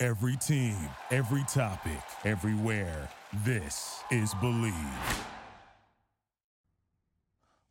Every 0.00 0.36
team, 0.36 0.76
every 1.10 1.42
topic, 1.48 1.98
everywhere. 2.24 3.08
This 3.44 4.04
is 4.12 4.32
Bleav. 4.34 5.24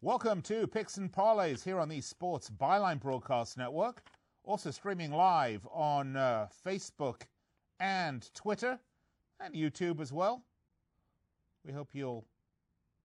Welcome 0.01 0.41
to 0.41 0.67
Picks 0.67 0.97
and 0.97 1.09
Parlays 1.09 1.63
here 1.63 1.79
on 1.79 1.87
the 1.87 2.01
Sports 2.01 2.49
Byline 2.49 2.99
Broadcast 2.99 3.57
Network. 3.57 4.01
Also 4.43 4.71
streaming 4.71 5.13
live 5.13 5.65
on 5.71 6.17
uh, 6.17 6.47
Facebook 6.65 7.21
and 7.79 8.29
Twitter 8.33 8.77
and 9.39 9.53
YouTube 9.53 10.01
as 10.01 10.11
well. 10.11 10.43
We 11.65 11.71
hope 11.71 11.91
you'll 11.93 12.25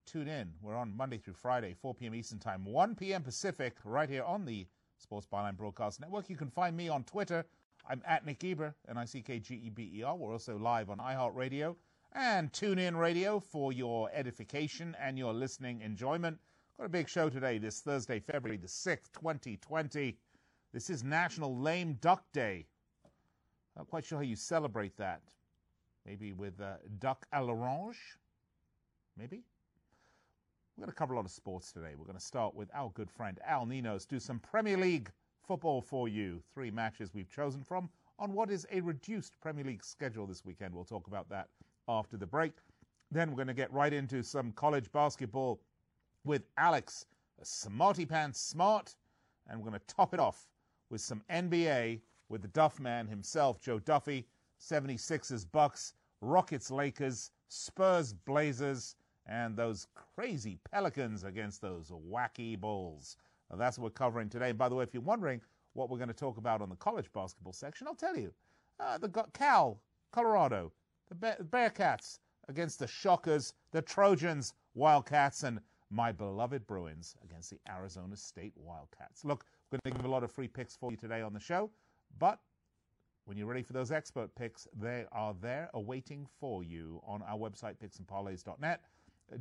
tune 0.04 0.26
in. 0.26 0.50
We're 0.60 0.74
on 0.74 0.96
Monday 0.96 1.18
through 1.18 1.34
Friday, 1.34 1.76
4 1.80 1.94
p.m. 1.94 2.16
Eastern 2.16 2.40
Time, 2.40 2.64
1 2.64 2.96
p.m. 2.96 3.22
Pacific, 3.22 3.76
right 3.84 4.10
here 4.10 4.24
on 4.24 4.44
the 4.44 4.66
Sports 4.98 5.28
Byline 5.32 5.56
Broadcast 5.56 6.00
Network. 6.00 6.28
You 6.28 6.36
can 6.36 6.50
find 6.50 6.76
me 6.76 6.88
on 6.88 7.04
Twitter. 7.04 7.44
I'm 7.88 8.02
at 8.06 8.24
Nick 8.24 8.38
Geber, 8.38 8.74
N-I-C-K-G-E-B-E-R. 8.88 10.16
We're 10.16 10.32
also 10.32 10.56
live 10.56 10.88
on 10.88 10.98
iHeartRadio 10.98 11.74
and 12.12 12.52
TuneIn 12.52 12.96
Radio 12.98 13.40
for 13.40 13.72
your 13.72 14.08
edification 14.12 14.96
and 15.00 15.18
your 15.18 15.32
listening 15.32 15.80
enjoyment. 15.80 16.38
Got 16.78 16.86
a 16.86 16.88
big 16.88 17.08
show 17.08 17.28
today, 17.28 17.58
this 17.58 17.80
Thursday, 17.80 18.20
February 18.20 18.56
the 18.56 18.68
6th, 18.68 19.12
2020. 19.12 20.16
This 20.72 20.90
is 20.90 21.02
National 21.02 21.56
Lame 21.56 21.94
Duck 22.00 22.24
Day. 22.32 22.66
Not 23.76 23.88
quite 23.88 24.04
sure 24.04 24.18
how 24.18 24.24
you 24.24 24.36
celebrate 24.36 24.96
that. 24.98 25.22
Maybe 26.06 26.32
with 26.32 26.60
uh, 26.60 26.74
duck 27.00 27.26
à 27.34 27.44
l'orange? 27.44 27.96
Maybe? 29.16 29.42
We're 30.76 30.82
going 30.82 30.92
to 30.92 30.96
cover 30.96 31.14
a 31.14 31.16
lot 31.16 31.26
of 31.26 31.32
sports 31.32 31.72
today. 31.72 31.94
We're 31.96 32.06
going 32.06 32.18
to 32.18 32.24
start 32.24 32.54
with 32.54 32.70
our 32.74 32.90
good 32.90 33.10
friend 33.10 33.38
Al 33.46 33.66
Ninos, 33.66 34.06
do 34.06 34.20
some 34.20 34.38
Premier 34.38 34.76
League 34.76 35.10
football 35.52 35.82
for 35.82 36.08
you. 36.08 36.42
Three 36.54 36.70
matches 36.70 37.12
we've 37.12 37.28
chosen 37.28 37.62
from 37.62 37.90
on 38.18 38.32
what 38.32 38.50
is 38.50 38.66
a 38.72 38.80
reduced 38.80 39.38
Premier 39.42 39.64
League 39.64 39.84
schedule 39.84 40.26
this 40.26 40.46
weekend. 40.46 40.74
We'll 40.74 40.86
talk 40.86 41.08
about 41.08 41.28
that 41.28 41.48
after 41.86 42.16
the 42.16 42.24
break. 42.24 42.54
Then 43.10 43.28
we're 43.28 43.36
going 43.36 43.48
to 43.48 43.52
get 43.52 43.70
right 43.70 43.92
into 43.92 44.22
some 44.22 44.52
college 44.52 44.90
basketball 44.92 45.60
with 46.24 46.44
Alex 46.56 47.04
Smarty 47.42 48.06
Pants 48.06 48.40
Smart. 48.40 48.96
And 49.46 49.60
we're 49.60 49.68
going 49.68 49.78
to 49.78 49.94
top 49.94 50.14
it 50.14 50.20
off 50.20 50.46
with 50.88 51.02
some 51.02 51.20
NBA 51.30 52.00
with 52.30 52.40
the 52.40 52.48
Duff 52.48 52.80
Man 52.80 53.06
himself, 53.06 53.60
Joe 53.60 53.78
Duffy, 53.78 54.26
76ers 54.58 55.44
Bucks, 55.52 55.92
Rockets 56.22 56.70
Lakers, 56.70 57.30
Spurs 57.48 58.14
Blazers, 58.14 58.96
and 59.26 59.54
those 59.54 59.86
crazy 60.16 60.58
Pelicans 60.70 61.24
against 61.24 61.60
those 61.60 61.90
wacky 61.90 62.58
Bulls. 62.58 63.18
Now, 63.52 63.58
that's 63.58 63.78
what 63.78 63.84
we're 63.84 63.90
covering 63.90 64.28
today. 64.28 64.50
And 64.50 64.58
by 64.58 64.68
the 64.68 64.74
way, 64.74 64.82
if 64.82 64.94
you're 64.94 65.02
wondering 65.02 65.40
what 65.74 65.90
we're 65.90 65.98
going 65.98 66.08
to 66.08 66.14
talk 66.14 66.38
about 66.38 66.62
on 66.62 66.70
the 66.70 66.76
college 66.76 67.12
basketball 67.12 67.52
section, 67.52 67.86
I'll 67.86 67.94
tell 67.94 68.16
you. 68.16 68.32
Uh, 68.80 68.98
the 68.98 69.08
Cal, 69.34 69.78
Colorado, 70.10 70.72
the 71.08 71.36
Bearcats 71.44 72.18
against 72.48 72.78
the 72.78 72.86
Shockers, 72.86 73.52
the 73.70 73.82
Trojans, 73.82 74.54
Wildcats, 74.74 75.42
and 75.42 75.60
my 75.90 76.10
beloved 76.10 76.66
Bruins 76.66 77.14
against 77.22 77.50
the 77.50 77.58
Arizona 77.68 78.16
State 78.16 78.54
Wildcats. 78.56 79.24
Look, 79.24 79.44
we're 79.70 79.78
going 79.84 79.94
to 79.94 79.98
give 80.00 80.10
a 80.10 80.12
lot 80.12 80.24
of 80.24 80.32
free 80.32 80.48
picks 80.48 80.74
for 80.74 80.90
you 80.90 80.96
today 80.96 81.20
on 81.20 81.34
the 81.34 81.40
show, 81.40 81.70
but 82.18 82.40
when 83.26 83.36
you're 83.36 83.46
ready 83.46 83.62
for 83.62 83.74
those 83.74 83.92
expert 83.92 84.34
picks, 84.34 84.66
they 84.80 85.04
are 85.12 85.34
there 85.40 85.70
awaiting 85.74 86.26
for 86.40 86.64
you 86.64 87.00
on 87.06 87.22
our 87.22 87.38
website, 87.38 87.76
picksandparlays.net. 87.76 88.80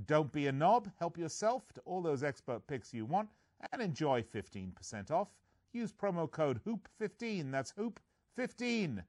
Don't 0.05 0.31
be 0.31 0.47
a 0.47 0.51
knob. 0.51 0.89
Help 0.99 1.17
yourself 1.17 1.73
to 1.73 1.81
all 1.85 2.01
those 2.01 2.21
expert 2.21 2.65
picks 2.67 2.93
you 2.93 3.05
want 3.05 3.29
and 3.71 3.81
enjoy 3.81 4.23
15% 4.23 5.11
off. 5.11 5.29
Use 5.73 5.91
promo 5.91 6.29
code 6.29 6.59
HOOP15. 6.65 7.51
That's 7.51 7.73
HOOP15. 7.73 9.03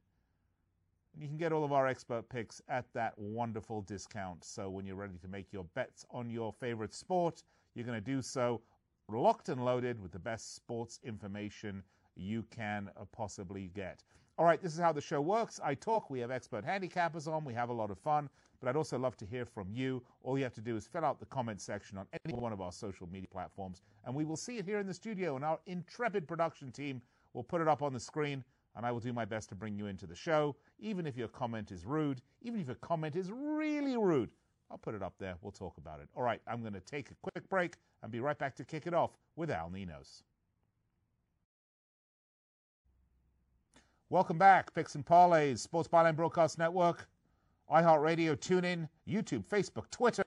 And 1.15 1.23
You 1.23 1.29
can 1.29 1.37
get 1.37 1.53
all 1.53 1.65
of 1.65 1.73
our 1.73 1.87
expert 1.87 2.29
picks 2.29 2.63
at 2.69 2.87
that 2.95 3.19
wonderful 3.19 3.83
discount. 3.83 4.45
So 4.45 4.71
when 4.71 4.87
you're 4.87 4.97
ready 4.97 5.19
to 5.21 5.29
make 5.29 5.53
your 5.53 5.65
bets 5.75 6.07
on 6.11 6.31
your 6.31 6.53
favorite 6.53 6.95
sport, 6.95 7.43
you're 7.75 7.85
going 7.85 7.99
to 7.99 8.05
do 8.05 8.23
so 8.23 8.63
locked 9.09 9.49
and 9.49 9.65
loaded 9.65 10.01
with 10.01 10.13
the 10.13 10.19
best 10.19 10.55
sports 10.55 11.01
information 11.05 11.83
you 12.15 12.45
can 12.51 12.91
possibly 13.13 13.71
get. 13.75 14.03
All 14.39 14.47
right, 14.47 14.63
this 14.63 14.73
is 14.73 14.81
how 14.81 14.93
the 14.93 15.01
show 15.01 15.21
works. 15.21 15.61
I 15.63 15.75
talk, 15.75 16.09
we 16.09 16.21
have 16.21 16.31
expert 16.31 16.65
handicappers 16.65 17.27
on, 17.31 17.45
we 17.45 17.53
have 17.55 17.69
a 17.69 17.73
lot 17.75 17.91
of 17.91 17.99
fun, 17.99 18.31
but 18.63 18.69
I'd 18.69 18.77
also 18.77 18.97
love 18.97 19.17
to 19.17 19.27
hear 19.27 19.45
from 19.45 19.67
you. 19.73 20.03
All 20.23 20.39
you 20.39 20.45
have 20.45 20.55
to 20.55 20.61
do 20.61 20.77
is 20.77 20.87
fill 20.87 21.05
out 21.05 21.19
the 21.19 21.27
comment 21.27 21.61
section 21.61 21.99
on 21.99 22.07
any 22.25 22.35
one 22.35 22.53
of 22.53 22.61
our 22.61 22.71
social 22.71 23.09
media 23.09 23.27
platforms, 23.31 23.83
and 24.05 24.15
we 24.15 24.25
will 24.25 24.37
see 24.37 24.59
it 24.59 24.65
here 24.65 24.79
in 24.79 24.87
the 24.87 24.95
studio, 24.95 25.35
and 25.35 25.45
our 25.45 25.59
intrepid 25.67 26.29
production 26.29 26.71
team 26.71 27.03
will 27.33 27.43
put 27.43 27.61
it 27.61 27.67
up 27.67 27.83
on 27.83 27.93
the 27.93 27.99
screen, 27.99 28.45
and 28.77 28.87
I 28.87 28.93
will 28.93 29.01
do 29.01 29.13
my 29.13 29.25
best 29.25 29.49
to 29.49 29.57
bring 29.57 29.77
you 29.77 29.87
into 29.87 30.07
the 30.07 30.15
show, 30.15 30.55
even 30.79 31.09
if 31.09 31.17
your 31.17 31.27
comment 31.27 31.73
is 31.73 31.85
rude, 31.85 32.23
even 32.43 32.61
if 32.61 32.69
your 32.69 32.77
comment 32.77 33.17
is 33.17 33.33
really 33.33 33.97
rude. 33.97 34.31
I'll 34.71 34.79
put 34.79 34.95
it 34.95 35.03
up 35.03 35.15
there. 35.19 35.35
We'll 35.43 35.51
talk 35.51 35.77
about 35.77 36.01
it. 36.01 36.09
All 36.15 36.23
right, 36.23 36.41
I'm 36.47 36.61
going 36.61 36.73
to 36.73 36.81
take 36.81 37.11
a 37.11 37.15
quick 37.21 37.49
break 37.49 37.77
and 38.03 38.13
be 38.13 38.21
right 38.21 38.39
back 38.39 38.55
to 38.57 38.65
kick 38.65 38.87
it 38.87 38.95
off 38.95 39.11
with 39.35 39.51
Al 39.51 39.71
Ninos. 39.71 40.23
Welcome 44.09 44.39
back, 44.39 44.73
Picks 44.75 44.95
and 44.95 45.05
Parlays, 45.05 45.59
Sports 45.59 45.89
Byline 45.89 46.15
Broadcast 46.15 46.59
Network, 46.59 47.09
iHeartRadio, 47.71 48.37
TuneIn, 48.37 48.89
YouTube, 49.09 49.45
Facebook, 49.45 49.91
Twitter. 49.91 50.25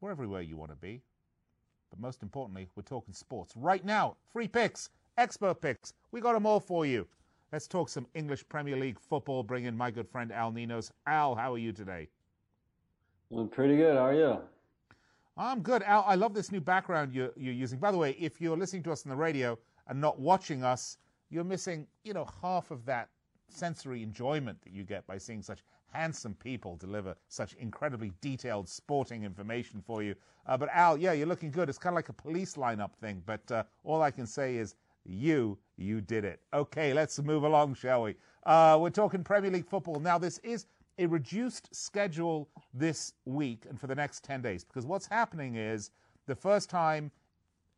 We're 0.00 0.10
everywhere 0.10 0.42
you 0.42 0.56
want 0.56 0.70
to 0.70 0.76
be. 0.76 1.00
But 1.90 2.00
most 2.00 2.22
importantly, 2.22 2.68
we're 2.74 2.82
talking 2.82 3.14
sports. 3.14 3.54
Right 3.56 3.84
now, 3.84 4.16
free 4.32 4.48
picks, 4.48 4.90
expert 5.18 5.60
picks. 5.60 5.92
We 6.10 6.20
got 6.20 6.32
them 6.32 6.46
all 6.46 6.60
for 6.60 6.86
you. 6.86 7.06
Let's 7.52 7.68
talk 7.68 7.90
some 7.90 8.06
English 8.14 8.48
Premier 8.48 8.76
League 8.76 8.98
football. 8.98 9.42
Bring 9.42 9.66
in 9.66 9.76
my 9.76 9.90
good 9.90 10.08
friend 10.08 10.32
Al 10.32 10.50
Ninos. 10.52 10.90
Al, 11.06 11.34
how 11.34 11.52
are 11.52 11.58
you 11.58 11.70
today? 11.70 12.08
I'm 13.30 13.48
pretty 13.48 13.76
good. 13.76 13.94
How 13.94 14.06
are 14.06 14.14
you? 14.14 14.38
I'm 15.36 15.60
good. 15.60 15.82
Al, 15.82 16.04
I 16.06 16.14
love 16.14 16.34
this 16.34 16.50
new 16.50 16.60
background 16.60 17.12
you're, 17.14 17.30
you're 17.36 17.52
using. 17.52 17.78
By 17.78 17.92
the 17.92 17.98
way, 17.98 18.16
if 18.18 18.40
you're 18.40 18.56
listening 18.56 18.82
to 18.84 18.92
us 18.92 19.04
on 19.04 19.10
the 19.10 19.16
radio 19.16 19.58
and 19.86 20.00
not 20.00 20.18
watching 20.18 20.64
us, 20.64 20.98
you're 21.30 21.44
missing, 21.44 21.86
you 22.04 22.14
know, 22.14 22.26
half 22.40 22.70
of 22.70 22.84
that 22.86 23.08
sensory 23.48 24.02
enjoyment 24.02 24.60
that 24.62 24.72
you 24.72 24.84
get 24.84 25.06
by 25.06 25.18
seeing 25.18 25.42
such 25.42 25.62
handsome 25.92 26.34
people 26.34 26.76
deliver 26.76 27.14
such 27.28 27.52
incredibly 27.54 28.12
detailed 28.20 28.68
sporting 28.68 29.24
information 29.24 29.82
for 29.86 30.02
you. 30.02 30.14
Uh, 30.46 30.56
but 30.56 30.68
Al, 30.72 30.96
yeah, 30.96 31.12
you're 31.12 31.26
looking 31.26 31.50
good. 31.50 31.68
It's 31.68 31.78
kind 31.78 31.92
of 31.92 31.96
like 31.96 32.08
a 32.08 32.14
police 32.14 32.54
lineup 32.54 32.94
thing, 33.00 33.22
but 33.26 33.50
uh, 33.50 33.64
all 33.84 34.02
I 34.02 34.10
can 34.10 34.26
say 34.26 34.56
is 34.56 34.74
you, 35.04 35.58
you 35.76 36.00
did 36.00 36.24
it. 36.24 36.40
Okay, 36.54 36.92
let's 36.92 37.18
move 37.20 37.44
along, 37.44 37.74
shall 37.74 38.02
we? 38.04 38.16
Uh, 38.44 38.78
we're 38.80 38.90
talking 38.90 39.22
Premier 39.22 39.50
League 39.50 39.66
football. 39.66 40.00
Now, 40.00 40.18
this 40.18 40.38
is 40.38 40.66
a 40.98 41.06
reduced 41.06 41.74
schedule 41.74 42.48
this 42.74 43.14
week 43.24 43.64
and 43.68 43.80
for 43.80 43.86
the 43.86 43.94
next 43.94 44.24
10 44.24 44.42
days 44.42 44.64
because 44.64 44.86
what's 44.86 45.06
happening 45.06 45.56
is 45.56 45.90
the 46.26 46.34
first 46.34 46.68
time 46.68 47.10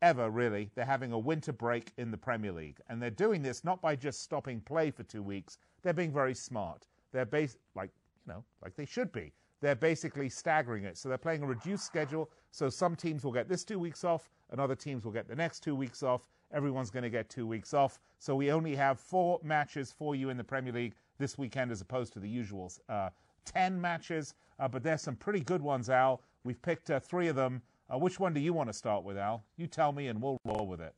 ever, 0.01 0.29
really. 0.29 0.69
They're 0.75 0.85
having 0.85 1.11
a 1.11 1.19
winter 1.19 1.53
break 1.53 1.91
in 1.97 2.11
the 2.11 2.17
Premier 2.17 2.51
League. 2.51 2.79
And 2.89 3.01
they're 3.01 3.09
doing 3.09 3.41
this 3.41 3.63
not 3.63 3.81
by 3.81 3.95
just 3.95 4.21
stopping 4.21 4.61
play 4.61 4.91
for 4.91 5.03
two 5.03 5.23
weeks. 5.23 5.57
They're 5.81 5.93
being 5.93 6.13
very 6.13 6.33
smart. 6.33 6.87
They're 7.11 7.25
bas- 7.25 7.57
like, 7.75 7.91
you 8.25 8.33
know, 8.33 8.43
like 8.63 8.75
they 8.75 8.85
should 8.85 9.11
be. 9.11 9.31
They're 9.61 9.75
basically 9.75 10.29
staggering 10.29 10.83
it. 10.83 10.97
So 10.97 11.09
they're 11.09 11.17
playing 11.17 11.43
a 11.43 11.47
reduced 11.47 11.85
schedule. 11.85 12.29
So 12.51 12.69
some 12.69 12.95
teams 12.95 13.23
will 13.23 13.31
get 13.31 13.47
this 13.49 13.63
two 13.63 13.79
weeks 13.79 14.03
off, 14.03 14.29
and 14.51 14.59
other 14.59 14.75
teams 14.75 15.05
will 15.05 15.11
get 15.11 15.27
the 15.27 15.35
next 15.35 15.61
two 15.61 15.75
weeks 15.75 16.03
off. 16.03 16.27
Everyone's 16.53 16.91
going 16.91 17.03
to 17.03 17.09
get 17.09 17.29
two 17.29 17.47
weeks 17.47 17.73
off. 17.73 17.99
So 18.19 18.35
we 18.35 18.51
only 18.51 18.75
have 18.75 18.99
four 18.99 19.39
matches 19.43 19.91
for 19.91 20.15
you 20.15 20.29
in 20.29 20.37
the 20.37 20.43
Premier 20.43 20.73
League 20.73 20.93
this 21.17 21.37
weekend 21.37 21.71
as 21.71 21.81
opposed 21.81 22.13
to 22.13 22.19
the 22.19 22.29
usual 22.29 22.71
uh, 22.89 23.09
10 23.45 23.79
matches. 23.79 24.35
Uh, 24.59 24.67
but 24.67 24.83
there's 24.83 25.01
some 25.01 25.15
pretty 25.15 25.39
good 25.39 25.61
ones, 25.61 25.89
Al. 25.89 26.21
We've 26.43 26.61
picked 26.61 26.91
uh, 26.91 26.99
three 26.99 27.27
of 27.27 27.35
them. 27.35 27.61
Uh, 27.91 27.97
which 27.97 28.19
one 28.19 28.33
do 28.33 28.39
you 28.39 28.53
want 28.53 28.69
to 28.69 28.73
start 28.73 29.03
with, 29.03 29.17
Al? 29.17 29.43
You 29.57 29.67
tell 29.67 29.91
me, 29.91 30.07
and 30.07 30.21
we'll 30.21 30.37
roll 30.45 30.67
with 30.67 30.81
it. 30.81 30.93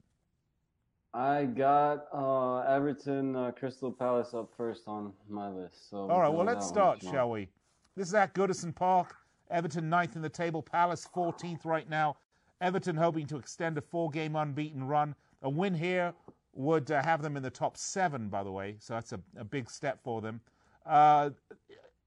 I 1.13 1.45
got 1.45 2.05
uh, 2.13 2.59
Everton 2.59 3.35
uh, 3.35 3.51
Crystal 3.51 3.91
Palace 3.91 4.33
up 4.33 4.49
first 4.55 4.83
on 4.87 5.13
my 5.27 5.49
list. 5.49 5.89
So 5.89 6.09
all 6.09 6.21
right, 6.21 6.29
well 6.29 6.45
let's 6.45 6.67
start, 6.67 7.01
shall 7.01 7.31
we? 7.31 7.49
This 7.95 8.09
is 8.09 8.13
at 8.13 8.35
Goodison 8.35 8.75
Park. 8.75 9.15
Everton 9.49 9.89
ninth 9.89 10.15
in 10.15 10.21
the 10.21 10.29
table. 10.29 10.61
Palace 10.61 11.07
14th 11.15 11.65
right 11.65 11.89
now. 11.89 12.17
Everton 12.61 12.95
hoping 12.95 13.25
to 13.27 13.37
extend 13.37 13.77
a 13.77 13.81
four-game 13.81 14.35
unbeaten 14.35 14.83
run. 14.83 15.15
A 15.41 15.49
win 15.49 15.73
here 15.73 16.13
would 16.53 16.91
uh, 16.91 17.01
have 17.01 17.21
them 17.21 17.37
in 17.37 17.43
the 17.43 17.49
top 17.49 17.77
seven, 17.77 18.29
by 18.29 18.43
the 18.43 18.51
way. 18.51 18.75
So 18.79 18.93
that's 18.93 19.13
a, 19.13 19.19
a 19.37 19.43
big 19.43 19.69
step 19.69 19.99
for 20.03 20.21
them. 20.21 20.41
Uh, 20.85 21.31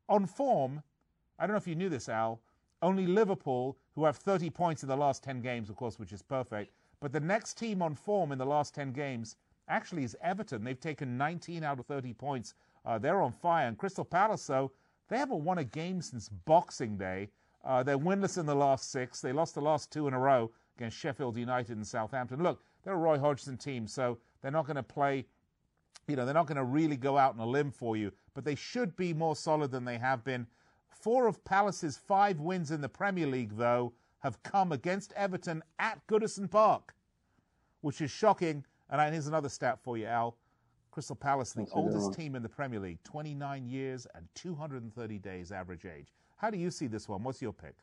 on 0.09 0.27
form, 0.27 0.83
I 1.39 1.47
don't 1.47 1.55
know 1.55 1.59
if 1.59 1.67
you 1.67 1.75
knew 1.75 1.89
this, 1.89 2.09
Al. 2.09 2.41
Only 2.83 3.07
Liverpool, 3.07 3.77
who 3.95 4.05
have 4.05 4.17
30 4.17 4.51
points 4.51 4.83
in 4.83 4.89
the 4.89 4.97
last 4.97 5.23
10 5.23 5.41
games, 5.41 5.69
of 5.69 5.77
course, 5.77 5.99
which 5.99 6.13
is 6.13 6.23
perfect. 6.23 6.73
But 7.01 7.13
the 7.13 7.21
next 7.21 7.55
team 7.55 7.83
on 7.83 7.95
form 7.95 8.33
in 8.33 8.39
the 8.39 8.47
last 8.47 8.75
10 8.75 8.93
games 8.93 9.37
actually 9.69 10.05
is 10.05 10.17
Everton. 10.23 10.65
They've 10.65 10.81
taken 10.81 11.17
19 11.17 11.63
out 11.63 11.79
of 11.79 11.87
30 11.87 12.13
points. 12.15 12.55
Uh, 12.85 12.99
they're 12.99 13.23
on 13.23 13.33
fire. 13.33 13.69
And 13.69 13.79
Crystal 13.79 14.05
Palace, 14.05 14.47
though, 14.47 14.73
they 15.09 15.19
haven't 15.19 15.45
won 15.45 15.59
a 15.59 15.65
game 15.65 16.01
since 16.01 16.29
Boxing 16.29 16.97
Day. 16.97 17.31
Uh, 17.65 17.83
they're 17.83 17.99
winless 17.99 18.39
in 18.39 18.47
the 18.47 18.55
last 18.55 18.91
six. 18.91 19.21
They 19.21 19.33
lost 19.33 19.55
the 19.55 19.61
last 19.61 19.91
two 19.93 20.09
in 20.09 20.15
a 20.15 20.19
row 20.19 20.51
against 20.77 20.97
Sheffield 20.97 21.37
United 21.37 21.77
and 21.77 21.87
Southampton. 21.87 22.43
Look, 22.43 22.63
they're 22.83 22.95
a 22.95 22.99
Roy 22.99 23.19
Hodgson 23.19 23.57
team, 23.57 23.87
so 23.87 24.19
they're 24.41 24.51
not 24.51 24.67
going 24.67 24.77
to 24.77 24.83
play, 24.83 25.27
you 26.09 26.17
know, 26.17 26.25
they're 26.25 26.35
not 26.35 26.47
going 26.47 26.57
to 26.57 26.65
really 26.65 26.97
go 26.97 27.19
out 27.19 27.35
on 27.35 27.41
a 27.41 27.47
limb 27.47 27.71
for 27.71 27.97
you, 27.97 28.13
but 28.35 28.45
they 28.45 28.55
should 28.55 28.97
be 28.97 29.13
more 29.13 29.37
solid 29.37 29.71
than 29.71 29.85
they 29.85 29.99
have 29.99 30.25
been. 30.25 30.47
Four 30.91 31.27
of 31.27 31.43
Palace's 31.45 31.97
five 31.97 32.41
wins 32.41 32.71
in 32.71 32.81
the 32.81 32.89
Premier 32.89 33.27
League, 33.27 33.57
though, 33.57 33.93
have 34.21 34.43
come 34.43 34.73
against 34.73 35.13
Everton 35.15 35.63
at 35.79 36.07
Goodison 36.07 36.51
Park, 36.51 36.95
which 37.81 38.01
is 38.01 38.11
shocking. 38.11 38.65
And 38.91 39.13
here's 39.13 39.27
another 39.27 39.49
stat 39.49 39.79
for 39.83 39.97
you, 39.97 40.07
Al. 40.07 40.37
Crystal 40.91 41.17
Palace, 41.17 41.53
the 41.53 41.67
oldest 41.73 42.15
team 42.15 42.35
in 42.35 42.43
the 42.43 42.49
Premier 42.49 42.81
League, 42.81 43.03
29 43.05 43.67
years 43.67 44.07
and 44.15 44.27
230 44.35 45.19
days 45.19 45.53
average 45.53 45.87
age. 45.87 46.09
How 46.37 46.51
do 46.51 46.59
you 46.59 46.71
see 46.71 46.89
this 46.89 47.09
one? 47.09 47.23
What's 47.23 47.41
your 47.41 47.53
pick? 47.53 47.77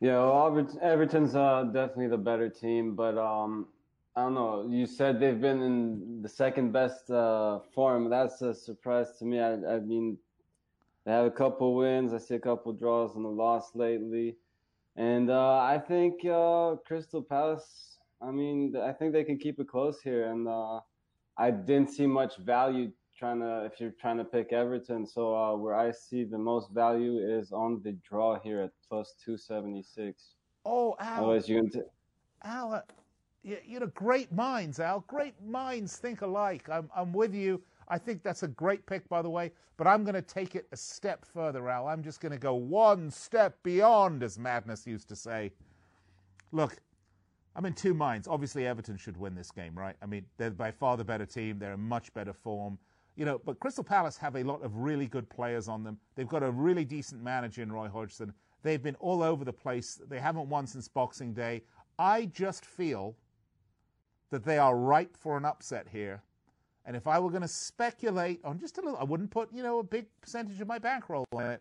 Yeah, 0.00 0.18
well, 0.18 0.68
Everton's 0.82 1.34
uh, 1.34 1.64
definitely 1.72 2.08
the 2.08 2.18
better 2.18 2.48
team, 2.48 2.94
but 2.94 3.16
um, 3.16 3.68
I 4.14 4.22
don't 4.22 4.34
know. 4.34 4.66
You 4.68 4.86
said 4.86 5.20
they've 5.20 5.40
been 5.40 5.62
in 5.62 6.22
the 6.22 6.28
second 6.28 6.72
best 6.72 7.10
uh, 7.10 7.60
form. 7.74 8.10
That's 8.10 8.42
a 8.42 8.52
surprise 8.52 9.16
to 9.18 9.24
me. 9.24 9.40
I, 9.40 9.52
I, 9.52 9.78
mean, 9.80 10.18
they 11.06 11.12
have 11.12 11.24
a 11.24 11.30
couple 11.30 11.74
wins. 11.76 12.12
I 12.12 12.18
see 12.18 12.34
a 12.34 12.40
couple 12.40 12.72
draws 12.74 13.14
and 13.16 13.24
a 13.24 13.28
loss 13.28 13.74
lately, 13.74 14.36
and 14.96 15.30
uh, 15.30 15.60
I 15.60 15.78
think 15.78 16.24
uh, 16.26 16.74
Crystal 16.86 17.22
Palace. 17.22 17.98
I 18.20 18.30
mean, 18.30 18.74
I 18.76 18.92
think 18.92 19.12
they 19.12 19.24
can 19.24 19.38
keep 19.38 19.60
it 19.60 19.68
close 19.68 20.00
here, 20.02 20.30
and 20.30 20.48
uh, 20.48 20.80
I 21.38 21.50
didn't 21.50 21.90
see 21.90 22.06
much 22.06 22.36
value 22.38 22.90
trying 23.16 23.40
to 23.40 23.64
if 23.64 23.80
you're 23.80 23.94
trying 24.00 24.18
to 24.18 24.24
pick 24.24 24.52
Everton. 24.52 25.06
So 25.06 25.34
uh, 25.34 25.56
where 25.56 25.74
I 25.74 25.90
see 25.90 26.24
the 26.24 26.38
most 26.38 26.70
value 26.72 27.18
is 27.18 27.52
on 27.52 27.80
the 27.82 27.92
draw 28.06 28.38
here 28.38 28.60
at 28.60 28.72
plus 28.88 29.14
two 29.24 29.38
seventy 29.38 29.82
six. 29.82 30.34
Oh, 30.64 30.96
Al. 30.98 31.18
Otherwise, 31.18 31.48
you 31.48 31.60
can. 31.60 31.70
T- 31.70 31.80
Al, 32.42 32.74
uh, 32.74 32.80
you, 33.42 33.58
you 33.64 33.80
know, 33.80 33.86
great 33.94 34.32
minds, 34.32 34.80
Al. 34.80 35.04
Great 35.06 35.34
minds 35.46 35.96
think 35.96 36.22
alike. 36.22 36.68
I'm, 36.68 36.90
I'm 36.94 37.12
with 37.12 37.34
you. 37.34 37.62
I 37.88 37.98
think 37.98 38.22
that's 38.22 38.42
a 38.42 38.48
great 38.48 38.84
pick, 38.86 39.08
by 39.08 39.22
the 39.22 39.30
way. 39.30 39.52
But 39.76 39.86
I'm 39.86 40.04
going 40.04 40.14
to 40.14 40.22
take 40.22 40.54
it 40.54 40.66
a 40.72 40.76
step 40.76 41.24
further, 41.24 41.68
Al. 41.68 41.86
I'm 41.88 42.02
just 42.02 42.20
going 42.20 42.32
to 42.32 42.38
go 42.38 42.54
one 42.54 43.10
step 43.10 43.62
beyond, 43.62 44.22
as 44.22 44.38
Madness 44.38 44.86
used 44.86 45.08
to 45.08 45.16
say. 45.16 45.52
Look, 46.52 46.76
I'm 47.54 47.66
in 47.66 47.74
two 47.74 47.94
minds. 47.94 48.26
Obviously, 48.26 48.66
Everton 48.66 48.96
should 48.96 49.16
win 49.16 49.34
this 49.34 49.50
game, 49.50 49.76
right? 49.76 49.96
I 50.02 50.06
mean, 50.06 50.24
they're 50.38 50.50
by 50.50 50.70
far 50.70 50.96
the 50.96 51.04
better 51.04 51.26
team. 51.26 51.58
They're 51.58 51.74
in 51.74 51.80
much 51.80 52.12
better 52.14 52.32
form 52.32 52.78
you 53.16 53.24
know, 53.24 53.40
but 53.44 53.58
Crystal 53.58 53.82
Palace 53.82 54.16
have 54.18 54.36
a 54.36 54.42
lot 54.42 54.62
of 54.62 54.76
really 54.76 55.06
good 55.06 55.28
players 55.28 55.68
on 55.68 55.82
them. 55.82 55.98
They've 56.14 56.28
got 56.28 56.42
a 56.42 56.50
really 56.50 56.84
decent 56.84 57.22
manager 57.22 57.62
in 57.62 57.72
Roy 57.72 57.88
Hodgson. 57.88 58.32
They've 58.62 58.82
been 58.82 58.96
all 58.96 59.22
over 59.22 59.44
the 59.44 59.52
place. 59.52 60.00
They 60.08 60.20
haven't 60.20 60.48
won 60.48 60.66
since 60.66 60.86
Boxing 60.86 61.32
Day. 61.32 61.62
I 61.98 62.26
just 62.26 62.66
feel 62.66 63.16
that 64.30 64.44
they 64.44 64.58
are 64.58 64.76
ripe 64.76 65.16
for 65.16 65.36
an 65.36 65.46
upset 65.46 65.86
here. 65.90 66.22
And 66.86 66.96
if 66.96 67.08
I 67.08 67.18
were 67.18 67.30
going 67.30 67.42
to 67.42 67.48
speculate 67.48 68.40
on 68.44 68.60
just 68.60 68.78
a 68.78 68.80
little, 68.80 68.98
I 68.98 69.04
wouldn't 69.04 69.30
put, 69.30 69.52
you 69.52 69.62
know, 69.62 69.80
a 69.80 69.82
big 69.82 70.06
percentage 70.20 70.60
of 70.60 70.68
my 70.68 70.78
bankroll 70.78 71.24
on 71.32 71.46
it. 71.46 71.60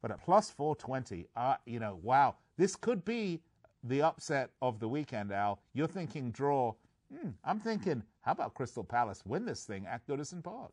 But 0.00 0.10
at 0.10 0.24
plus 0.24 0.50
420, 0.50 1.28
uh, 1.36 1.56
you 1.66 1.78
know, 1.78 2.00
wow, 2.02 2.36
this 2.56 2.74
could 2.74 3.04
be 3.04 3.40
the 3.84 4.02
upset 4.02 4.50
of 4.62 4.80
the 4.80 4.88
weekend, 4.88 5.30
Al. 5.30 5.60
You're 5.74 5.86
thinking 5.86 6.30
draw. 6.30 6.74
Hmm, 7.14 7.30
I'm 7.44 7.60
thinking, 7.60 8.02
how 8.22 8.32
about 8.32 8.54
Crystal 8.54 8.82
Palace 8.82 9.22
win 9.26 9.44
this 9.44 9.64
thing 9.64 9.86
at 9.86 10.06
Goodison 10.06 10.42
Park? 10.42 10.72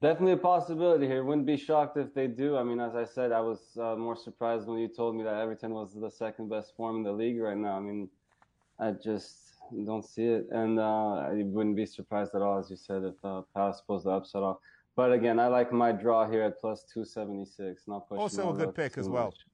Definitely 0.00 0.32
a 0.32 0.36
possibility 0.36 1.06
here. 1.06 1.24
Wouldn't 1.24 1.46
be 1.46 1.56
shocked 1.56 1.96
if 1.96 2.12
they 2.12 2.26
do. 2.26 2.56
I 2.56 2.62
mean, 2.62 2.80
as 2.80 2.94
I 2.94 3.04
said, 3.04 3.32
I 3.32 3.40
was 3.40 3.76
uh, 3.80 3.96
more 3.96 4.16
surprised 4.16 4.66
when 4.66 4.78
you 4.78 4.88
told 4.88 5.16
me 5.16 5.22
that 5.24 5.34
Everton 5.34 5.72
was 5.72 5.94
the 5.94 6.10
second 6.10 6.48
best 6.48 6.76
form 6.76 6.96
in 6.96 7.02
the 7.02 7.12
league 7.12 7.40
right 7.40 7.56
now. 7.56 7.76
I 7.76 7.80
mean, 7.80 8.08
I 8.78 8.92
just 8.92 9.47
don't 9.84 10.04
see 10.04 10.24
it, 10.24 10.46
and 10.50 10.78
uh, 10.78 11.28
I 11.30 11.42
wouldn't 11.44 11.76
be 11.76 11.86
surprised 11.86 12.34
at 12.34 12.42
all, 12.42 12.58
as 12.58 12.70
you 12.70 12.76
said, 12.76 13.02
if 13.04 13.14
uh, 13.24 13.42
Palace 13.54 13.82
pulls 13.86 14.04
the 14.04 14.10
upset 14.10 14.42
off. 14.42 14.58
But 14.96 15.12
again, 15.12 15.38
I 15.38 15.46
like 15.46 15.72
my 15.72 15.92
draw 15.92 16.28
here 16.28 16.42
at 16.42 16.60
plus 16.60 16.84
two 16.92 17.04
seventy 17.04 17.44
six. 17.44 17.82
Not 17.86 18.08
pushing. 18.08 18.20
Also 18.20 18.52
a 18.52 18.56
good 18.56 18.74
pick 18.74 18.98
as 18.98 19.08
well. 19.08 19.26
Much. 19.26 19.46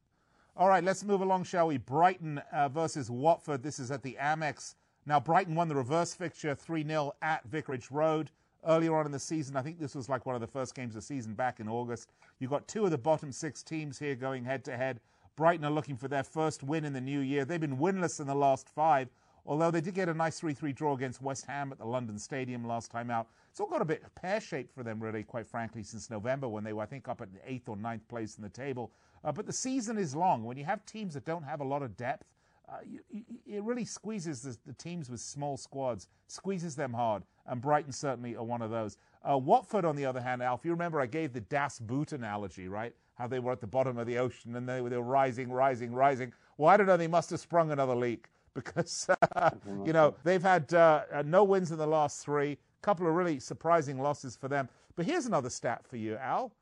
All 0.57 0.69
right, 0.69 0.85
let's 0.85 1.03
move 1.03 1.21
along, 1.21 1.45
shall 1.45 1.67
we? 1.67 1.79
Brighton 1.79 2.41
uh, 2.53 2.69
versus 2.69 3.11
Watford. 3.11 3.63
This 3.63 3.79
is 3.79 3.91
at 3.91 4.03
the 4.03 4.17
Amex. 4.21 4.77
Now, 5.05 5.19
Brighton 5.21 5.55
won 5.55 5.69
the 5.69 5.75
reverse 5.75 6.15
fixture 6.15 6.55
3 6.55 6.87
0 6.87 7.13
at 7.21 7.45
Vicarage 7.45 7.91
Road 7.91 8.31
earlier 8.67 8.97
on 8.97 9.07
in 9.07 9.13
the 9.13 9.19
season. 9.19 9.57
I 9.57 9.63
think 9.63 9.79
this 9.79 9.95
was 9.95 10.09
like 10.09 10.27
one 10.27 10.35
of 10.35 10.41
the 10.41 10.47
first 10.47 10.75
games 10.75 10.95
of 10.95 11.03
the 11.03 11.07
season 11.07 11.35
back 11.35 11.61
in 11.61 11.69
August. 11.69 12.11
You've 12.39 12.51
got 12.51 12.67
two 12.69 12.85
of 12.85 12.91
the 12.91 12.99
bottom 12.99 13.33
six 13.33 13.63
teams 13.63 13.99
here 13.99 14.15
going 14.15 14.45
head 14.45 14.65
to 14.65 14.77
head. 14.77 15.01
Brighton 15.37 15.65
are 15.65 15.71
looking 15.71 15.97
for 15.97 16.09
their 16.09 16.23
first 16.23 16.63
win 16.63 16.85
in 16.85 16.93
the 16.93 17.01
new 17.01 17.21
year. 17.21 17.45
They've 17.45 17.61
been 17.61 17.79
winless 17.79 18.21
in 18.21 18.27
the 18.27 18.35
last 18.35 18.69
five, 18.69 19.09
although 19.47 19.71
they 19.71 19.81
did 19.81 19.95
get 19.95 20.09
a 20.09 20.15
nice 20.15 20.39
3 20.39 20.55
3 20.55 20.73
draw 20.73 20.95
against 20.95 21.23
West 21.23 21.47
Ham 21.47 21.71
at 21.73 21.79
the 21.79 21.85
London 21.85 22.19
Stadium 22.19 22.67
last 22.67 22.91
time 22.91 23.11
out. 23.11 23.29
It's 23.51 23.61
all 23.61 23.69
got 23.69 23.83
a 23.83 23.85
bit 23.85 24.03
pear 24.15 24.41
shaped 24.41 24.75
for 24.75 24.83
them, 24.83 25.01
really, 25.01 25.23
quite 25.23 25.47
frankly, 25.47 25.83
since 25.83 26.11
November 26.11 26.49
when 26.49 26.65
they 26.65 26.73
were, 26.73 26.83
I 26.83 26.87
think, 26.87 27.09
up 27.09 27.21
at 27.21 27.33
the 27.33 27.41
eighth 27.51 27.69
or 27.69 27.77
ninth 27.77 28.07
place 28.09 28.37
in 28.37 28.43
the 28.43 28.49
table. 28.49 28.93
Uh, 29.23 29.33
but 29.33 29.47
the 29.47 29.53
season 29.53 29.97
is 29.97 30.15
long. 30.15 30.45
When 30.45 30.57
you 30.57 30.65
have 30.65 30.85
teams 30.87 31.15
that 31.15 31.25
don't 31.25 31.45
have 31.45 31.61
a 31.61 31.65
lot 31.65 31.83
of 31.83 31.97
depth, 31.97 32.27
uh, 32.69 32.77
you, 32.87 33.01
you, 33.11 33.23
it 33.47 33.63
really 33.63 33.85
squeezes 33.85 34.43
the, 34.43 34.57
the, 34.67 34.73
teams 34.73 35.11
with 35.11 35.21
small 35.21 35.57
squads, 35.57 36.09
squeezes 36.29 36.75
them 36.75 36.95
hard, 36.95 37.23
and 37.47 37.61
Brighton 37.61 37.93
certainly 37.93 38.37
are 38.37 38.45
one 38.45 38.63
of 38.63 38.71
those. 38.71 38.97
Uh, 39.23 39.37
Watford, 39.37 39.85
on 39.85 39.97
the 39.97 40.07
other 40.07 40.21
hand, 40.21 40.43
Al, 40.43 40.59
you 40.65 40.71
remember 40.71 41.01
I 41.01 41.07
gave 41.07 41.35
the 41.35 41.43
Das 41.43 41.79
Boot 41.79 42.13
analogy, 42.13 42.69
right? 42.69 42.95
How 43.17 43.27
they 43.27 43.39
were 43.39 43.53
at 43.53 43.61
the 43.61 43.67
bottom 43.67 43.99
of 43.99 44.07
the 44.07 44.19
ocean 44.19 44.57
and 44.57 44.69
they 44.69 44.77
they 44.77 44.97
were 44.97 45.03
rising, 45.03 45.53
rising, 45.53 45.93
rising. 45.93 46.33
Well, 46.57 46.71
I 46.71 46.77
don't 46.77 46.87
know, 46.87 46.97
they 46.97 47.07
must 47.07 47.31
have 47.31 47.41
sprung 47.41 47.71
another 47.71 47.95
leak 47.95 48.29
because, 48.55 49.09
uh, 49.37 49.51
you 49.85 49.93
know, 49.93 50.15
they've 50.25 50.43
had 50.43 50.73
uh, 50.73 51.03
uh, 51.13 51.23
no 51.27 51.45
wins 51.45 51.71
in 51.71 51.79
the 51.79 51.87
last 51.87 52.25
three, 52.25 52.53
a 52.53 52.59
couple 52.83 53.07
of 53.07 53.15
really 53.15 53.39
surprising 53.39 53.99
losses 54.01 54.37
for 54.37 54.49
them. 54.49 54.69
But 54.97 55.07
here's 55.07 55.27
another 55.27 55.51
stat 55.51 55.87
for 55.87 55.97
you, 55.97 56.17
Al. 56.17 56.53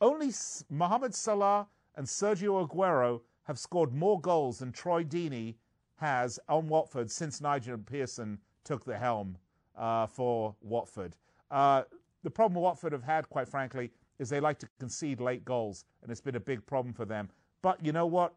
Only 0.00 0.30
Mohamed 0.70 1.14
Salah 1.14 1.66
and 1.96 2.06
Sergio 2.06 2.66
Aguero 2.66 3.20
have 3.44 3.58
scored 3.58 3.92
more 3.92 4.20
goals 4.20 4.60
than 4.60 4.72
Troy 4.72 5.04
Deeney 5.04 5.56
has 5.96 6.38
on 6.48 6.68
Watford 6.68 7.10
since 7.10 7.40
Nigel 7.40 7.76
Pearson 7.78 8.38
took 8.64 8.84
the 8.84 8.96
helm 8.96 9.36
uh, 9.76 10.06
for 10.06 10.54
Watford. 10.62 11.16
Uh, 11.50 11.82
the 12.22 12.30
problem 12.30 12.62
Watford 12.62 12.92
have 12.92 13.02
had, 13.02 13.28
quite 13.28 13.48
frankly, 13.48 13.90
is 14.18 14.28
they 14.28 14.40
like 14.40 14.58
to 14.60 14.68
concede 14.78 15.20
late 15.20 15.44
goals, 15.44 15.84
and 16.02 16.10
it's 16.10 16.20
been 16.20 16.36
a 16.36 16.40
big 16.40 16.64
problem 16.66 16.94
for 16.94 17.04
them. 17.04 17.28
But 17.62 17.84
you 17.84 17.92
know 17.92 18.06
what? 18.06 18.34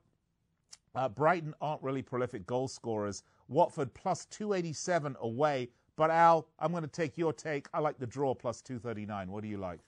Uh, 0.95 1.09
Brighton 1.09 1.53
aren't 1.61 1.81
really 1.81 2.01
prolific 2.01 2.45
goal 2.45 2.67
scorers. 2.67 3.23
Watford 3.47 3.93
plus 3.93 4.25
287 4.25 5.15
away. 5.21 5.69
But 5.95 6.11
Al, 6.11 6.47
I'm 6.59 6.71
going 6.71 6.83
to 6.83 6.89
take 6.89 7.17
your 7.17 7.33
take. 7.33 7.67
I 7.73 7.79
like 7.79 7.99
the 7.99 8.07
draw 8.07 8.33
plus 8.33 8.61
239. 8.61 9.31
What 9.31 9.43
do 9.43 9.49
you 9.49 9.57
like? 9.57 9.79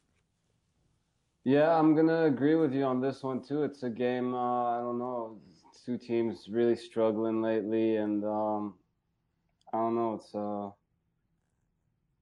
Yeah, 1.46 1.78
I'm 1.78 1.96
gonna 1.96 2.24
agree 2.24 2.56
with 2.56 2.74
you 2.74 2.86
on 2.86 3.00
this 3.00 3.22
one 3.22 3.40
too. 3.40 3.62
It's 3.64 3.84
a 3.84 3.90
game. 3.90 4.34
Uh, 4.34 4.80
I 4.80 4.82
don't 4.82 4.98
know. 4.98 5.38
Two 5.86 5.96
teams 5.96 6.48
really 6.50 6.76
struggling 6.76 7.40
lately, 7.40 7.98
and 7.98 8.26
um, 8.26 8.74
I 9.72 9.78
don't 9.78 9.96
know. 9.96 10.16
It's 10.16 10.34
a 10.34 10.72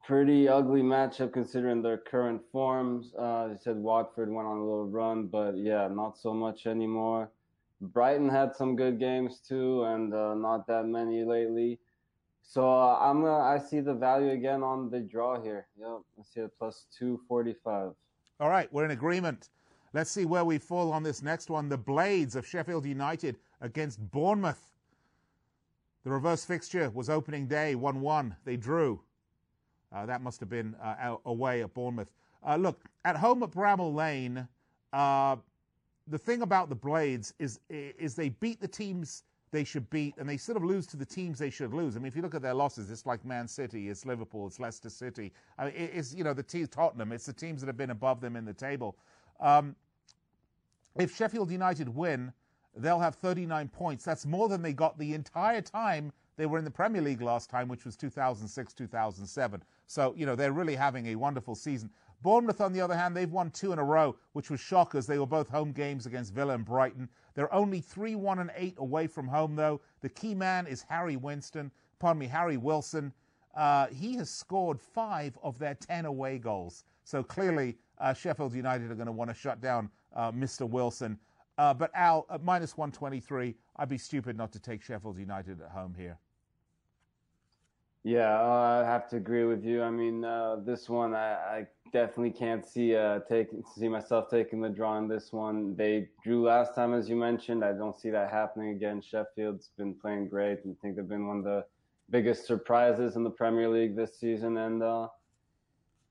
pretty 0.06 0.50
ugly 0.50 0.82
matchup 0.82 1.32
considering 1.32 1.82
their 1.82 2.00
current 2.00 2.42
forms. 2.52 3.14
Uh, 3.16 3.56
said 3.62 3.78
Watford 3.78 4.30
went 4.30 4.46
on 4.46 4.58
a 4.58 4.62
little 4.62 4.90
run, 4.90 5.28
but 5.28 5.56
yeah, 5.58 5.88
not 5.88 6.18
so 6.18 6.34
much 6.34 6.66
anymore. 6.66 7.32
Brighton 7.92 8.30
had 8.30 8.56
some 8.56 8.76
good 8.76 9.00
games 9.00 9.42
too, 9.48 9.84
and 9.84 10.14
uh, 10.14 10.34
not 10.36 10.68
that 10.68 10.86
many 10.86 11.24
lately. 11.24 11.80
So 12.42 12.70
uh, 12.70 12.98
I'm 13.00 13.22
gonna, 13.22 13.44
I 13.44 13.58
see 13.58 13.80
the 13.80 13.94
value 13.94 14.32
again 14.32 14.64
on 14.64 14.90
the 14.90 15.00
draw 15.00 15.42
here. 15.42 15.68
Yep, 15.78 16.00
I 16.20 16.24
see 16.24 16.40
it 16.42 16.52
plus 16.58 16.86
two 16.98 17.20
forty 17.28 17.56
five. 17.64 17.94
All 18.40 18.50
right, 18.50 18.72
we're 18.74 18.86
in 18.86 18.92
agreement. 18.92 19.50
Let's 19.94 20.10
see 20.10 20.26
where 20.26 20.44
we 20.44 20.58
fall 20.58 20.92
on 20.92 21.04
this 21.04 21.22
next 21.22 21.50
one. 21.50 21.70
The 21.70 21.78
Blades 21.78 22.36
of 22.36 22.48
Sheffield 22.48 22.86
United 22.86 23.38
against 23.62 24.00
Bournemouth. 24.12 24.72
The 26.04 26.10
reverse 26.10 26.44
fixture 26.44 26.90
was 26.90 27.10
opening 27.10 27.48
day, 27.48 27.76
1 27.76 28.02
1. 28.02 28.36
They 28.44 28.58
drew. 28.58 29.00
Uh, 29.94 30.06
that 30.08 30.22
must 30.22 30.40
have 30.40 30.50
been 30.50 30.76
uh, 30.82 31.18
away 31.26 31.62
at 31.62 31.74
Bournemouth. 31.74 32.12
Uh, 32.46 32.56
look, 32.56 32.84
at 33.06 33.16
home 33.16 33.44
at 33.44 33.52
Bramall 33.52 33.94
Lane, 33.94 34.48
uh, 34.92 35.36
the 36.08 36.18
thing 36.18 36.42
about 36.42 36.70
the 36.70 36.76
Blades 36.76 37.34
is, 37.40 37.60
is 37.70 38.16
they 38.16 38.30
beat 38.30 38.60
the 38.60 38.68
teams 38.68 39.24
they 39.54 39.64
should 39.64 39.88
beat, 39.92 40.16
and 40.18 40.28
they 40.28 40.36
sort 40.36 40.58
of 40.58 40.64
lose 40.64 40.88
to 40.88 40.98
the 40.98 41.06
teams 41.06 41.38
they 41.38 41.52
should 41.52 41.74
lose. 41.74 41.96
I 41.96 42.00
mean, 42.00 42.08
if 42.08 42.16
you 42.16 42.24
look 42.24 42.34
at 42.34 42.42
their 42.42 42.56
losses, 42.56 42.90
it's 42.90 43.06
like 43.06 43.24
Man 43.24 43.48
City, 43.48 43.88
it's 43.88 44.06
Liverpool, 44.06 44.48
it's 44.48 44.60
Leicester 44.60 44.90
City. 44.90 45.32
I 45.60 45.66
mean, 45.66 45.74
it's 45.78 46.14
you 46.14 46.24
know 46.24 46.34
the 46.34 46.44
teams 46.44 46.70
Tottenham, 46.70 47.12
it's 47.12 47.28
the 47.28 47.34
teams 47.34 47.62
that 47.62 47.68
have 47.68 47.78
been 47.78 47.92
above 47.92 48.20
them 48.20 48.36
in 48.36 48.46
the 48.46 48.54
table. 48.54 48.98
Um, 49.40 49.76
if 50.98 51.16
Sheffield 51.16 51.52
United 51.52 51.88
win, 51.88 52.34
they'll 52.76 53.00
have 53.00 53.16
39 53.16 53.70
points. 53.70 54.04
That's 54.04 54.26
more 54.26 54.50
than 54.50 54.62
they 54.62 54.74
got 54.74 54.98
the 54.98 55.14
entire 55.14 55.62
time 55.62 56.12
they 56.36 56.48
were 56.48 56.58
in 56.58 56.66
the 56.66 56.72
Premier 56.72 57.02
League 57.02 57.22
last 57.22 57.50
time, 57.50 57.68
which 57.68 57.86
was 57.86 57.96
2006 57.96 58.74
2007. 58.74 59.64
So 59.86 60.16
you 60.18 60.26
know 60.26 60.36
they're 60.36 60.52
really 60.52 60.76
having 60.76 61.08
a 61.08 61.16
wonderful 61.16 61.54
season. 61.54 61.92
Bournemouth, 62.24 62.62
on 62.62 62.72
the 62.74 62.82
other 62.82 62.96
hand, 62.96 63.16
they've 63.16 63.32
won 63.32 63.52
two 63.52 63.74
in 63.74 63.80
a 63.80 63.84
row, 63.84 64.16
which 64.32 64.50
was 64.50 64.60
shockers. 64.60 65.06
They 65.06 65.20
were 65.20 65.28
both 65.28 65.50
home 65.50 65.74
games 65.74 66.06
against 66.06 66.34
Villa 66.34 66.56
and 66.56 66.66
Brighton. 66.66 67.10
They're 67.36 67.54
only 67.54 67.82
3 67.82 68.16
1 68.16 68.40
and 68.40 68.52
8 68.56 68.76
away 68.78 69.08
from 69.08 69.28
home, 69.28 69.56
though. 69.56 69.82
The 70.02 70.10
key 70.10 70.34
man 70.34 70.66
is 70.66 70.82
Harry 70.84 71.18
Winston, 71.18 71.70
pardon 72.00 72.20
me, 72.20 72.28
Harry 72.28 72.58
Wilson. 72.58 73.14
Uh, 73.54 73.88
he 73.88 74.16
has 74.16 74.30
scored 74.30 74.80
five 74.80 75.38
of 75.44 75.60
their 75.60 75.76
10 75.76 76.06
away 76.06 76.40
goals. 76.40 76.86
So 77.04 77.22
clearly, 77.22 77.78
uh, 78.00 78.14
Sheffield 78.14 78.54
United 78.54 78.90
are 78.90 78.96
going 78.96 79.06
to 79.06 79.12
want 79.12 79.30
to 79.30 79.36
shut 79.36 79.62
down 79.62 79.90
uh, 80.16 80.32
Mr. 80.32 80.68
Wilson. 80.68 81.20
Uh, 81.58 81.74
but 81.74 81.92
Al, 81.94 82.26
at 82.32 82.44
minus 82.44 82.78
123, 82.78 83.54
I'd 83.76 83.90
be 83.90 83.98
stupid 83.98 84.38
not 84.38 84.52
to 84.54 84.60
take 84.60 84.82
Sheffield 84.82 85.20
United 85.20 85.62
at 85.62 85.70
home 85.70 85.94
here. 85.96 86.18
Yeah, 88.04 88.38
uh, 88.38 88.84
I 88.84 88.90
have 88.90 89.08
to 89.10 89.18
agree 89.18 89.46
with 89.46 89.64
you. 89.64 89.82
I 89.82 89.90
mean, 89.90 90.26
uh, 90.26 90.58
this 90.66 90.90
one 90.90 91.14
I, 91.14 91.34
I, 91.34 91.68
definitely 91.94 92.32
can't 92.32 92.66
see 92.66 92.96
uh, 92.96 93.20
taking 93.30 93.64
see 93.78 93.88
myself 93.88 94.30
taking 94.30 94.60
the 94.60 94.70
draw 94.70 94.98
in 94.98 95.08
this 95.08 95.32
one. 95.32 95.76
They 95.76 96.10
drew 96.24 96.44
last 96.44 96.76
time, 96.76 96.94
as 96.94 97.08
you 97.08 97.16
mentioned. 97.16 97.64
I 97.64 97.72
don't 97.72 97.98
see 97.98 98.10
that 98.10 98.32
happening 98.32 98.70
again. 98.70 99.02
Sheffield's 99.02 99.70
been 99.78 99.94
playing 99.94 100.28
great, 100.28 100.66
and 100.66 100.76
I 100.76 100.78
think 100.82 100.96
they've 100.96 101.08
been 101.08 101.28
one 101.28 101.38
of 101.38 101.44
the 101.44 101.64
biggest 102.10 102.46
surprises 102.46 103.16
in 103.16 103.24
the 103.24 103.30
Premier 103.30 103.70
League 103.70 103.96
this 103.96 104.20
season. 104.20 104.58
And 104.58 104.82
uh, 104.84 105.08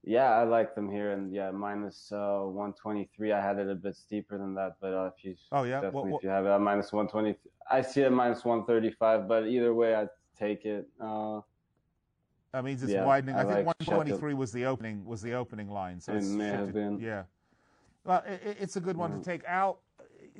yeah, 0.05 0.31
I 0.31 0.45
like 0.45 0.75
them 0.75 0.91
here. 0.91 1.11
And 1.11 1.35
yeah, 1.35 1.51
minus, 1.51 2.11
uh, 2.13 2.41
123. 2.43 3.33
I 3.33 3.41
had 3.41 3.59
it 3.59 3.69
a 3.69 3.75
bit 3.75 3.97
steeper 3.97 4.39
than 4.39 4.55
that, 4.55 4.77
but 4.81 4.95
uh, 4.95 5.11
if 5.17 5.25
you 5.25 5.35
oh 5.51 5.65
yeah, 5.65 5.81
definitely 5.81 6.15
if 6.15 6.23
you 6.23 6.31
have 6.31 6.47
it 6.47 6.51
at 6.51 6.61
minus 6.61 6.93
120, 6.93 7.37
I 7.71 7.83
see 7.83 8.03
it 8.03 8.11
minus 8.11 8.45
135. 8.45 9.29
But 9.29 9.49
either 9.49 9.75
way, 9.75 9.97
I 9.97 10.07
take 10.39 10.65
it. 10.65 10.87
That 12.53 12.65
means 12.65 12.83
it's 12.83 12.93
yeah, 12.93 13.07
widening. 13.07 13.35
I, 13.35 13.41
I 13.41 13.43
think 13.45 13.67
like 13.67 13.67
123 13.67 14.17
Sheffield. 14.17 14.39
was 14.39 14.53
the 14.53 14.67
opening 14.67 15.05
was 15.07 15.23
the 15.23 15.33
opening 15.33 15.71
line. 15.71 16.01
So 16.01 16.13
it 16.13 16.23
may 16.25 16.49
have 16.49 16.73
been. 16.73 16.99
Yeah. 17.01 17.23
Well, 18.05 18.23
it, 18.27 18.59
it's 18.61 18.77
a 18.77 18.81
good 18.81 18.97
one 18.97 19.19
to 19.19 19.25
take. 19.25 19.43
Al, 19.45 19.79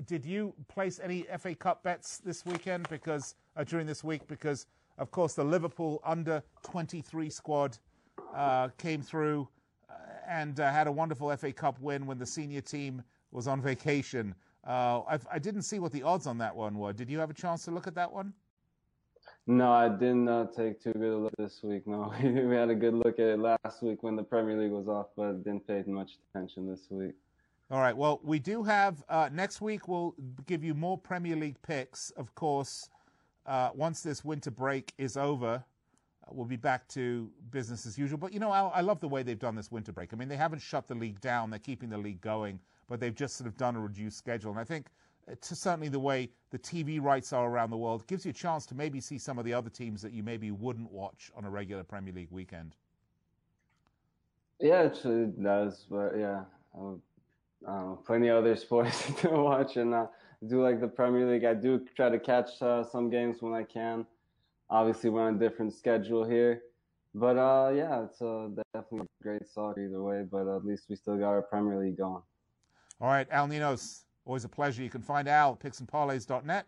did 0.07 0.25
you 0.25 0.53
place 0.69 1.01
any 1.03 1.27
FA 1.39 1.55
Cup 1.55 1.83
bets 1.83 2.19
this 2.19 2.45
weekend? 2.45 2.89
Because 2.91 3.35
uh, 3.57 3.65
during 3.65 3.87
this 3.87 4.05
week, 4.05 4.27
because 4.29 4.67
of 4.99 5.11
course 5.11 5.33
the 5.33 5.45
Liverpool 5.45 6.03
under 6.05 6.43
23 6.65 7.31
squad 7.31 7.79
uh, 8.35 8.69
came 8.77 9.01
through 9.01 9.49
uh, 9.89 9.95
and 10.29 10.61
uh, 10.61 10.71
had 10.71 10.87
a 10.87 10.93
wonderful 10.93 11.35
FA 11.37 11.53
Cup 11.53 11.81
win 11.81 12.07
when 12.07 12.19
the 12.19 12.27
senior 12.27 12.61
team 12.61 13.03
was 13.31 13.49
on 13.49 13.63
vacation. 13.63 14.35
Uh, 14.65 15.19
I 15.31 15.39
didn't 15.39 15.63
see 15.63 15.79
what 15.81 15.91
the 15.91 16.03
odds 16.03 16.27
on 16.27 16.39
that 16.39 16.55
one 16.55 16.79
were. 16.79 16.93
Did 16.93 17.11
you 17.11 17.19
have 17.19 17.31
a 17.31 17.35
chance 17.35 17.65
to 17.65 17.71
look 17.73 17.87
at 17.87 17.95
that 17.97 18.13
one? 18.13 18.33
No, 19.47 19.73
I 19.73 19.89
did 19.89 20.15
not 20.15 20.55
take 20.55 20.81
too 20.81 20.93
good 20.93 21.13
a 21.13 21.17
look 21.17 21.35
this 21.37 21.61
week. 21.65 21.87
No, 21.87 22.13
we 22.23 22.55
had 22.55 22.71
a 22.71 22.75
good 22.75 22.95
look 22.95 23.19
at 23.19 23.27
it 23.27 23.39
last 23.41 23.83
week 23.83 24.03
when 24.03 24.15
the 24.15 24.23
Premier 24.23 24.57
League 24.57 24.71
was 24.71 24.89
off, 24.89 25.09
but 25.17 25.43
didn't 25.43 25.67
pay 25.67 25.83
much 25.87 26.13
attention 26.29 26.69
this 26.69 26.87
week. 26.91 27.15
All 27.71 27.81
right. 27.81 27.97
Well, 27.97 28.21
we 28.23 28.39
do 28.39 28.63
have 28.63 29.03
uh, 29.09 29.31
next 29.33 29.61
week. 29.61 29.89
We'll 29.89 30.15
give 30.47 30.63
you 30.63 30.75
more 30.75 30.97
Premier 30.97 31.35
League 31.35 31.61
picks. 31.63 32.11
Of 32.11 32.35
course, 32.35 32.89
uh, 33.47 33.71
once 33.75 34.03
this 34.03 34.25
winter 34.25 34.51
break 34.51 34.93
is 34.99 35.17
over, 35.17 35.55
uh, 35.55 36.31
we'll 36.31 36.47
be 36.47 36.57
back 36.57 36.87
to 36.89 37.29
business 37.51 37.85
as 37.85 37.99
usual. 37.99 38.19
But 38.19 38.33
you 38.33 38.39
know, 38.39 38.53
I, 38.53 38.69
I 38.69 38.81
love 38.83 39.01
the 39.01 39.09
way 39.09 39.25
they've 39.25 39.39
done 39.39 39.57
this 39.57 39.73
winter 39.73 39.91
break. 39.91 40.13
I 40.13 40.17
mean, 40.17 40.29
they 40.29 40.37
haven't 40.37 40.61
shut 40.61 40.87
the 40.87 40.95
league 40.95 41.21
down; 41.21 41.51
they're 41.51 41.59
keeping 41.59 41.89
the 41.89 41.99
league 41.99 42.21
going, 42.21 42.61
but 42.89 43.01
they've 43.01 43.15
just 43.15 43.37
sort 43.37 43.49
of 43.49 43.57
done 43.57 43.75
a 43.75 43.81
reduced 43.81 44.19
schedule. 44.19 44.53
And 44.53 44.61
I 44.61 44.65
think 44.65 44.87
to 45.41 45.55
certainly 45.55 45.89
the 45.89 46.01
way 46.01 46.31
the 46.51 46.59
TV 46.59 47.01
rights 47.01 47.33
are 47.33 47.49
around 47.49 47.71
the 47.71 47.77
world, 47.77 48.07
gives 48.07 48.25
you 48.25 48.31
a 48.31 48.35
chance 48.35 48.67
to 48.67 48.75
maybe 48.75 49.01
see 49.01 49.19
some 49.19 49.39
of 49.39 49.45
the 49.45 49.55
other 49.55 49.71
teams 49.71 50.03
that 50.03 50.13
you 50.13 50.23
maybe 50.23 50.51
wouldn't 50.51 50.91
watch 50.91 51.31
on 51.37 51.45
a 51.45 51.51
regular 51.51 51.83
Premier 51.83 52.13
League 52.13 52.31
weekend. 52.31 52.75
Yeah, 54.59 54.83
it 54.83 55.43
does, 55.43 55.87
but 55.91 56.17
yeah, 56.17 56.45
um, 57.67 57.99
plenty 58.07 58.29
of 58.29 58.39
other 58.39 58.57
sports 58.57 59.11
to 59.21 59.29
watch, 59.31 59.77
and 59.77 59.95
uh, 59.95 60.07
do 60.47 60.63
like 60.63 60.81
the 60.81 60.89
Premier 60.89 61.29
League. 61.29 61.45
I 61.45 61.55
do 61.55 61.85
try 61.97 62.09
to 62.11 62.19
catch 62.19 62.61
uh, 62.61 62.85
some 62.85 63.11
games 63.11 63.41
when 63.41 63.55
I 63.55 63.65
can. 63.65 64.07
Obviously, 64.71 65.11
we're 65.11 65.23
on 65.23 65.35
a 65.35 65.39
different 65.39 65.75
schedule 65.75 66.25
here, 66.25 66.63
but 67.15 67.37
uh, 67.37 67.73
yeah, 67.75 68.05
it's 68.05 68.23
uh, 68.23 68.49
definitely 68.73 69.09
great 69.23 69.47
soccer 69.49 69.85
either 69.85 70.03
way. 70.03 70.25
But 70.31 70.47
at 70.47 70.65
least 70.65 70.85
we 70.89 70.97
still 70.97 71.17
got 71.17 71.29
our 71.29 71.43
Premier 71.43 71.79
League 71.79 71.99
going. 71.99 72.23
All 73.01 73.09
right, 73.09 73.27
Al 73.31 73.49
Ninos, 73.49 74.05
Always 74.25 74.45
a 74.45 74.49
pleasure. 74.49 74.83
You 74.83 74.91
can 74.91 75.03
find 75.03 75.29
Al 75.29 75.53
at 75.53 75.61
picksandparlays.net. 75.61 76.67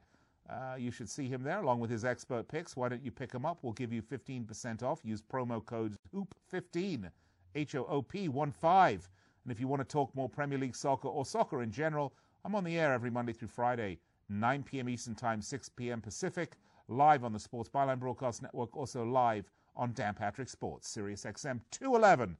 Uh, 0.50 0.74
you 0.78 0.90
should 0.90 1.08
see 1.08 1.28
him 1.28 1.42
there 1.42 1.62
along 1.62 1.80
with 1.80 1.90
his 1.90 2.04
expert 2.04 2.48
picks. 2.48 2.76
Why 2.76 2.88
don't 2.88 3.02
you 3.04 3.10
pick 3.10 3.32
him 3.32 3.46
up? 3.46 3.58
We'll 3.62 3.72
give 3.72 3.92
you 3.92 4.02
15% 4.02 4.82
off. 4.82 5.00
Use 5.02 5.22
promo 5.22 5.64
code 5.64 5.96
HOOP15, 6.14 7.10
H 7.54 7.74
O 7.74 7.86
O 7.88 8.02
P 8.02 8.28
1 8.28 8.52
5. 8.52 9.08
And 9.44 9.52
if 9.52 9.60
you 9.60 9.68
want 9.68 9.80
to 9.80 9.84
talk 9.90 10.14
more 10.14 10.28
Premier 10.28 10.58
League 10.58 10.76
soccer 10.76 11.08
or 11.08 11.24
soccer 11.24 11.62
in 11.62 11.70
general, 11.70 12.12
I'm 12.44 12.54
on 12.54 12.64
the 12.64 12.78
air 12.78 12.92
every 12.92 13.10
Monday 13.10 13.32
through 13.32 13.48
Friday, 13.48 13.98
9 14.28 14.62
p.m. 14.64 14.88
Eastern 14.88 15.14
Time, 15.14 15.40
6 15.40 15.68
p.m. 15.70 16.00
Pacific, 16.00 16.56
live 16.88 17.24
on 17.24 17.32
the 17.32 17.38
Sports 17.38 17.70
Byline 17.70 17.98
Broadcast 17.98 18.42
Network, 18.42 18.76
also 18.76 19.04
live 19.04 19.50
on 19.76 19.92
Dan 19.92 20.14
Patrick 20.14 20.48
Sports, 20.48 20.88
Sirius 20.88 21.24
XM 21.24 21.60
211, 21.70 22.36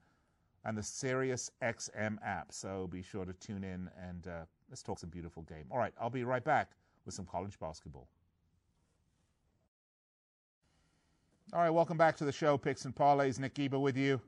and 0.64 0.76
the 0.76 0.82
Sirius 0.82 1.50
XM 1.62 2.18
app. 2.24 2.52
So 2.52 2.88
be 2.90 3.02
sure 3.02 3.24
to 3.24 3.32
tune 3.34 3.64
in 3.64 3.90
and 4.00 4.26
uh, 4.26 4.44
Let's 4.74 4.82
talk 4.82 4.98
some 4.98 5.10
beautiful 5.10 5.42
game. 5.42 5.66
All 5.70 5.78
right, 5.78 5.92
I'll 6.00 6.10
be 6.10 6.24
right 6.24 6.42
back 6.42 6.72
with 7.04 7.14
some 7.14 7.26
college 7.26 7.58
basketball. 7.58 8.08
All 11.52 11.60
right, 11.60 11.70
welcome 11.70 11.96
back 11.96 12.16
to 12.16 12.24
the 12.24 12.32
show, 12.32 12.58
Picks 12.58 12.84
and 12.84 12.94
Parlays. 12.94 13.38
Nick 13.38 13.54
Geber 13.54 13.78
with 13.78 13.96
you 13.96 14.20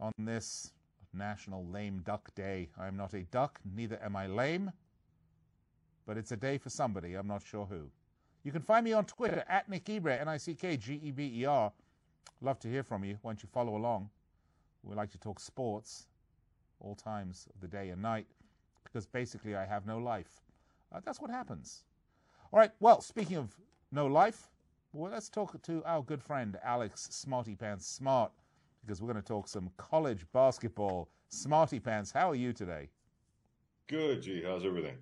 on 0.00 0.12
this 0.18 0.72
National 1.12 1.64
Lame 1.66 2.00
Duck 2.04 2.34
Day. 2.34 2.68
I 2.76 2.88
am 2.88 2.96
not 2.96 3.14
a 3.14 3.22
duck, 3.24 3.60
neither 3.76 4.02
am 4.02 4.16
I 4.16 4.26
lame, 4.26 4.72
but 6.06 6.16
it's 6.16 6.32
a 6.32 6.36
day 6.36 6.58
for 6.58 6.70
somebody. 6.70 7.14
I'm 7.14 7.28
not 7.28 7.42
sure 7.46 7.66
who. 7.66 7.88
You 8.42 8.50
can 8.50 8.62
find 8.62 8.84
me 8.84 8.92
on 8.92 9.04
Twitter 9.04 9.44
at 9.48 9.68
Nick 9.68 9.84
Geber, 9.84 10.10
N 10.10 10.26
I 10.26 10.36
C 10.38 10.54
K 10.54 10.76
G 10.76 11.00
E 11.00 11.10
B 11.12 11.32
E 11.36 11.44
R. 11.44 11.70
Love 12.40 12.58
to 12.60 12.68
hear 12.68 12.82
from 12.82 13.04
you. 13.04 13.18
Why 13.22 13.30
don't 13.30 13.42
you 13.42 13.48
follow 13.52 13.76
along? 13.76 14.10
We 14.84 14.94
like 14.94 15.10
to 15.12 15.18
talk 15.18 15.40
sports 15.40 16.06
all 16.80 16.94
times 16.94 17.48
of 17.54 17.60
the 17.60 17.68
day 17.68 17.88
and 17.88 18.02
night 18.02 18.26
because 18.84 19.06
basically 19.06 19.56
I 19.56 19.64
have 19.64 19.86
no 19.86 19.98
life. 19.98 20.42
Uh, 20.92 21.00
that's 21.04 21.20
what 21.20 21.30
happens. 21.30 21.84
All 22.52 22.58
right, 22.58 22.70
well, 22.80 23.00
speaking 23.00 23.36
of 23.36 23.56
no 23.90 24.06
life, 24.06 24.50
well, 24.92 25.10
let's 25.10 25.28
talk 25.28 25.60
to 25.62 25.82
our 25.84 26.02
good 26.02 26.22
friend 26.22 26.58
Alex 26.62 27.08
Smarty 27.10 27.54
Pants 27.56 27.86
Smart 27.86 28.30
because 28.82 29.00
we're 29.00 29.10
going 29.10 29.22
to 29.22 29.26
talk 29.26 29.48
some 29.48 29.70
college 29.76 30.24
basketball. 30.32 31.08
Smarty 31.30 31.80
Pants, 31.80 32.12
how 32.12 32.30
are 32.30 32.36
you 32.36 32.52
today? 32.52 32.90
Good, 33.86 34.22
G. 34.22 34.42
How's 34.46 34.64
everything? 34.64 34.96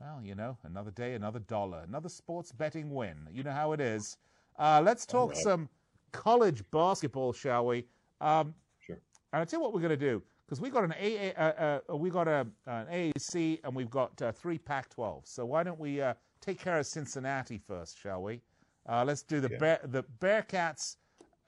Well, 0.00 0.20
you 0.22 0.34
know, 0.34 0.56
another 0.64 0.90
day, 0.90 1.14
another 1.14 1.40
dollar, 1.40 1.82
another 1.86 2.08
sports 2.08 2.52
betting 2.52 2.94
win. 2.94 3.16
You 3.32 3.42
know 3.42 3.50
how 3.52 3.72
it 3.72 3.80
is. 3.80 4.16
Uh, 4.58 4.80
let's 4.84 5.04
talk 5.06 5.30
right. 5.30 5.38
some 5.42 5.68
college 6.12 6.62
basketball, 6.70 7.32
shall 7.32 7.66
we? 7.66 7.86
Um. 8.20 8.54
And 9.32 9.40
I'll 9.40 9.46
tell 9.46 9.60
you 9.60 9.62
what 9.62 9.72
we're 9.72 9.80
going 9.80 9.90
to 9.90 9.96
do 9.96 10.22
because 10.46 10.60
we 10.60 10.70
got 10.70 10.84
an 10.84 10.92
AA, 10.92 11.40
uh, 11.40 11.78
uh, 11.90 11.96
we 11.96 12.10
got 12.10 12.26
a, 12.26 12.46
an 12.66 12.86
AAC 12.86 13.60
and 13.62 13.74
we've 13.74 13.90
got 13.90 14.20
uh, 14.20 14.32
three 14.32 14.58
Pac-12. 14.58 15.26
So 15.26 15.46
why 15.46 15.62
don't 15.62 15.78
we 15.78 16.00
uh, 16.00 16.14
take 16.40 16.58
care 16.58 16.78
of 16.78 16.86
Cincinnati 16.86 17.58
first, 17.58 17.98
shall 17.98 18.22
we? 18.22 18.40
Uh, 18.88 19.04
let's 19.04 19.22
do 19.22 19.40
the 19.40 19.50
yeah. 19.50 19.58
Bear, 19.58 19.80
the 19.84 20.02
Bearcats 20.18 20.96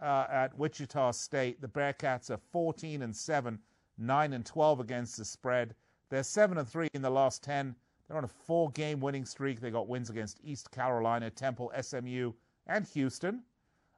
uh, 0.00 0.26
at 0.30 0.56
Wichita 0.56 1.10
State. 1.10 1.60
The 1.60 1.68
Bearcats 1.68 2.30
are 2.30 2.38
14 2.52 3.02
and 3.02 3.14
seven, 3.14 3.58
nine 3.98 4.32
and 4.32 4.46
12 4.46 4.78
against 4.80 5.16
the 5.16 5.24
spread. 5.24 5.74
They're 6.08 6.22
seven 6.22 6.58
and 6.58 6.68
three 6.68 6.88
in 6.94 7.02
the 7.02 7.10
last 7.10 7.42
10. 7.42 7.74
They're 8.06 8.16
on 8.18 8.24
a 8.24 8.28
four-game 8.28 9.00
winning 9.00 9.24
streak. 9.24 9.60
They 9.60 9.70
got 9.70 9.88
wins 9.88 10.10
against 10.10 10.38
East 10.44 10.70
Carolina, 10.70 11.30
Temple, 11.30 11.72
SMU, 11.80 12.32
and 12.66 12.86
Houston. 12.88 13.42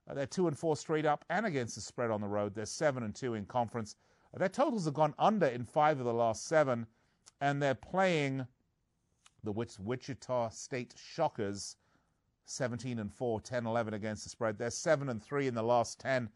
Uh, 0.09 0.15
they're 0.15 0.27
two 0.27 0.49
and 0.49 0.59
four 0.59 0.77
straight 0.77 1.07
up 1.07 1.25
and 1.31 1.47
against 1.47 1.75
the 1.75 1.81
spread 1.81 2.11
on 2.11 2.21
the 2.21 2.29
road. 2.29 2.55
They're 2.55 2.67
seven 2.67 3.03
and 3.03 3.15
two 3.15 3.35
in 3.35 3.47
conference. 3.47 3.97
Uh, 4.35 4.39
their 4.39 4.49
totals 4.49 4.85
have 4.85 4.95
gone 4.95 5.15
under 5.19 5.47
in 5.47 5.65
five 5.65 5.99
of 5.99 6.05
the 6.05 6.13
last 6.13 6.47
seven, 6.47 6.87
and 7.41 7.63
they're 7.63 7.75
playing 7.75 8.47
the 9.43 9.53
Wichita 9.53 10.49
State 10.51 10.95
Shockers 10.97 11.77
17 12.47 12.99
and 12.99 13.13
4, 13.13 13.41
10 13.41 13.67
11 13.67 13.95
against 13.95 14.25
the 14.25 14.31
spread. 14.31 14.59
They're 14.59 14.71
7 14.71 15.09
and 15.09 15.23
3 15.23 15.47
in 15.47 15.55
the 15.55 15.63
last 15.63 15.99
10, 16.01 16.29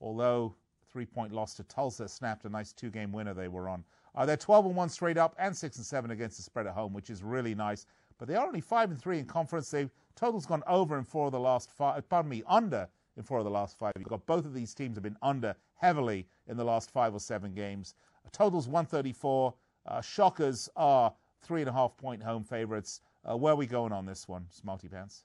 although 0.00 0.54
three 0.90 1.06
point 1.06 1.32
loss 1.32 1.54
to 1.54 1.62
Tulsa 1.64 2.08
snapped 2.08 2.44
a 2.44 2.48
nice 2.48 2.72
two 2.72 2.90
game 2.90 3.12
winner 3.12 3.34
they 3.34 3.48
were 3.48 3.68
on. 3.68 3.84
Uh, 4.14 4.26
they're 4.26 4.36
12 4.36 4.66
and 4.66 4.76
1 4.76 4.88
straight 4.88 5.18
up 5.18 5.34
and 5.38 5.56
6 5.56 5.76
and 5.76 5.86
7 5.86 6.10
against 6.10 6.36
the 6.36 6.42
spread 6.42 6.66
at 6.66 6.74
home, 6.74 6.92
which 6.92 7.10
is 7.10 7.22
really 7.22 7.54
nice. 7.54 7.86
but 8.18 8.28
they 8.28 8.34
are 8.34 8.46
only 8.46 8.60
five 8.60 8.90
and 8.90 9.00
three 9.00 9.18
in 9.18 9.24
conference. 9.24 9.70
They 9.70 9.88
total's 10.14 10.46
gone 10.46 10.62
over 10.66 10.98
in 10.98 11.04
four 11.04 11.26
of 11.26 11.32
the 11.32 11.40
last 11.40 11.70
five. 11.70 11.98
Uh, 11.98 12.00
pardon 12.02 12.30
me, 12.30 12.42
under 12.46 12.88
in 13.16 13.22
four 13.22 13.38
of 13.38 13.44
the 13.44 13.50
last 13.50 13.78
five. 13.78 13.92
You've 13.98 14.08
got 14.08 14.24
both 14.26 14.44
of 14.44 14.54
these 14.54 14.74
teams 14.74 14.96
have 14.96 15.02
been 15.02 15.16
under 15.22 15.54
heavily 15.76 16.26
in 16.46 16.56
the 16.56 16.64
last 16.64 16.90
five 16.90 17.14
or 17.14 17.20
seven 17.20 17.54
games. 17.54 17.94
Total's 18.32 18.68
134. 18.68 19.54
Uh, 19.86 20.00
shockers 20.00 20.68
are 20.76 21.12
three 21.42 21.60
and 21.60 21.70
a 21.70 21.72
half 21.72 21.96
point 21.96 22.22
home 22.22 22.44
favorites. 22.44 23.00
Uh, 23.28 23.36
where 23.36 23.52
are 23.52 23.56
we 23.56 23.66
going 23.66 23.92
on 23.92 24.06
this 24.06 24.28
one, 24.28 24.46
Smarty 24.50 24.88
Pants? 24.88 25.24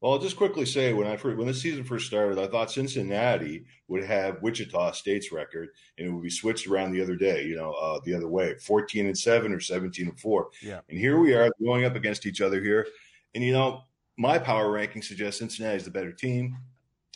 Well, 0.00 0.14
I'll 0.14 0.18
just 0.18 0.36
quickly 0.36 0.66
say 0.66 0.92
when 0.92 1.06
I 1.06 1.16
first, 1.16 1.38
when 1.38 1.46
the 1.46 1.54
season 1.54 1.84
first 1.84 2.08
started, 2.08 2.36
I 2.36 2.48
thought 2.48 2.72
Cincinnati 2.72 3.64
would 3.86 4.02
have 4.02 4.42
Wichita 4.42 4.90
State's 4.92 5.30
record, 5.30 5.68
and 5.96 6.08
it 6.08 6.10
would 6.10 6.24
be 6.24 6.30
switched 6.30 6.66
around 6.66 6.90
the 6.90 7.00
other 7.00 7.14
day, 7.14 7.44
you 7.44 7.54
know, 7.54 7.70
uh, 7.74 8.00
the 8.04 8.12
other 8.12 8.26
way, 8.26 8.56
fourteen 8.58 9.06
and 9.06 9.16
seven 9.16 9.52
or 9.52 9.60
seventeen 9.60 10.08
and 10.08 10.18
four. 10.18 10.48
Yeah. 10.60 10.80
And 10.88 10.98
here 10.98 11.20
we 11.20 11.34
are 11.34 11.48
going 11.64 11.84
up 11.84 11.94
against 11.94 12.26
each 12.26 12.40
other 12.40 12.60
here, 12.60 12.88
and 13.36 13.44
you 13.44 13.52
know, 13.52 13.84
my 14.18 14.38
power 14.38 14.72
ranking 14.72 15.02
suggests 15.02 15.38
Cincinnati 15.38 15.76
is 15.76 15.84
the 15.84 15.90
better 15.92 16.12
team. 16.12 16.56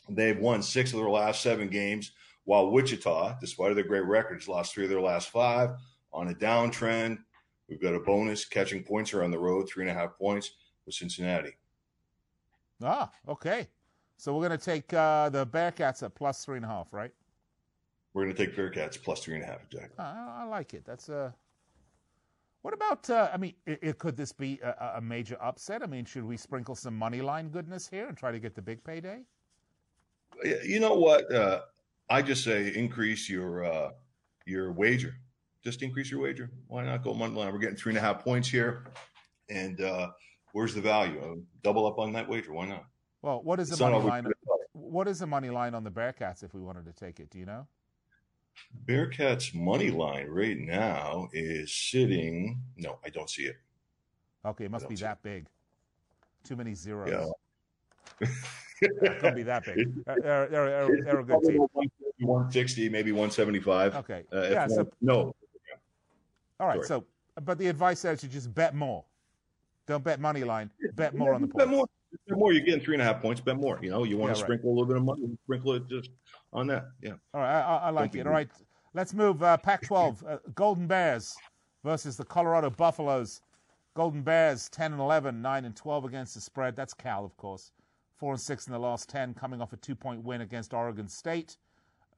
They've 0.08 0.38
won 0.38 0.62
six 0.62 0.92
of 0.92 0.98
their 0.98 1.10
last 1.10 1.42
seven 1.42 1.68
games, 1.68 2.12
while 2.44 2.70
Wichita, 2.70 3.38
despite 3.40 3.74
their 3.74 3.84
great 3.84 4.04
records, 4.04 4.48
lost 4.48 4.74
three 4.74 4.84
of 4.84 4.90
their 4.90 5.00
last 5.00 5.30
five 5.30 5.70
on 6.12 6.28
a 6.28 6.34
downtrend. 6.34 7.18
We've 7.68 7.80
got 7.80 7.94
a 7.94 8.00
bonus 8.00 8.44
catching 8.44 8.84
points 8.84 9.12
are 9.12 9.24
on 9.24 9.30
the 9.30 9.38
road, 9.38 9.68
three 9.68 9.82
and 9.82 9.90
a 9.90 9.94
half 9.94 10.16
points 10.16 10.52
with 10.84 10.94
Cincinnati. 10.94 11.56
Ah, 12.82 13.10
okay. 13.28 13.68
So 14.16 14.34
we're 14.34 14.46
going 14.46 14.58
to 14.58 14.64
take 14.64 14.92
uh, 14.92 15.28
the 15.28 15.46
Bearcats 15.46 16.02
at 16.02 16.14
plus 16.14 16.44
three 16.44 16.56
and 16.56 16.64
a 16.64 16.68
half, 16.68 16.92
right? 16.92 17.12
We're 18.14 18.24
going 18.24 18.34
to 18.34 18.46
take 18.46 18.56
Bearcats 18.56 19.02
plus 19.02 19.20
three 19.20 19.34
and 19.34 19.42
a 19.42 19.46
half, 19.46 19.64
exactly. 19.64 19.96
Uh, 19.98 20.04
I 20.04 20.44
like 20.44 20.74
it. 20.74 20.84
That's 20.84 21.08
a. 21.08 21.18
Uh... 21.18 21.30
What 22.62 22.74
about? 22.74 23.08
Uh, 23.10 23.30
I 23.32 23.36
mean, 23.36 23.54
it, 23.66 23.78
it, 23.82 23.98
could 23.98 24.16
this 24.16 24.32
be 24.32 24.58
a, 24.62 24.94
a, 24.96 25.00
major 25.00 25.36
upset? 25.40 25.82
I 25.82 25.86
mean, 25.86 26.04
should 26.04 26.24
we 26.24 26.36
sprinkle 26.36 26.74
some 26.74 26.96
money 26.96 27.20
line 27.20 27.48
goodness 27.50 27.86
here 27.86 28.08
and 28.08 28.16
try 28.16 28.32
to 28.32 28.40
get 28.40 28.54
the 28.56 28.62
big 28.62 28.82
payday? 28.82 29.20
You 30.44 30.80
know 30.80 30.94
what? 30.94 31.32
Uh, 31.32 31.60
I 32.08 32.22
just 32.22 32.44
say 32.44 32.72
increase 32.74 33.28
your 33.28 33.64
uh, 33.64 33.90
your 34.46 34.72
wager. 34.72 35.14
Just 35.64 35.82
increase 35.82 36.10
your 36.10 36.20
wager. 36.20 36.50
Why 36.68 36.84
not 36.84 37.02
go 37.02 37.14
money 37.14 37.34
line? 37.34 37.52
We're 37.52 37.58
getting 37.58 37.76
three 37.76 37.90
and 37.90 37.98
a 37.98 38.00
half 38.00 38.22
points 38.22 38.48
here, 38.48 38.84
and 39.48 39.80
uh, 39.80 40.10
where's 40.52 40.74
the 40.74 40.80
value? 40.80 41.20
Uh, 41.20 41.40
double 41.62 41.86
up 41.86 41.98
on 41.98 42.12
that 42.12 42.28
wager. 42.28 42.52
Why 42.52 42.66
not? 42.66 42.84
Well, 43.22 43.40
what 43.42 43.58
is 43.58 43.70
the 43.70 43.76
money 43.78 44.04
line? 44.04 44.26
What 44.72 45.08
is 45.08 45.18
the 45.18 45.26
money 45.26 45.50
line 45.50 45.74
on 45.74 45.82
the 45.84 45.90
Bearcats 45.90 46.44
if 46.44 46.54
we 46.54 46.60
wanted 46.60 46.84
to 46.84 46.92
take 46.92 47.18
it? 47.18 47.30
Do 47.30 47.38
you 47.38 47.46
know? 47.46 47.66
Bearcats 48.86 49.54
money 49.54 49.90
line 49.90 50.28
right 50.28 50.58
now 50.58 51.28
is 51.32 51.72
sitting. 51.72 52.60
No, 52.76 52.98
I 53.04 53.08
don't 53.08 53.28
see 53.28 53.46
it. 53.46 53.56
Okay, 54.44 54.66
it 54.66 54.70
must 54.70 54.88
be 54.88 54.94
that 54.96 55.18
it. 55.18 55.22
big. 55.22 55.46
Too 56.44 56.56
many 56.56 56.74
zeros. 56.74 57.32
Yeah. 58.20 58.28
it 58.80 59.18
could 59.20 59.34
be 59.34 59.42
that 59.42 59.64
big. 59.64 60.04
They're, 60.04 60.20
they're, 60.20 60.48
they're, 60.48 61.02
they're 61.04 61.20
a 61.20 61.24
good 61.24 61.42
team. 61.42 61.66
160, 62.18 62.88
maybe 62.88 63.12
175. 63.12 63.94
Okay. 63.96 64.22
Uh, 64.32 64.42
yeah. 64.42 64.66
So, 64.68 64.88
no. 65.00 65.34
All 66.58 66.66
right. 66.66 66.84
Sorry. 66.84 66.86
So, 66.86 67.04
but 67.42 67.58
the 67.58 67.68
advice 67.68 68.04
is 68.04 68.20
to 68.20 68.28
just 68.28 68.54
bet 68.54 68.74
more. 68.74 69.04
Don't 69.86 70.02
bet 70.02 70.20
money 70.20 70.42
line. 70.42 70.70
Bet 70.94 71.14
more 71.14 71.34
on 71.34 71.42
the 71.42 71.48
points. 71.48 71.64
Bet 71.64 71.68
more. 71.68 71.86
Bet 72.28 72.38
more. 72.38 72.52
You're 72.52 72.64
getting 72.64 72.80
three 72.80 72.94
and 72.94 73.02
a 73.02 73.04
half 73.04 73.20
points. 73.20 73.40
Bet 73.40 73.56
more. 73.56 73.78
You 73.82 73.90
know, 73.90 74.04
you 74.04 74.16
want 74.16 74.30
yeah, 74.30 74.34
to 74.34 74.40
right. 74.40 74.46
sprinkle 74.46 74.70
a 74.70 74.72
little 74.72 74.86
bit 74.86 74.96
of 74.96 75.04
money. 75.04 75.38
Sprinkle 75.44 75.74
it 75.74 75.88
just 75.88 76.10
on 76.52 76.66
that. 76.68 76.86
Yeah. 77.02 77.12
All 77.34 77.40
right. 77.40 77.60
I, 77.60 77.76
I 77.76 77.90
like 77.90 78.14
it. 78.14 78.26
All 78.26 78.32
right. 78.32 78.48
Let's 78.94 79.12
move. 79.12 79.42
Uh, 79.42 79.56
Pac-12. 79.58 80.26
Uh, 80.26 80.38
Golden 80.54 80.86
Bears 80.86 81.36
versus 81.84 82.16
the 82.16 82.24
Colorado 82.24 82.70
Buffaloes. 82.70 83.42
Golden 83.94 84.22
Bears 84.22 84.68
10 84.70 84.92
and 84.92 85.00
11, 85.00 85.40
9 85.40 85.64
and 85.64 85.74
12 85.74 86.04
against 86.04 86.34
the 86.34 86.40
spread. 86.40 86.76
That's 86.76 86.92
Cal, 86.92 87.24
of 87.24 87.36
course. 87.36 87.72
4 88.18 88.32
and 88.32 88.40
6 88.40 88.66
in 88.66 88.72
the 88.72 88.78
last 88.78 89.08
10, 89.08 89.34
coming 89.34 89.60
off 89.60 89.72
a 89.72 89.76
two 89.76 89.94
point 89.94 90.24
win 90.24 90.40
against 90.40 90.72
Oregon 90.72 91.08
State. 91.08 91.56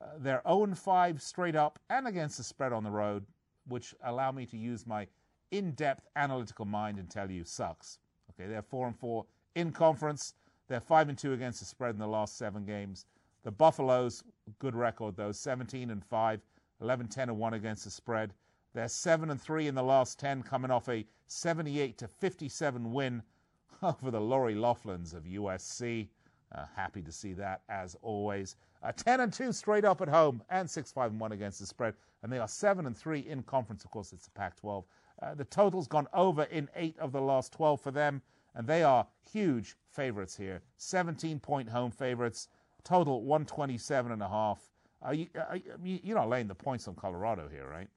Uh, 0.00 0.06
they're 0.18 0.42
0 0.46 0.74
5 0.74 1.22
straight 1.22 1.56
up 1.56 1.78
and 1.90 2.06
against 2.06 2.38
the 2.38 2.44
spread 2.44 2.72
on 2.72 2.84
the 2.84 2.90
road, 2.90 3.26
which 3.66 3.94
allow 4.04 4.30
me 4.30 4.46
to 4.46 4.56
use 4.56 4.86
my 4.86 5.06
in 5.50 5.72
depth 5.72 6.06
analytical 6.14 6.64
mind 6.64 6.98
and 6.98 7.10
tell 7.10 7.30
you 7.30 7.44
sucks. 7.44 7.98
Okay, 8.30 8.48
they're 8.48 8.62
4 8.62 8.88
and 8.88 8.98
4 8.98 9.24
in 9.56 9.72
conference. 9.72 10.34
They're 10.68 10.80
5 10.80 11.08
and 11.08 11.18
2 11.18 11.32
against 11.32 11.60
the 11.60 11.66
spread 11.66 11.94
in 11.94 11.98
the 11.98 12.06
last 12.06 12.36
seven 12.36 12.64
games. 12.64 13.06
The 13.42 13.50
Buffaloes, 13.50 14.22
good 14.58 14.74
record 14.74 15.16
though, 15.16 15.32
17 15.32 15.90
and 15.90 16.04
5, 16.04 16.40
11 16.80 17.08
10 17.08 17.28
and 17.30 17.38
1 17.38 17.54
against 17.54 17.84
the 17.84 17.90
spread. 17.90 18.34
They're 18.74 18.88
7 18.88 19.30
and 19.30 19.40
3 19.40 19.66
in 19.66 19.74
the 19.74 19.82
last 19.82 20.18
10, 20.18 20.42
coming 20.42 20.70
off 20.70 20.88
a 20.88 21.06
78 21.26 21.98
to 21.98 22.08
57 22.08 22.92
win 22.92 23.22
over 23.82 24.10
the 24.10 24.20
Lori 24.20 24.54
Loughlins 24.54 25.14
of 25.14 25.24
USC. 25.24 26.08
Uh, 26.54 26.64
happy 26.74 27.02
to 27.02 27.12
see 27.12 27.32
that 27.34 27.62
as 27.68 27.96
always. 28.02 28.56
Uh, 28.82 28.92
10 28.92 29.20
and 29.20 29.32
2 29.32 29.52
straight 29.52 29.84
up 29.84 30.00
at 30.00 30.08
home 30.08 30.42
and 30.50 30.68
6 30.68 30.92
5 30.92 31.10
and 31.10 31.20
1 31.20 31.32
against 31.32 31.60
the 31.60 31.66
spread. 31.66 31.94
And 32.22 32.32
they 32.32 32.38
are 32.38 32.48
7 32.48 32.86
and 32.86 32.96
3 32.96 33.20
in 33.20 33.42
conference. 33.42 33.84
Of 33.84 33.90
course, 33.90 34.12
it's 34.12 34.24
the 34.24 34.30
Pac 34.30 34.56
12. 34.56 34.84
Uh, 35.20 35.34
the 35.34 35.44
total's 35.44 35.88
gone 35.88 36.06
over 36.14 36.44
in 36.44 36.68
8 36.74 36.98
of 36.98 37.12
the 37.12 37.20
last 37.20 37.52
12 37.52 37.80
for 37.80 37.90
them. 37.90 38.22
And 38.54 38.66
they 38.66 38.82
are 38.82 39.06
huge 39.30 39.76
favorites 39.90 40.36
here 40.36 40.62
17 40.78 41.38
point 41.40 41.68
home 41.68 41.90
favorites. 41.90 42.48
Total 42.84 43.22
127 43.22 44.12
and 44.12 44.22
a 44.22 44.28
half. 44.28 44.70
Uh, 45.06 45.10
you, 45.10 45.26
uh, 45.38 45.58
you're 45.82 46.16
not 46.16 46.28
laying 46.28 46.48
the 46.48 46.54
points 46.54 46.88
on 46.88 46.94
Colorado 46.94 47.48
here, 47.48 47.68
right? 47.68 47.88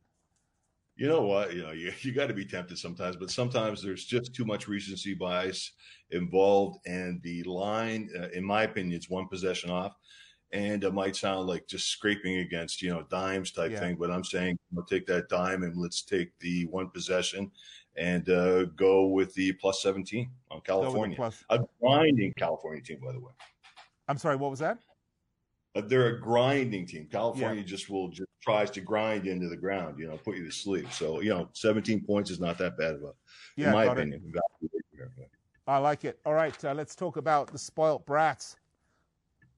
You 1.01 1.07
know 1.07 1.21
what? 1.23 1.51
You 1.55 1.63
know, 1.63 1.71
you, 1.71 1.91
you 2.01 2.11
got 2.11 2.27
to 2.27 2.33
be 2.33 2.45
tempted 2.45 2.77
sometimes, 2.77 3.15
but 3.15 3.31
sometimes 3.31 3.81
there's 3.81 4.05
just 4.05 4.35
too 4.35 4.45
much 4.45 4.67
recency 4.67 5.15
bias 5.15 5.71
involved. 6.11 6.77
And 6.85 7.19
the 7.23 7.41
line, 7.43 8.07
uh, 8.15 8.27
in 8.35 8.45
my 8.45 8.63
opinion, 8.63 8.95
it's 8.95 9.09
one 9.09 9.27
possession 9.27 9.71
off. 9.71 9.95
And 10.53 10.83
it 10.83 10.93
might 10.93 11.15
sound 11.15 11.47
like 11.47 11.65
just 11.65 11.87
scraping 11.87 12.37
against, 12.39 12.83
you 12.83 12.91
know, 12.91 13.03
dimes 13.09 13.51
type 13.51 13.71
yeah. 13.71 13.79
thing, 13.79 13.95
but 13.95 14.11
I'm 14.11 14.23
saying, 14.23 14.59
you 14.69 14.77
know, 14.77 14.83
take 14.83 15.07
that 15.07 15.27
dime 15.27 15.63
and 15.63 15.75
let's 15.75 16.03
take 16.03 16.37
the 16.39 16.65
one 16.65 16.89
possession 16.89 17.49
and 17.95 18.29
uh, 18.29 18.65
go 18.65 19.07
with 19.07 19.33
the 19.33 19.53
plus 19.53 19.81
17 19.81 20.29
on 20.51 20.61
California. 20.61 21.15
Plus. 21.15 21.43
A 21.49 21.61
grinding 21.81 22.33
California 22.37 22.83
team, 22.83 22.99
by 23.03 23.13
the 23.13 23.19
way. 23.19 23.31
I'm 24.07 24.17
sorry, 24.17 24.35
what 24.35 24.51
was 24.51 24.59
that? 24.59 24.77
They're 25.73 26.15
a 26.15 26.19
grinding 26.19 26.85
team. 26.85 27.07
California 27.11 27.61
yeah. 27.61 27.67
just 27.67 27.89
will 27.89 28.09
just 28.09 28.29
tries 28.41 28.69
to 28.71 28.81
grind 28.81 29.27
into 29.27 29.47
the 29.47 29.55
ground, 29.55 29.99
you 29.99 30.07
know, 30.07 30.17
put 30.17 30.35
you 30.35 30.45
to 30.45 30.51
sleep. 30.51 30.91
So, 30.91 31.21
you 31.21 31.29
know, 31.29 31.47
17 31.53 32.03
points 32.03 32.29
is 32.29 32.39
not 32.39 32.57
that 32.57 32.77
bad 32.77 32.95
of 32.95 33.03
a, 33.03 33.11
yeah, 33.55 33.67
in 33.67 33.73
my 33.73 33.85
opinion. 33.85 34.33
I 35.67 35.77
like 35.77 36.03
it. 36.03 36.19
All 36.25 36.33
right, 36.33 36.65
uh, 36.65 36.73
let's 36.73 36.95
talk 36.95 37.17
about 37.17 37.47
the 37.47 37.57
spoilt 37.57 38.05
brats. 38.05 38.57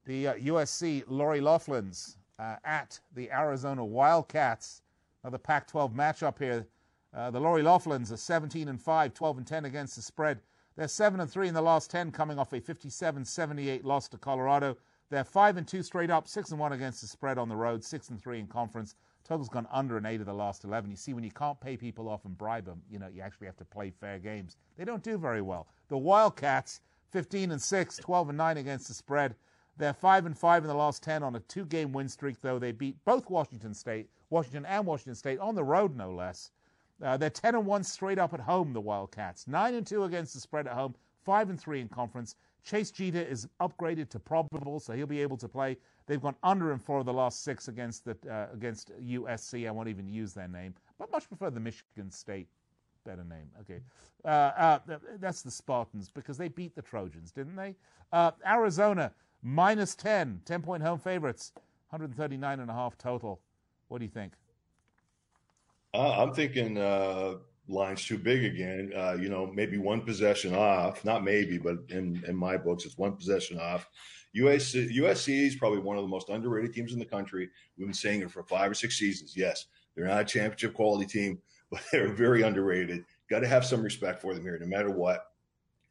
The 0.04 0.28
uh, 0.28 0.34
USC 0.34 1.02
Lori 1.08 1.40
Loughlin's 1.40 2.18
uh, 2.38 2.56
at 2.64 3.00
the 3.14 3.30
Arizona 3.32 3.84
Wildcats. 3.84 4.82
Another 5.22 5.38
Pac-12 5.38 5.94
matchup 5.94 6.38
here. 6.38 6.66
Uh, 7.14 7.30
the 7.30 7.40
Lori 7.40 7.62
Loughlins 7.62 8.12
are 8.12 8.16
17 8.16 8.68
and 8.68 8.80
5, 8.80 9.14
12 9.14 9.38
and 9.38 9.46
10 9.46 9.64
against 9.64 9.96
the 9.96 10.02
spread. 10.02 10.40
They're 10.76 10.88
7 10.88 11.20
and 11.20 11.30
3 11.30 11.48
in 11.48 11.54
the 11.54 11.62
last 11.62 11.90
10, 11.90 12.10
coming 12.10 12.38
off 12.38 12.52
a 12.52 12.60
57-78 12.60 13.84
loss 13.84 14.08
to 14.08 14.18
Colorado. 14.18 14.76
They're 15.14 15.22
five 15.22 15.56
and 15.56 15.68
two 15.68 15.84
straight 15.84 16.10
up, 16.10 16.26
six 16.26 16.50
and 16.50 16.58
one 16.58 16.72
against 16.72 17.00
the 17.00 17.06
spread 17.06 17.38
on 17.38 17.48
the 17.48 17.54
road, 17.54 17.84
six 17.84 18.08
and 18.08 18.20
three 18.20 18.40
in 18.40 18.48
conference. 18.48 18.96
Total's 19.22 19.48
gone 19.48 19.68
under 19.70 19.96
an 19.96 20.06
eight 20.06 20.18
of 20.18 20.26
the 20.26 20.34
last 20.34 20.64
eleven. 20.64 20.90
You 20.90 20.96
see, 20.96 21.14
when 21.14 21.22
you 21.22 21.30
can't 21.30 21.60
pay 21.60 21.76
people 21.76 22.08
off 22.08 22.24
and 22.24 22.36
bribe 22.36 22.64
them, 22.64 22.82
you 22.90 22.98
know 22.98 23.06
you 23.06 23.22
actually 23.22 23.46
have 23.46 23.56
to 23.58 23.64
play 23.64 23.90
fair 23.90 24.18
games. 24.18 24.56
They 24.76 24.84
don't 24.84 25.04
do 25.04 25.16
very 25.16 25.40
well. 25.40 25.68
The 25.86 25.96
Wildcats, 25.96 26.80
15 27.12 27.52
and 27.52 27.62
six, 27.62 27.96
12 27.98 28.30
and 28.30 28.38
nine 28.38 28.56
against 28.56 28.88
the 28.88 28.94
spread. 28.94 29.36
They're 29.76 29.92
five 29.92 30.26
and 30.26 30.36
five 30.36 30.64
in 30.64 30.68
the 30.68 30.74
last 30.74 31.04
ten 31.04 31.22
on 31.22 31.36
a 31.36 31.40
two-game 31.40 31.92
win 31.92 32.08
streak. 32.08 32.40
Though 32.40 32.58
they 32.58 32.72
beat 32.72 32.96
both 33.04 33.30
Washington 33.30 33.72
State, 33.72 34.10
Washington 34.30 34.66
and 34.66 34.84
Washington 34.84 35.14
State 35.14 35.38
on 35.38 35.54
the 35.54 35.62
road, 35.62 35.94
no 35.96 36.10
less. 36.10 36.50
Uh, 37.00 37.16
they're 37.16 37.30
10 37.30 37.54
and 37.54 37.66
1 37.66 37.84
straight 37.84 38.18
up 38.18 38.34
at 38.34 38.40
home, 38.40 38.72
the 38.72 38.80
Wildcats. 38.80 39.46
9 39.46 39.74
and 39.74 39.86
2 39.86 40.02
against 40.02 40.34
the 40.34 40.40
spread 40.40 40.66
at 40.66 40.74
home, 40.74 40.96
5 41.24 41.50
and 41.50 41.60
3 41.60 41.82
in 41.82 41.88
conference. 41.88 42.34
Chase 42.64 42.90
Jeter 42.90 43.20
is 43.20 43.46
upgraded 43.60 44.08
to 44.10 44.18
probable, 44.18 44.80
so 44.80 44.94
he'll 44.94 45.06
be 45.06 45.20
able 45.20 45.36
to 45.36 45.48
play. 45.48 45.76
They've 46.06 46.20
gone 46.20 46.36
under 46.42 46.72
in 46.72 46.78
four 46.78 46.98
of 46.98 47.06
the 47.06 47.12
last 47.12 47.44
six 47.44 47.68
against 47.68 48.04
the 48.04 48.16
uh, 48.30 48.54
against 48.54 48.90
USC. 49.00 49.68
I 49.68 49.70
won't 49.70 49.88
even 49.88 50.08
use 50.08 50.32
their 50.32 50.48
name, 50.48 50.74
but 50.98 51.10
much 51.12 51.28
prefer 51.28 51.50
the 51.50 51.60
Michigan 51.60 52.10
State 52.10 52.48
better 53.04 53.24
name. 53.24 53.50
Okay, 53.60 53.80
uh, 54.24 54.28
uh, 54.28 54.78
that's 55.20 55.42
the 55.42 55.50
Spartans 55.50 56.10
because 56.10 56.38
they 56.38 56.48
beat 56.48 56.74
the 56.74 56.82
Trojans, 56.82 57.30
didn't 57.32 57.56
they? 57.56 57.76
Uh, 58.12 58.30
Arizona 58.46 59.12
minus 59.42 59.94
10, 59.94 60.40
10 60.44 60.62
point 60.62 60.82
home 60.82 60.98
favorites, 60.98 61.52
139 61.90 62.60
and 62.60 62.70
a 62.70 62.74
half 62.74 62.96
total. 62.96 63.40
What 63.88 63.98
do 63.98 64.04
you 64.04 64.10
think? 64.10 64.32
Uh, 65.92 66.22
I'm 66.22 66.32
thinking 66.32 66.78
uh, 66.78 67.34
line's 67.68 68.04
too 68.04 68.18
big 68.18 68.44
again. 68.44 68.92
Uh, 68.94 69.16
you 69.18 69.28
know, 69.28 69.46
maybe 69.46 69.78
one 69.78 70.02
possession 70.02 70.54
off. 70.54 71.04
Not 71.04 71.24
maybe, 71.24 71.58
but 71.58 71.78
in 71.88 72.22
in 72.26 72.36
my 72.36 72.56
books, 72.56 72.84
it's 72.84 72.98
one 72.98 73.16
possession 73.16 73.58
off. 73.58 73.88
USC, 74.36 74.96
USC 74.96 75.46
is 75.46 75.56
probably 75.56 75.78
one 75.78 75.96
of 75.96 76.02
the 76.02 76.08
most 76.08 76.28
underrated 76.28 76.72
teams 76.72 76.92
in 76.92 76.98
the 76.98 77.04
country. 77.04 77.48
We've 77.76 77.86
been 77.86 77.94
saying 77.94 78.22
it 78.22 78.30
for 78.30 78.42
five 78.42 78.70
or 78.70 78.74
six 78.74 78.98
seasons. 78.98 79.34
Yes, 79.36 79.66
they're 79.94 80.06
not 80.06 80.20
a 80.20 80.24
championship 80.24 80.74
quality 80.74 81.06
team, 81.06 81.38
but 81.70 81.80
they're 81.92 82.12
very 82.12 82.42
underrated. 82.42 83.04
got 83.30 83.40
to 83.40 83.48
have 83.48 83.64
some 83.64 83.82
respect 83.82 84.20
for 84.20 84.34
them 84.34 84.42
here, 84.42 84.58
no 84.58 84.66
matter 84.66 84.90
what. 84.90 85.26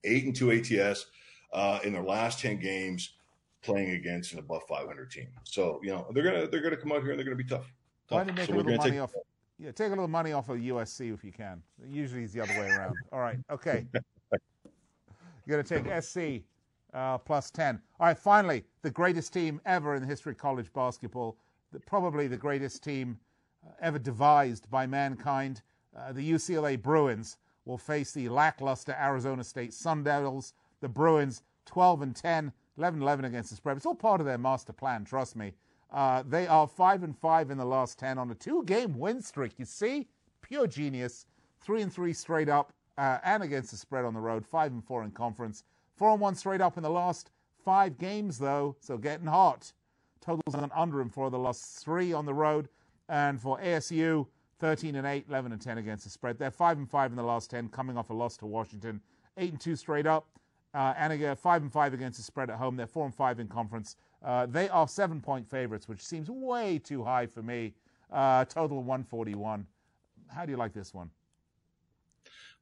Eight 0.03 0.25
and 0.25 0.36
two 0.36 0.51
ATS 0.51 1.05
uh, 1.53 1.79
in 1.83 1.93
their 1.93 2.03
last 2.03 2.39
ten 2.39 2.59
games, 2.59 3.13
playing 3.62 3.91
against 3.91 4.33
an 4.33 4.39
above 4.39 4.63
500 4.67 5.09
team. 5.09 5.29
So 5.45 5.79
you 5.81 5.91
know 5.91 6.07
they're 6.13 6.23
gonna 6.23 6.47
they're 6.47 6.62
gonna 6.62 6.77
come 6.77 6.91
out 6.91 7.01
here 7.01 7.12
and 7.12 7.19
they're 7.19 7.25
gonna 7.25 7.38
be 7.38 7.45
tough. 7.45 7.71
Why 8.09 8.19
don't 8.19 8.27
you 8.27 8.33
make 8.33 8.47
so 8.47 8.53
a 8.53 8.57
little 8.57 8.77
money 8.77 8.99
off? 8.99 9.13
Yeah, 9.59 9.71
take 9.71 9.87
a 9.87 9.89
little 9.89 10.07
money 10.07 10.33
off 10.33 10.49
of 10.49 10.57
USC 10.57 11.13
if 11.13 11.23
you 11.23 11.31
can. 11.31 11.61
Usually 11.87 12.23
it's 12.23 12.33
the 12.33 12.41
other 12.41 12.53
way 12.59 12.69
around. 12.69 12.95
All 13.11 13.19
right, 13.19 13.37
okay. 13.49 13.85
You're 15.45 15.61
going 15.61 15.63
to 15.63 15.81
take 15.81 16.03
SC 16.03 16.43
uh, 16.93 17.17
plus 17.17 17.51
10. 17.51 17.79
All 17.99 18.07
right, 18.07 18.17
finally, 18.17 18.63
the 18.81 18.89
greatest 18.89 19.33
team 19.33 19.61
ever 19.65 19.95
in 19.95 20.01
the 20.01 20.07
history 20.07 20.31
of 20.31 20.37
college 20.37 20.71
basketball, 20.73 21.37
the, 21.71 21.79
probably 21.79 22.27
the 22.27 22.37
greatest 22.37 22.83
team 22.83 23.19
uh, 23.65 23.71
ever 23.81 23.99
devised 23.99 24.69
by 24.69 24.87
mankind. 24.87 25.61
Uh, 25.95 26.11
the 26.11 26.31
UCLA 26.31 26.81
Bruins 26.81 27.37
will 27.65 27.77
face 27.77 28.11
the 28.11 28.29
lackluster 28.29 28.95
Arizona 28.99 29.43
State 29.43 29.73
Sun 29.73 30.03
Devils. 30.03 30.53
The 30.81 30.89
Bruins 30.89 31.43
12 31.65 32.01
and 32.01 32.15
10, 32.15 32.51
11 32.77 33.01
11 33.01 33.25
against 33.25 33.49
the 33.49 33.55
spread. 33.55 33.77
It's 33.77 33.85
all 33.85 33.95
part 33.95 34.19
of 34.19 34.25
their 34.25 34.37
master 34.37 34.73
plan, 34.73 35.05
trust 35.05 35.35
me. 35.35 35.53
Uh, 35.93 36.23
they 36.27 36.47
are 36.47 36.67
5 36.67 37.03
and 37.03 37.17
5 37.17 37.51
in 37.51 37.58
the 37.58 37.65
last 37.65 37.99
10 37.99 38.17
on 38.17 38.32
a 38.32 38.36
two 38.36 38.63
game 38.65 38.97
win 38.97 39.21
streak. 39.21 39.53
You 39.58 39.65
see? 39.65 40.08
Pure 40.41 40.67
genius. 40.67 41.25
3 41.62 41.84
and 41.84 41.93
3 41.93 42.12
straight 42.13 42.49
up 42.49 42.73
uh, 42.97 43.19
and 43.23 43.43
against 43.43 43.71
the 43.71 43.77
spread 43.77 44.03
on 44.03 44.13
the 44.13 44.19
road. 44.19 44.45
5 44.45 44.71
and 44.71 44.84
4 44.84 45.03
in 45.03 45.12
conference. 45.12 45.63
4 45.95 46.12
and 46.12 46.19
1 46.19 46.36
straight 46.36 46.62
up 46.62 46.77
in 46.77 46.84
the 46.84 46.89
last 46.89 47.29
five 47.63 47.97
games, 47.97 48.38
though, 48.38 48.75
so 48.79 48.97
getting 48.97 49.27
hot. 49.27 49.71
Totals 50.21 50.56
on 50.56 50.69
under 50.75 50.99
him 50.99 51.10
for 51.10 51.29
the 51.29 51.39
last 51.39 51.84
three 51.84 52.13
on 52.13 52.25
the 52.25 52.34
road. 52.34 52.69
And 53.10 53.39
for 53.39 53.60
ASU, 53.60 54.27
13 54.60 54.95
and 54.95 55.06
8, 55.06 55.25
11 55.27 55.51
and 55.51 55.62
10 55.62 55.77
against 55.77 56.06
the 56.06 56.10
spread. 56.10 56.38
They're 56.38 56.51
5 56.51 56.77
and 56.77 56.89
5 56.89 57.12
in 57.12 57.17
the 57.17 57.23
last 57.23 57.49
10, 57.49 57.69
coming 57.69 57.97
off 57.97 58.10
a 58.10 58.13
loss 58.13 58.38
to 58.38 58.45
Washington. 58.45 59.01
8 59.38 59.51
and 59.51 59.60
2 59.62 59.75
straight 59.75 60.08
up. 60.08 60.27
Uh, 60.73 60.93
and 60.97 61.13
again, 61.13 61.36
5 61.36 61.62
and 61.63 61.71
5 61.71 61.93
against 61.93 62.17
the 62.17 62.23
spread 62.23 62.49
at 62.49 62.58
home. 62.58 62.75
They're 62.75 62.88
4 62.88 63.06
and 63.06 63.13
5 63.13 63.39
in 63.39 63.47
conference. 63.47 63.95
Uh, 64.23 64.45
they 64.45 64.69
are 64.69 64.88
seven 64.88 65.19
point 65.19 65.49
favorites, 65.49 65.88
which 65.88 66.01
seems 66.01 66.29
way 66.29 66.79
too 66.79 67.03
high 67.03 67.25
for 67.25 67.41
me. 67.41 67.73
Uh, 68.12 68.45
total 68.45 68.77
141. 68.77 69.65
How 70.27 70.45
do 70.45 70.51
you 70.51 70.57
like 70.57 70.73
this 70.73 70.93
one? 70.93 71.09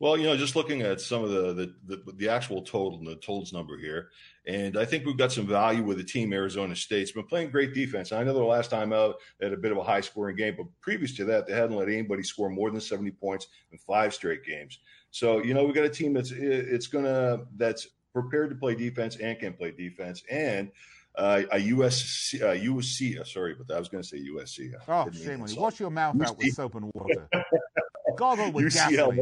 Well, 0.01 0.17
you 0.17 0.23
know, 0.23 0.35
just 0.35 0.55
looking 0.55 0.81
at 0.81 0.99
some 0.99 1.23
of 1.23 1.29
the 1.29 1.53
the, 1.53 1.95
the, 1.95 2.11
the 2.13 2.27
actual 2.27 2.63
total 2.63 2.97
and 2.97 3.07
the 3.07 3.17
totals 3.17 3.53
number 3.53 3.77
here, 3.77 4.09
and 4.47 4.75
I 4.75 4.83
think 4.83 5.05
we've 5.05 5.15
got 5.15 5.31
some 5.31 5.45
value 5.45 5.83
with 5.83 5.97
the 5.97 6.03
team. 6.03 6.33
Arizona 6.33 6.75
State's 6.75 7.11
been 7.11 7.27
playing 7.27 7.51
great 7.51 7.75
defense. 7.75 8.11
I 8.11 8.23
know 8.23 8.33
the 8.33 8.43
last 8.43 8.71
time 8.71 8.93
out 8.93 9.17
they 9.37 9.45
had 9.45 9.53
a 9.53 9.57
bit 9.57 9.71
of 9.71 9.77
a 9.77 9.83
high 9.83 10.01
scoring 10.01 10.35
game, 10.35 10.55
but 10.57 10.65
previous 10.81 11.15
to 11.17 11.25
that, 11.25 11.45
they 11.45 11.53
hadn't 11.53 11.75
let 11.75 11.87
anybody 11.87 12.23
score 12.23 12.49
more 12.49 12.71
than 12.71 12.81
seventy 12.81 13.11
points 13.11 13.45
in 13.71 13.77
five 13.77 14.11
straight 14.11 14.43
games. 14.43 14.79
So 15.11 15.43
you 15.43 15.53
know, 15.53 15.65
we've 15.65 15.75
got 15.75 15.85
a 15.85 15.89
team 15.89 16.13
that's 16.13 16.31
it's 16.31 16.87
gonna 16.87 17.41
that's 17.57 17.89
prepared 18.11 18.49
to 18.49 18.55
play 18.55 18.73
defense 18.73 19.17
and 19.17 19.37
can 19.37 19.53
play 19.53 19.69
defense, 19.69 20.23
and 20.31 20.71
uh, 21.15 21.41
a 21.51 21.57
USC, 21.57 22.41
uh, 22.41 22.53
USC, 22.53 23.19
uh, 23.19 23.23
sorry, 23.23 23.55
but 23.55 23.73
I 23.73 23.79
was 23.79 23.89
going 23.89 24.01
to 24.01 24.07
say 24.07 24.17
USC. 24.17 24.73
Oh, 24.87 25.09
shame 25.11 25.41
on 25.41 25.49
you. 25.49 25.59
Wash 25.59 25.79
your 25.79 25.89
mouth 25.89 26.15
UC. 26.15 26.25
out 26.25 26.37
with 26.37 26.53
soap 26.53 26.75
and 26.75 26.91
water. 26.93 27.29
Gargle 28.17 28.51
with 28.51 28.73
UCLA. 28.73 29.19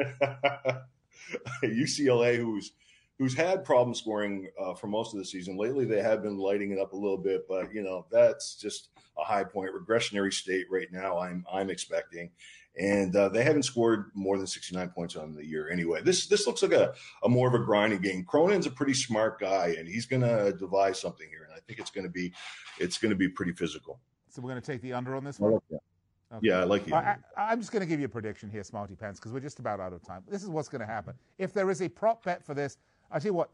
UCLA, 1.62 2.36
who's 2.36 2.72
who's 3.18 3.34
had 3.34 3.64
problem 3.64 3.94
scoring 3.94 4.48
uh, 4.60 4.74
for 4.74 4.86
most 4.86 5.14
of 5.14 5.18
the 5.18 5.24
season. 5.24 5.56
Lately, 5.56 5.84
they 5.84 6.02
have 6.02 6.22
been 6.22 6.38
lighting 6.38 6.72
it 6.72 6.78
up 6.78 6.92
a 6.92 6.96
little 6.96 7.18
bit, 7.18 7.46
but 7.48 7.72
you 7.74 7.82
know 7.82 8.06
that's 8.10 8.56
just 8.56 8.88
a 9.18 9.24
high 9.24 9.44
point, 9.44 9.70
regressionary 9.74 10.32
state 10.32 10.66
right 10.70 10.88
now. 10.92 11.18
I'm 11.18 11.44
I'm 11.50 11.70
expecting, 11.70 12.30
and 12.78 13.14
uh, 13.16 13.28
they 13.28 13.42
haven't 13.42 13.62
scored 13.62 14.10
more 14.14 14.36
than 14.36 14.46
69 14.46 14.88
points 14.90 15.16
on 15.16 15.34
the 15.34 15.44
year 15.44 15.70
anyway. 15.70 16.02
This 16.02 16.26
this 16.26 16.46
looks 16.46 16.62
like 16.62 16.72
a, 16.72 16.94
a 17.24 17.28
more 17.28 17.48
of 17.48 17.54
a 17.54 17.64
grinding 17.64 18.00
game. 18.00 18.24
Cronin's 18.24 18.66
a 18.66 18.70
pretty 18.70 18.94
smart 18.94 19.40
guy, 19.40 19.76
and 19.78 19.88
he's 19.88 20.06
going 20.06 20.22
to 20.22 20.52
devise 20.58 21.00
something 21.00 21.28
here, 21.28 21.44
and 21.44 21.54
I 21.54 21.60
think 21.66 21.78
it's 21.78 21.90
going 21.90 22.04
to 22.04 22.10
be 22.10 22.32
it's 22.78 22.98
going 22.98 23.10
to 23.10 23.16
be 23.16 23.28
pretty 23.28 23.52
physical. 23.52 23.98
So 24.28 24.42
we're 24.42 24.50
going 24.50 24.60
to 24.60 24.72
take 24.72 24.82
the 24.82 24.92
under 24.92 25.16
on 25.16 25.24
this 25.24 25.40
one. 25.40 25.54
Okay. 25.54 25.78
Yeah, 26.42 26.60
I 26.60 26.64
like 26.64 26.86
you. 26.86 26.94
I, 26.94 27.16
am 27.36 27.60
just 27.60 27.70
going 27.70 27.80
to 27.80 27.86
give 27.86 28.00
you 28.00 28.06
a 28.06 28.08
prediction 28.08 28.50
here, 28.50 28.64
Smarty 28.64 28.96
Pants, 28.96 29.20
because 29.20 29.32
we're 29.32 29.40
just 29.40 29.60
about 29.60 29.78
out 29.78 29.92
of 29.92 30.02
time. 30.02 30.22
This 30.28 30.42
is 30.42 30.48
what's 30.48 30.68
going 30.68 30.80
to 30.80 30.86
happen. 30.86 31.14
If 31.38 31.52
there 31.52 31.70
is 31.70 31.80
a 31.82 31.88
prop 31.88 32.24
bet 32.24 32.44
for 32.44 32.52
this, 32.52 32.78
I 33.12 33.20
tell 33.20 33.30
you 33.30 33.34
what, 33.34 33.52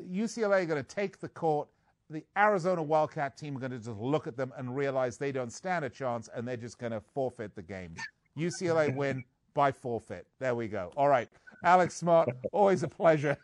UCLA 0.00 0.62
are 0.62 0.66
going 0.66 0.82
to 0.82 0.94
take 0.94 1.18
the 1.18 1.28
court. 1.28 1.68
The 2.10 2.24
Arizona 2.38 2.82
Wildcat 2.82 3.36
team 3.36 3.56
are 3.56 3.60
going 3.60 3.72
to 3.72 3.78
just 3.78 3.98
look 3.98 4.28
at 4.28 4.36
them 4.36 4.52
and 4.56 4.76
realize 4.76 5.18
they 5.18 5.32
don't 5.32 5.52
stand 5.52 5.84
a 5.84 5.90
chance, 5.90 6.28
and 6.34 6.46
they're 6.46 6.56
just 6.56 6.78
going 6.78 6.92
to 6.92 7.00
forfeit 7.00 7.56
the 7.56 7.62
game. 7.62 7.96
UCLA 8.38 8.94
win 8.94 9.24
by 9.54 9.72
forfeit. 9.72 10.26
There 10.38 10.54
we 10.54 10.68
go. 10.68 10.92
All 10.96 11.08
right. 11.08 11.28
Alex 11.64 11.96
Smart, 11.96 12.28
always 12.52 12.82
a 12.82 12.88
pleasure. 12.88 13.36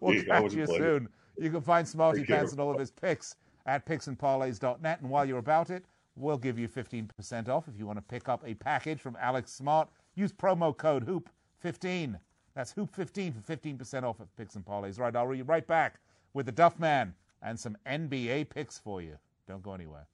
We'll 0.00 0.22
catch 0.24 0.52
you 0.52 0.66
soon. 0.66 1.08
You 1.38 1.50
can 1.50 1.60
find 1.60 1.86
Smarty 1.86 2.24
Pants 2.24 2.52
and 2.52 2.60
all 2.60 2.70
of 2.70 2.78
his 2.78 2.90
picks 2.90 3.36
at 3.66 3.86
picksandparlays.net. 3.86 5.00
And 5.00 5.10
while 5.10 5.24
you're 5.24 5.38
about 5.38 5.70
it, 5.70 5.84
we'll 6.16 6.38
give 6.38 6.58
you 6.58 6.68
15% 6.68 7.48
off 7.48 7.68
if 7.68 7.78
you 7.78 7.86
want 7.86 7.98
to 7.98 8.02
pick 8.02 8.28
up 8.28 8.42
a 8.46 8.54
package 8.54 9.00
from 9.00 9.16
Alex 9.20 9.52
Smart. 9.52 9.88
Use 10.14 10.32
promo 10.32 10.76
code 10.76 11.06
HOOP15. 11.06 12.18
That's 12.54 12.74
HOOP15 12.74 13.34
for 13.34 13.56
15% 13.56 14.02
off 14.02 14.20
at 14.20 14.36
Picks 14.36 14.56
and 14.56 14.64
Parlays. 14.64 14.98
Right, 15.00 15.16
I'll 15.16 15.26
read 15.26 15.48
right 15.48 15.66
back 15.66 16.00
with 16.34 16.46
the 16.46 16.52
Duff 16.52 16.78
Man 16.78 17.14
and 17.42 17.58
some 17.58 17.76
NBA 17.86 18.50
picks 18.50 18.78
for 18.78 19.00
you. 19.00 19.16
Don't 19.48 19.62
go 19.62 19.72
anywhere. 19.72 20.06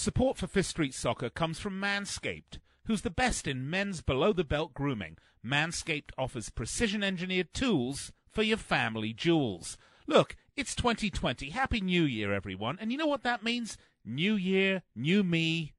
Support 0.00 0.38
for 0.38 0.46
Fifth 0.46 0.66
Street 0.66 0.94
Soccer 0.94 1.28
comes 1.28 1.58
from 1.58 1.80
Manscaped, 1.80 2.60
who's 2.84 3.02
the 3.02 3.10
best 3.10 3.48
in 3.48 3.68
men's 3.68 4.00
below 4.00 4.32
the 4.32 4.44
belt 4.44 4.72
grooming. 4.72 5.16
Manscaped 5.44 6.12
offers 6.16 6.50
precision 6.50 7.02
engineered 7.02 7.52
tools 7.52 8.12
for 8.30 8.44
your 8.44 8.58
family 8.58 9.12
jewels. 9.12 9.76
Look, 10.06 10.36
it's 10.54 10.76
2020. 10.76 11.50
Happy 11.50 11.80
New 11.80 12.04
Year, 12.04 12.32
everyone. 12.32 12.78
And 12.80 12.92
you 12.92 12.96
know 12.96 13.08
what 13.08 13.24
that 13.24 13.42
means? 13.42 13.76
New 14.04 14.36
year, 14.36 14.84
new 14.94 15.24
me, 15.24 15.74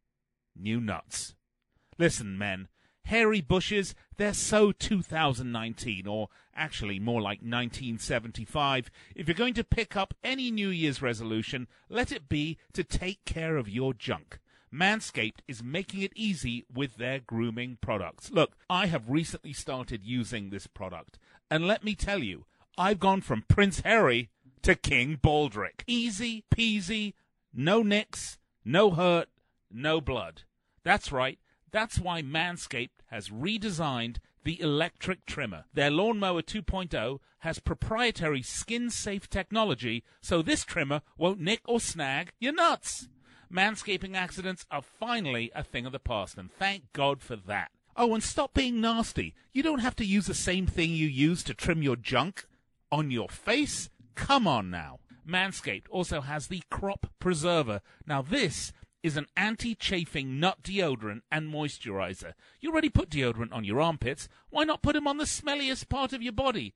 new 0.54 0.82
nuts. 0.82 1.34
Listen, 1.98 2.38
men, 2.38 2.68
hairy 3.10 3.42
bushes, 3.42 3.96
they're 4.18 4.36
so 4.36 4.72
2019, 4.72 6.06
or 6.06 6.30
actually 6.56 7.00
more 7.00 7.20
like 7.22 7.40
1975. 7.40 8.92
If 9.16 9.28
you're 9.28 9.34
going 9.34 9.56
to 9.56 9.64
pick 9.64 9.98
up 9.98 10.14
any 10.24 10.52
New 10.52 10.70
Year's 10.70 11.02
resolution, 11.02 11.68
let 11.90 12.12
it 12.12 12.30
be 12.30 12.60
to 12.74 12.84
take 12.84 13.26
care 13.26 13.58
of 13.58 13.68
your 13.68 13.96
junk. 13.96 14.38
Manscaped 14.72 15.40
is 15.48 15.64
making 15.64 16.04
it 16.04 16.14
easy 16.16 16.66
with 16.72 16.98
their 16.98 17.20
grooming 17.20 17.80
products. 17.82 18.30
Look, 18.30 18.56
I 18.70 18.86
have 18.86 19.10
recently 19.10 19.54
started 19.54 20.04
using 20.04 20.52
this 20.52 20.68
product, 20.68 21.18
and 21.50 21.66
let 21.66 21.84
me 21.84 21.96
tell 21.96 22.20
you, 22.20 22.46
I've 22.78 23.00
gone 23.00 23.22
from 23.22 23.44
Prince 23.48 23.80
Harry 23.80 24.30
to 24.62 24.76
King 24.76 25.18
Baldrick. 25.18 25.82
Easy 25.88 26.44
peasy, 26.56 27.16
no 27.52 27.82
nicks, 27.82 28.38
no 28.64 28.92
hurt, 28.92 29.30
no 29.72 30.00
blood. 30.00 30.44
That's 30.84 31.12
right. 31.12 31.40
That's 31.72 32.00
why 32.00 32.22
Manscaped 32.22 33.02
has 33.08 33.30
redesigned 33.30 34.18
the 34.44 34.60
electric 34.62 35.26
trimmer. 35.26 35.66
Their 35.74 35.92
Lawnmower 35.92 36.42
2.0 36.42 37.20
has 37.40 37.60
proprietary 37.60 38.42
skin 38.42 38.90
safe 38.90 39.30
technology, 39.30 40.04
so 40.22 40.42
this 40.42 40.64
trimmer 40.64 41.02
won't 41.18 41.40
nick 41.40 41.62
or 41.66 41.80
snag 41.80 42.32
your 42.40 42.54
nuts. 42.54 43.08
Manscaping 43.52 44.16
accidents 44.16 44.66
are 44.70 44.82
finally 44.82 45.52
a 45.56 45.64
thing 45.64 45.86
of 45.86 45.92
the 45.92 46.00
past, 46.00 46.38
and 46.38 46.52
thank 46.52 46.92
God 46.94 47.22
for 47.22 47.36
that. 47.36 47.72
Oh, 47.96 48.14
and 48.14 48.24
stop 48.24 48.54
being 48.54 48.80
nasty. 48.80 49.34
You 49.52 49.64
don't 49.64 49.80
have 49.80 49.96
to 49.98 50.06
use 50.06 50.28
the 50.28 50.34
same 50.34 50.68
thing 50.68 50.92
you 50.92 51.08
use 51.08 51.44
to 51.44 51.54
trim 51.54 51.82
your 51.82 51.96
junk 51.96 52.46
on 52.92 53.12
your 53.12 53.30
face. 53.30 53.90
Come 54.16 54.48
on 54.48 54.70
now. 54.70 55.00
Manscaped 55.28 55.86
also 55.90 56.22
has 56.22 56.48
the 56.48 56.64
Crop 56.70 57.08
Preserver. 57.20 57.82
Now, 58.08 58.22
this 58.22 58.72
is 59.04 59.18
an 59.18 59.28
anti 59.36 59.76
chafing 59.76 60.40
nut 60.40 60.62
deodorant 60.64 61.22
and 61.32 61.52
moisturizer. 61.52 62.34
You 62.60 62.72
already 62.72 62.90
put 62.90 63.10
deodorant 63.10 63.54
on 63.54 63.64
your 63.64 63.82
armpits. 63.82 64.28
Why 64.50 64.64
not 64.64 64.82
put 64.82 64.94
them 64.94 65.08
on 65.08 65.18
the 65.18 65.26
smelliest 65.26 65.90
part 65.90 66.14
of 66.14 66.22
your 66.22 66.34
body? 66.34 66.74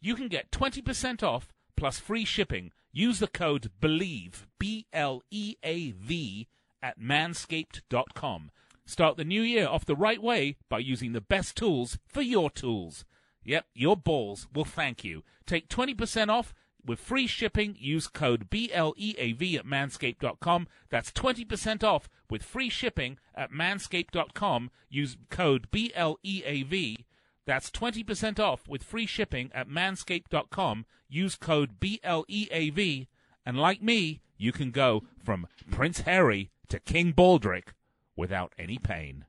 You 0.00 0.14
can 0.14 0.28
get 0.28 0.50
20% 0.50 1.22
off 1.22 1.52
plus 1.76 1.98
free 1.98 2.24
shipping. 2.24 2.72
Use 2.92 3.18
the 3.18 3.26
code 3.26 3.70
BLEAV, 3.80 4.46
B 4.58 4.86
L 4.92 5.22
E 5.30 5.56
A 5.62 5.90
V, 5.90 6.48
at 6.82 6.98
manscaped.com. 6.98 8.50
Start 8.86 9.16
the 9.16 9.24
new 9.24 9.42
year 9.42 9.68
off 9.68 9.84
the 9.84 9.96
right 9.96 10.22
way 10.22 10.56
by 10.68 10.78
using 10.78 11.12
the 11.12 11.20
best 11.20 11.56
tools 11.56 11.98
for 12.06 12.22
your 12.22 12.50
tools. 12.50 13.04
Yep, 13.44 13.66
your 13.74 13.96
balls 13.96 14.48
will 14.52 14.64
thank 14.64 15.04
you. 15.04 15.22
Take 15.44 15.68
20% 15.68 16.28
off 16.28 16.54
with 16.86 17.00
free 17.00 17.26
shipping, 17.26 17.76
use 17.78 18.06
code 18.06 18.48
BLEAV 18.50 19.56
at 19.56 19.66
manscaped.com. 19.66 20.68
That's 20.88 21.12
20% 21.12 21.84
off 21.84 22.08
with 22.30 22.42
free 22.42 22.68
shipping 22.68 23.18
at 23.34 23.50
manscaped.com. 23.50 24.70
Use 24.88 25.16
code 25.30 25.70
BLEAV. 25.70 27.04
That's 27.46 27.70
20% 27.70 28.40
off 28.40 28.68
with 28.68 28.82
free 28.82 29.06
shipping 29.06 29.50
at 29.54 29.68
manscaped.com. 29.68 30.86
Use 31.08 31.36
code 31.36 31.78
BLEAV. 31.80 33.06
And 33.44 33.58
like 33.58 33.82
me, 33.82 34.20
you 34.36 34.52
can 34.52 34.70
go 34.70 35.04
from 35.22 35.46
Prince 35.70 36.00
Harry 36.00 36.50
to 36.68 36.80
King 36.80 37.12
Baldrick 37.12 37.68
without 38.16 38.52
any 38.58 38.78
pain. 38.78 39.24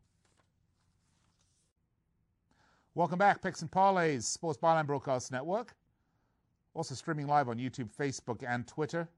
Welcome 2.96 3.20
back, 3.20 3.44
Picks 3.44 3.62
and 3.62 3.70
Parlays, 3.70 4.24
Sports 4.24 4.58
Byline 4.58 4.88
Broadcast 4.88 5.32
Network. 5.32 5.77
Also 6.78 6.94
streaming 6.94 7.26
live 7.26 7.50
on 7.50 7.58
YouTube, 7.58 7.90
Facebook, 7.92 8.44
and 8.48 8.68
Twitter. 8.68 9.10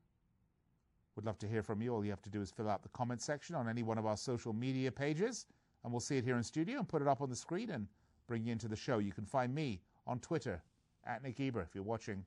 Would 1.18 1.26
love 1.26 1.38
to 1.40 1.48
hear 1.48 1.62
from 1.62 1.82
you. 1.82 1.94
All 1.94 2.06
you 2.06 2.10
have 2.10 2.22
to 2.22 2.30
do 2.30 2.42
is 2.42 2.52
fill 2.52 2.70
out 2.70 2.84
the 2.84 2.90
comment 2.90 3.22
section 3.22 3.54
on 3.54 3.68
any 3.68 3.84
one 3.84 3.98
of 3.98 4.06
our 4.06 4.16
social 4.16 4.54
media 4.54 4.90
pages, 4.90 5.46
and 5.84 5.92
we'll 5.92 6.00
see 6.00 6.16
it 6.16 6.24
here 6.24 6.38
in 6.38 6.44
studio 6.44 6.80
and 6.80 6.88
put 6.88 7.02
it 7.02 7.08
up 7.10 7.20
on 7.20 7.30
the 7.30 7.36
screen 7.36 7.72
and 7.72 7.86
bring 8.28 8.46
you 8.46 8.54
into 8.54 8.70
the 8.70 8.78
show. 8.78 9.00
You 9.00 9.12
can 9.12 9.26
find 9.26 9.54
me 9.54 9.82
on 10.08 10.20
Twitter 10.20 10.64
at 11.06 11.22
Nick 11.22 11.36
Geber 11.36 11.60
if 11.60 11.76
you're 11.76 11.84
watching 11.84 12.24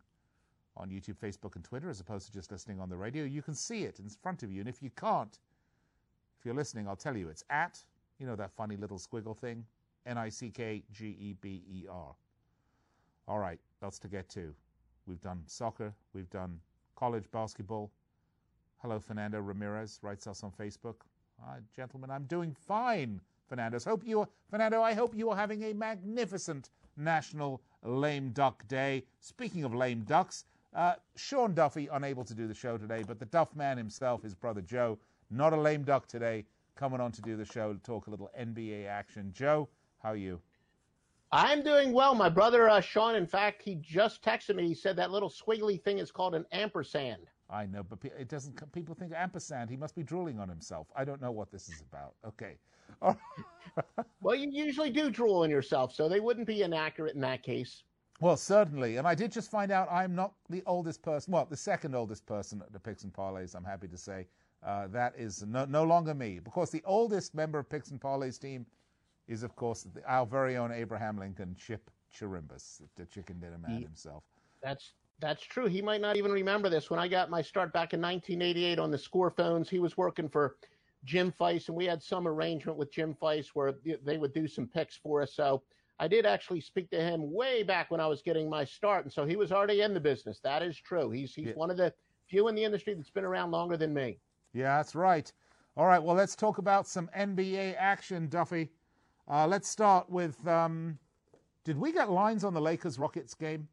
on 0.76 0.90
YouTube, 0.90 1.16
Facebook, 1.16 1.56
and 1.56 1.64
Twitter, 1.64 1.88
as 1.88 1.98
opposed 1.98 2.26
to 2.26 2.32
just 2.34 2.52
listening 2.52 2.78
on 2.78 2.90
the 2.90 2.96
radio. 2.98 3.24
You 3.24 3.40
can 3.40 3.54
see 3.54 3.84
it 3.84 4.00
in 4.00 4.10
front 4.10 4.42
of 4.42 4.52
you, 4.52 4.60
and 4.60 4.68
if 4.68 4.82
you 4.82 4.90
can't, 4.90 5.38
if 6.38 6.44
you're 6.44 6.54
listening, 6.54 6.86
I'll 6.86 6.94
tell 6.94 7.16
you 7.16 7.30
it's 7.30 7.44
at, 7.48 7.82
you 8.18 8.26
know, 8.26 8.36
that 8.36 8.52
funny 8.52 8.76
little 8.76 8.98
squiggle 8.98 9.38
thing, 9.38 9.64
N 10.04 10.18
I 10.18 10.28
C 10.28 10.50
K 10.50 10.82
G 10.92 11.16
E 11.18 11.36
B 11.40 11.62
E 11.72 11.86
R. 11.90 12.14
All 13.26 13.38
right, 13.38 13.60
lots 13.80 13.98
to 14.00 14.08
get 14.08 14.28
to. 14.30 14.54
We've 15.06 15.20
done 15.20 15.42
soccer, 15.46 15.92
we've 16.14 16.30
done 16.30 16.60
college 16.96 17.30
basketball. 17.32 17.90
Hello, 18.78 19.00
Fernando 19.00 19.40
Ramirez 19.40 19.98
writes 20.02 20.26
us 20.26 20.42
on 20.42 20.52
Facebook. 20.52 20.96
Hi, 21.44 21.58
gentlemen, 21.74 22.10
I'm 22.10 22.24
doing 22.24 22.54
fine, 22.54 23.20
Fernando. 23.48 23.78
Hope 23.80 24.06
you, 24.06 24.26
Fernando. 24.48 24.80
I 24.82 24.94
hope 24.94 25.14
you 25.14 25.30
are 25.30 25.36
having 25.36 25.64
a 25.64 25.72
magnificent 25.72 26.70
National 26.96 27.60
Lame 27.82 28.30
Duck 28.30 28.66
Day. 28.68 29.04
Speaking 29.20 29.64
of 29.64 29.74
lame 29.74 30.02
ducks, 30.02 30.44
uh, 30.74 30.94
Sean 31.16 31.52
Duffy 31.54 31.88
unable 31.92 32.24
to 32.24 32.34
do 32.34 32.46
the 32.46 32.54
show 32.54 32.78
today, 32.78 33.02
but 33.06 33.18
the 33.18 33.26
Duff 33.26 33.54
man 33.56 33.76
himself, 33.76 34.22
his 34.22 34.34
brother 34.34 34.60
Joe, 34.60 34.98
not 35.30 35.52
a 35.52 35.56
lame 35.60 35.82
duck 35.82 36.06
today, 36.06 36.44
coming 36.76 37.00
on 37.00 37.12
to 37.12 37.22
do 37.22 37.36
the 37.36 37.44
show 37.44 37.74
talk 37.82 38.06
a 38.06 38.10
little 38.10 38.30
NBA 38.38 38.86
action. 38.86 39.32
Joe, 39.34 39.68
how 40.02 40.10
are 40.10 40.16
you? 40.16 40.40
I'm 41.32 41.62
doing 41.62 41.92
well. 41.92 42.14
My 42.14 42.28
brother 42.28 42.68
uh, 42.68 42.80
Sean, 42.80 43.14
in 43.14 43.26
fact, 43.26 43.62
he 43.62 43.76
just 43.76 44.22
texted 44.22 44.54
me. 44.54 44.68
He 44.68 44.74
said 44.74 44.96
that 44.96 45.10
little 45.10 45.30
squiggly 45.30 45.80
thing 45.80 45.98
is 45.98 46.10
called 46.10 46.34
an 46.34 46.44
ampersand. 46.52 47.22
I 47.48 47.66
know, 47.66 47.82
but 47.82 47.98
it 48.04 48.28
doesn't. 48.28 48.72
People 48.72 48.94
think 48.94 49.12
ampersand. 49.14 49.70
He 49.70 49.76
must 49.76 49.94
be 49.94 50.02
drooling 50.02 50.38
on 50.38 50.48
himself. 50.48 50.88
I 50.94 51.04
don't 51.04 51.22
know 51.22 51.30
what 51.30 51.50
this 51.50 51.68
is 51.68 51.82
about. 51.90 52.14
Okay. 52.26 52.56
well, 54.20 54.34
you 54.34 54.50
usually 54.50 54.90
do 54.90 55.10
drool 55.10 55.42
on 55.42 55.50
yourself, 55.50 55.94
so 55.94 56.08
they 56.08 56.20
wouldn't 56.20 56.46
be 56.46 56.62
inaccurate 56.62 57.14
in 57.14 57.20
that 57.22 57.42
case. 57.42 57.82
Well, 58.20 58.36
certainly. 58.36 58.98
And 58.98 59.06
I 59.06 59.14
did 59.14 59.32
just 59.32 59.50
find 59.50 59.72
out 59.72 59.88
I'm 59.90 60.14
not 60.14 60.34
the 60.48 60.62
oldest 60.66 61.02
person. 61.02 61.32
Well, 61.32 61.46
the 61.46 61.56
second 61.56 61.94
oldest 61.94 62.26
person 62.26 62.62
at 62.64 62.72
the 62.72 62.78
Picks 62.78 63.04
and 63.04 63.12
Parlays. 63.12 63.54
I'm 63.54 63.64
happy 63.64 63.88
to 63.88 63.96
say 63.96 64.26
uh, 64.64 64.86
that 64.88 65.14
is 65.16 65.44
no, 65.46 65.64
no 65.64 65.82
longer 65.84 66.14
me. 66.14 66.38
Because 66.38 66.70
the 66.70 66.82
oldest 66.84 67.34
member 67.34 67.58
of 67.58 67.68
Picks 67.68 67.90
and 67.90 68.00
Parlays 68.00 68.38
team 68.38 68.66
is, 69.28 69.42
of 69.42 69.56
course, 69.56 69.86
our 70.06 70.26
very 70.26 70.56
own 70.56 70.72
Abraham 70.72 71.18
Lincoln, 71.18 71.56
Chip 71.58 71.90
Chirimbus, 72.14 72.82
the 72.96 73.06
chicken 73.06 73.38
dinner 73.40 73.58
man 73.58 73.78
he, 73.78 73.82
himself. 73.82 74.24
That's 74.62 74.92
that's 75.20 75.42
true. 75.42 75.66
He 75.66 75.80
might 75.80 76.00
not 76.00 76.16
even 76.16 76.32
remember 76.32 76.68
this. 76.68 76.90
When 76.90 76.98
I 76.98 77.06
got 77.06 77.30
my 77.30 77.42
start 77.42 77.72
back 77.72 77.94
in 77.94 78.00
1988 78.00 78.78
on 78.78 78.90
the 78.90 78.98
score 78.98 79.30
phones, 79.30 79.70
he 79.70 79.78
was 79.78 79.96
working 79.96 80.28
for 80.28 80.56
Jim 81.04 81.32
Feist, 81.40 81.68
and 81.68 81.76
we 81.76 81.84
had 81.84 82.02
some 82.02 82.26
arrangement 82.26 82.76
with 82.76 82.92
Jim 82.92 83.16
Feist 83.20 83.48
where 83.54 83.74
they 84.04 84.18
would 84.18 84.34
do 84.34 84.48
some 84.48 84.66
picks 84.66 84.96
for 84.96 85.22
us. 85.22 85.32
So 85.34 85.62
I 85.98 86.08
did 86.08 86.26
actually 86.26 86.60
speak 86.60 86.90
to 86.90 87.00
him 87.00 87.32
way 87.32 87.62
back 87.62 87.90
when 87.90 88.00
I 88.00 88.06
was 88.08 88.22
getting 88.22 88.50
my 88.50 88.64
start, 88.64 89.04
and 89.04 89.12
so 89.12 89.24
he 89.24 89.36
was 89.36 89.52
already 89.52 89.82
in 89.82 89.94
the 89.94 90.00
business. 90.00 90.40
That 90.40 90.62
is 90.62 90.76
true. 90.76 91.10
He's 91.10 91.34
he's 91.34 91.48
yeah. 91.48 91.54
one 91.54 91.70
of 91.70 91.76
the 91.76 91.92
few 92.28 92.48
in 92.48 92.54
the 92.54 92.64
industry 92.64 92.94
that's 92.94 93.10
been 93.10 93.24
around 93.24 93.50
longer 93.52 93.76
than 93.76 93.94
me. 93.94 94.18
Yeah, 94.52 94.76
that's 94.76 94.94
right. 94.94 95.32
All 95.76 95.86
right, 95.86 96.02
well, 96.02 96.16
let's 96.16 96.36
talk 96.36 96.58
about 96.58 96.86
some 96.86 97.08
NBA 97.16 97.76
action, 97.78 98.28
Duffy. 98.28 98.70
Uh, 99.28 99.46
let's 99.46 99.68
start 99.68 100.10
with. 100.10 100.46
Um, 100.46 100.98
did 101.64 101.78
we 101.78 101.92
get 101.92 102.10
lines 102.10 102.44
on 102.44 102.54
the 102.54 102.60
Lakers 102.60 102.98
Rockets 102.98 103.34
game? 103.34 103.68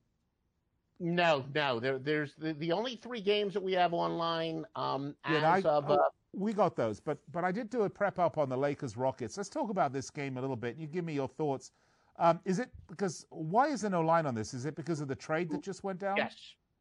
No, 0.99 1.45
no. 1.55 1.79
There, 1.79 1.97
there's 1.97 2.35
the, 2.35 2.53
the 2.53 2.71
only 2.71 2.97
three 2.97 3.21
games 3.21 3.53
that 3.53 3.63
we 3.63 3.73
have 3.73 3.93
online 3.93 4.65
um, 4.75 5.15
yeah, 5.29 5.55
as 5.55 5.65
I, 5.65 5.69
of. 5.69 5.89
Uh, 5.89 5.97
we 6.33 6.53
got 6.53 6.75
those, 6.75 6.99
but 6.99 7.17
but 7.31 7.43
I 7.43 7.51
did 7.51 7.69
do 7.69 7.83
a 7.83 7.89
prep 7.89 8.19
up 8.19 8.38
on 8.38 8.49
the 8.49 8.57
Lakers 8.57 8.95
Rockets. 8.97 9.38
Let's 9.38 9.49
talk 9.49 9.69
about 9.69 9.93
this 9.93 10.09
game 10.09 10.38
a 10.38 10.41
little 10.41 10.55
bit. 10.55 10.77
You 10.77 10.88
give 10.88 11.05
me 11.05 11.13
your 11.13 11.27
thoughts. 11.27 11.71
Um, 12.19 12.39
is 12.45 12.59
it 12.59 12.69
because 12.88 13.25
why 13.29 13.67
is 13.67 13.81
there 13.81 13.89
no 13.89 14.01
line 14.01 14.25
on 14.25 14.35
this? 14.35 14.53
Is 14.53 14.65
it 14.65 14.75
because 14.75 14.99
of 15.01 15.07
the 15.07 15.15
trade 15.15 15.49
that 15.51 15.63
just 15.63 15.83
went 15.83 15.99
down? 15.99 16.17
Yes. 16.17 16.35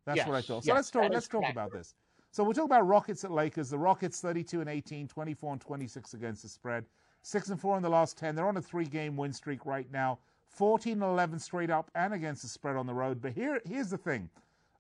That's 0.04 0.16
yes. 0.16 0.26
what 0.26 0.36
I 0.36 0.40
thought. 0.40 0.64
So 0.64 0.68
yes, 0.68 0.74
let's 0.74 0.90
talk. 0.90 1.12
Let's 1.12 1.28
talk 1.28 1.44
about 1.48 1.72
this. 1.72 1.94
So 2.30 2.44
we'll 2.44 2.54
talk 2.54 2.66
about 2.66 2.86
Rockets 2.86 3.24
at 3.24 3.30
Lakers. 3.30 3.70
The 3.70 3.78
Rockets 3.78 4.20
32 4.20 4.60
and 4.60 4.68
18, 4.68 5.08
24 5.08 5.52
and 5.52 5.60
26 5.60 6.14
against 6.14 6.42
the 6.42 6.48
spread. 6.48 6.84
Six 7.22 7.48
and 7.48 7.60
four 7.60 7.76
in 7.76 7.82
the 7.82 7.88
last 7.88 8.16
10. 8.18 8.34
They're 8.34 8.48
on 8.48 8.56
a 8.56 8.62
three-game 8.62 9.16
win 9.16 9.32
streak 9.32 9.66
right 9.66 9.90
now. 9.92 10.18
14 10.46 10.94
and 10.94 11.02
11 11.02 11.38
straight 11.38 11.70
up 11.70 11.90
and 11.94 12.14
against 12.14 12.42
the 12.42 12.48
spread 12.48 12.76
on 12.76 12.86
the 12.86 12.94
road. 12.94 13.20
But 13.20 13.32
here, 13.32 13.60
here's 13.64 13.90
the 13.90 13.98
thing: 13.98 14.28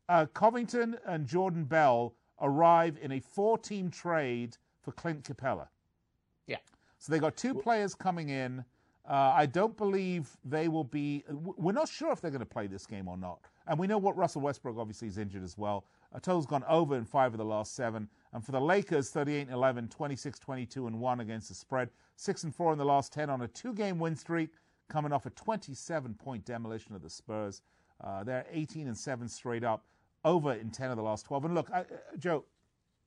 uh, 0.08 0.26
Covington 0.34 0.96
and 1.06 1.26
Jordan 1.26 1.64
Bell 1.64 2.14
arrive 2.40 2.96
in 3.00 3.12
a 3.12 3.20
four-team 3.20 3.90
trade 3.90 4.56
for 4.80 4.92
Clint 4.92 5.24
Capela. 5.24 5.68
Yeah. 6.46 6.56
So 6.98 7.12
they 7.12 7.18
got 7.18 7.36
two 7.36 7.54
players 7.54 7.94
coming 7.94 8.30
in. 8.30 8.64
Uh, 9.08 9.32
I 9.34 9.46
don't 9.46 9.76
believe 9.76 10.36
they 10.44 10.68
will 10.68 10.84
be. 10.84 11.24
We're 11.30 11.72
not 11.72 11.88
sure 11.88 12.12
if 12.12 12.20
they're 12.20 12.30
going 12.30 12.40
to 12.40 12.46
play 12.46 12.66
this 12.66 12.86
game 12.86 13.08
or 13.08 13.16
not. 13.16 13.40
And 13.66 13.78
we 13.78 13.86
know 13.86 13.98
what 13.98 14.16
Russell 14.16 14.42
Westbrook 14.42 14.76
obviously 14.78 15.08
is 15.08 15.18
injured 15.18 15.44
as 15.44 15.56
well. 15.56 15.84
A 16.12 16.20
total's 16.20 16.46
gone 16.46 16.64
over 16.68 16.96
in 16.96 17.04
five 17.04 17.32
of 17.32 17.38
the 17.38 17.44
last 17.44 17.74
seven. 17.74 18.08
And 18.32 18.44
for 18.44 18.52
the 18.52 18.60
Lakers, 18.60 19.10
38 19.10 19.48
11, 19.50 19.88
26 19.88 20.38
22 20.38 20.86
and 20.86 21.00
1 21.00 21.20
against 21.20 21.48
the 21.48 21.54
spread. 21.54 21.90
6 22.16 22.44
and 22.44 22.54
4 22.54 22.72
in 22.72 22.78
the 22.78 22.84
last 22.84 23.12
10 23.12 23.30
on 23.30 23.42
a 23.42 23.48
two 23.48 23.72
game 23.72 23.98
win 23.98 24.16
streak, 24.16 24.50
coming 24.88 25.12
off 25.12 25.26
a 25.26 25.30
27 25.30 26.14
point 26.14 26.44
demolition 26.44 26.94
of 26.94 27.02
the 27.02 27.10
Spurs. 27.10 27.62
Uh, 28.02 28.24
they're 28.24 28.46
18 28.50 28.86
and 28.86 28.96
7 28.96 29.28
straight 29.28 29.64
up, 29.64 29.84
over 30.24 30.52
in 30.54 30.70
10 30.70 30.90
of 30.90 30.96
the 30.96 31.02
last 31.02 31.26
12. 31.26 31.46
And 31.46 31.54
look, 31.54 31.68
I, 31.72 31.80
uh, 31.80 31.84
Joe, 32.18 32.44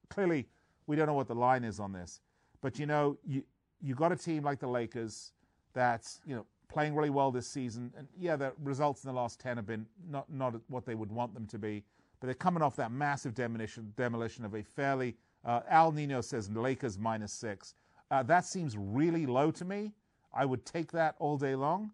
clearly 0.10 0.48
we 0.88 0.96
don't 0.96 1.08
know 1.08 1.14
what 1.14 1.28
the 1.28 1.36
line 1.36 1.64
is 1.64 1.80
on 1.80 1.92
this. 1.92 2.22
But 2.62 2.80
you 2.80 2.86
know, 2.86 3.18
you, 3.26 3.44
you 3.82 3.96
got 3.96 4.12
a 4.12 4.16
team 4.16 4.44
like 4.44 4.60
the 4.60 4.68
Lakers 4.68 5.34
that's 5.74 6.20
you 6.26 6.36
know 6.36 6.46
playing 6.68 6.96
really 6.96 7.10
well 7.10 7.32
this 7.32 7.48
season. 7.48 7.92
And 7.98 8.08
yeah, 8.18 8.36
the 8.36 8.54
results 8.64 9.04
in 9.04 9.10
the 9.10 9.14
last 9.14 9.40
ten 9.40 9.58
have 9.58 9.66
been 9.66 9.86
not 10.10 10.32
not 10.32 10.56
what 10.68 10.86
they 10.86 10.96
would 10.96 11.12
want 11.12 11.34
them 11.34 11.46
to 11.48 11.58
be, 11.58 11.84
but 12.22 12.28
they're 12.28 12.36
coming 12.36 12.62
off 12.64 12.76
that 12.78 12.92
massive 12.92 13.34
demolition 13.34 13.92
demolition 13.98 14.46
of 14.46 14.54
a 14.54 14.64
fairly. 14.64 15.18
Uh, 15.44 15.62
Al 15.70 15.92
Nino 15.92 16.22
says 16.22 16.50
Lakers 16.52 16.98
minus 16.98 17.34
six. 17.34 17.74
Uh, 18.12 18.22
that 18.24 18.46
seems 18.46 18.78
really 18.78 19.26
low 19.26 19.50
to 19.52 19.66
me. 19.66 19.92
I 20.34 20.46
would 20.46 20.66
take 20.66 20.92
that 20.92 21.16
all 21.20 21.38
day 21.38 21.56
long, 21.56 21.92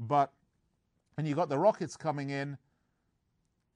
but 0.00 0.32
and 1.16 1.26
you 1.26 1.34
got 1.34 1.48
the 1.48 1.58
Rockets 1.58 1.96
coming 1.96 2.30
in. 2.30 2.58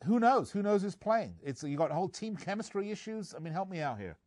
Who 0.05 0.19
knows? 0.19 0.51
Who 0.51 0.63
knows 0.63 0.83
who's 0.83 0.97
playing? 0.97 1.37
It's 1.43 1.63
you 1.63 1.77
got 1.77 1.93
whole 1.93 2.09
team 2.09 2.37
chemistry 2.37 2.91
issues. 2.91 3.33
I 3.35 3.39
mean, 3.39 3.53
help 3.53 3.71
me 3.71 3.81
out 3.81 3.99
here. 3.99 4.19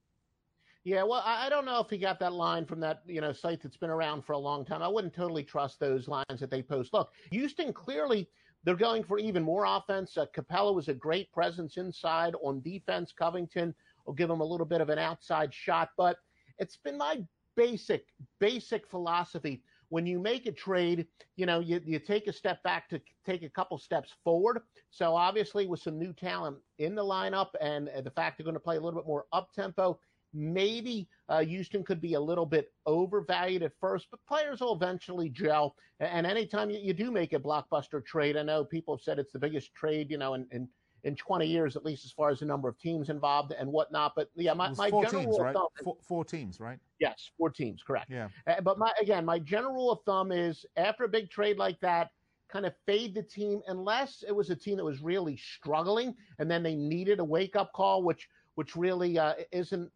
Yeah, 0.86 1.02
well, 1.02 1.24
I 1.26 1.50
don't 1.50 1.66
know 1.66 1.80
if 1.80 1.90
he 1.90 1.98
got 1.98 2.20
that 2.20 2.32
line 2.32 2.64
from 2.64 2.80
that 2.80 3.02
you 3.06 3.20
know 3.20 3.34
site 3.34 3.62
that's 3.62 3.76
been 3.76 3.90
around 3.90 4.24
for 4.24 4.32
a 4.34 4.38
long 4.38 4.64
time. 4.64 4.82
I 4.82 4.88
wouldn't 4.88 5.14
totally 5.14 5.44
trust 5.44 5.80
those 5.80 6.08
lines 6.08 6.40
that 6.40 6.50
they 6.50 6.62
post. 6.62 6.94
Look, 6.94 7.12
Houston 7.32 7.74
clearly 7.74 8.30
they're 8.66 8.76
going 8.76 9.04
for 9.04 9.20
even 9.20 9.44
more 9.44 9.66
offense. 9.66 10.18
Uh, 10.18 10.26
Capela 10.36 10.74
was 10.74 10.90
a 10.90 10.94
great 10.94 11.32
presence 11.32 11.78
inside 11.78 12.34
on 12.44 12.62
defense. 12.62 13.14
Covington 13.18 13.74
will 14.06 14.14
give 14.14 14.30
him 14.30 14.42
a 14.42 14.46
little 14.46 14.66
bit 14.66 14.82
of 14.82 14.90
an 14.90 15.00
outside 15.00 15.54
shot, 15.54 15.90
but 15.96 16.18
it's 16.58 16.78
been 16.78 16.98
my 16.98 17.24
basic 17.56 18.08
basic 18.40 18.88
philosophy. 18.88 19.62
When 19.90 20.08
you 20.08 20.20
make 20.20 20.48
a 20.48 20.52
trade, 20.52 21.08
you 21.36 21.46
know, 21.46 21.60
you, 21.60 21.80
you 21.86 22.00
take 22.00 22.28
a 22.28 22.34
step 22.34 22.62
back 22.64 22.90
to 22.90 23.00
take 23.24 23.44
a 23.44 23.50
couple 23.50 23.78
steps 23.78 24.12
forward. 24.24 24.62
So 24.90 25.16
obviously, 25.16 25.68
with 25.68 25.80
some 25.80 26.00
new 26.00 26.12
talent 26.12 26.58
in 26.80 26.96
the 26.96 27.04
lineup 27.04 27.50
and 27.62 27.90
the 28.04 28.10
fact 28.10 28.38
they're 28.38 28.46
going 28.46 28.56
to 28.56 28.60
play 28.60 28.78
a 28.78 28.82
little 28.82 29.00
bit 29.00 29.08
more 29.08 29.26
up 29.32 29.54
tempo, 29.54 30.00
Maybe 30.36 31.08
uh, 31.30 31.40
Houston 31.40 31.84
could 31.84 32.02
be 32.02 32.16
a 32.16 32.20
little 32.20 32.46
bit 32.46 32.72
overvalued 32.86 33.64
at 33.64 33.72
first, 33.80 34.08
but 34.12 34.20
players 34.28 34.60
will 34.60 34.76
eventually 34.76 35.30
gel. 35.30 35.76
And 36.00 36.28
anytime 36.28 36.70
you, 36.70 36.80
you 36.80 36.94
do 36.94 37.10
make 37.10 37.34
a 37.34 37.40
blockbuster 37.40 38.06
trade, 38.06 38.36
I 38.36 38.44
know 38.44 38.66
people 38.66 38.98
have 38.98 39.02
said 39.02 39.18
it's 39.18 39.32
the 39.32 39.40
biggest 39.40 39.74
trade, 39.74 40.12
you 40.12 40.18
know, 40.18 40.34
in, 40.34 40.46
in, 40.52 40.68
in 41.06 41.16
20 41.16 41.48
years, 41.48 41.76
at 41.76 41.86
least 41.86 42.04
as 42.04 42.12
far 42.12 42.30
as 42.32 42.40
the 42.40 42.46
number 42.46 42.68
of 42.68 42.78
teams 42.78 43.10
involved 43.10 43.54
and 43.58 43.72
whatnot. 43.72 44.14
But 44.16 44.30
yeah, 44.36 44.54
my, 44.54 44.72
my 44.74 44.90
four 44.90 45.06
general 45.06 45.24
teams, 45.24 45.38
rule 45.38 45.46
right? 45.46 45.56
of 45.56 45.62
thumb. 45.62 45.84
Four, 45.84 45.98
four, 46.02 46.26
teams, 46.26 46.60
right? 46.60 46.80
Yes, 47.00 47.32
four 47.38 47.50
teams, 47.50 47.82
correct. 47.82 48.10
Yeah. 48.10 48.28
Uh, 48.46 48.60
but 48.62 48.78
my, 48.78 48.92
again, 49.02 49.24
my 49.24 49.40
general 49.40 49.74
rule 49.74 49.92
of 49.92 50.00
thumb 50.06 50.32
is 50.32 50.66
after 50.76 51.06
a 51.06 51.10
big 51.10 51.30
trade 51.30 51.58
like 51.58 51.80
that, 51.80 52.12
kind 52.50 52.66
of 52.66 52.74
fade 52.86 53.16
the 53.16 53.24
team 53.24 53.62
unless 53.68 54.24
it 54.28 54.32
was 54.32 54.50
a 54.50 54.56
team 54.56 54.78
that 54.78 54.84
was 54.84 55.02
really 55.02 55.38
struggling 55.38 56.16
and 56.40 56.50
then 56.50 56.62
they 56.62 56.76
needed 56.76 57.20
a 57.20 57.24
wake 57.24 57.56
up 57.56 57.72
call, 57.74 58.04
which 58.04 58.28
which 58.56 58.76
really 58.76 59.20
uh, 59.20 59.34
isn't 59.52 59.92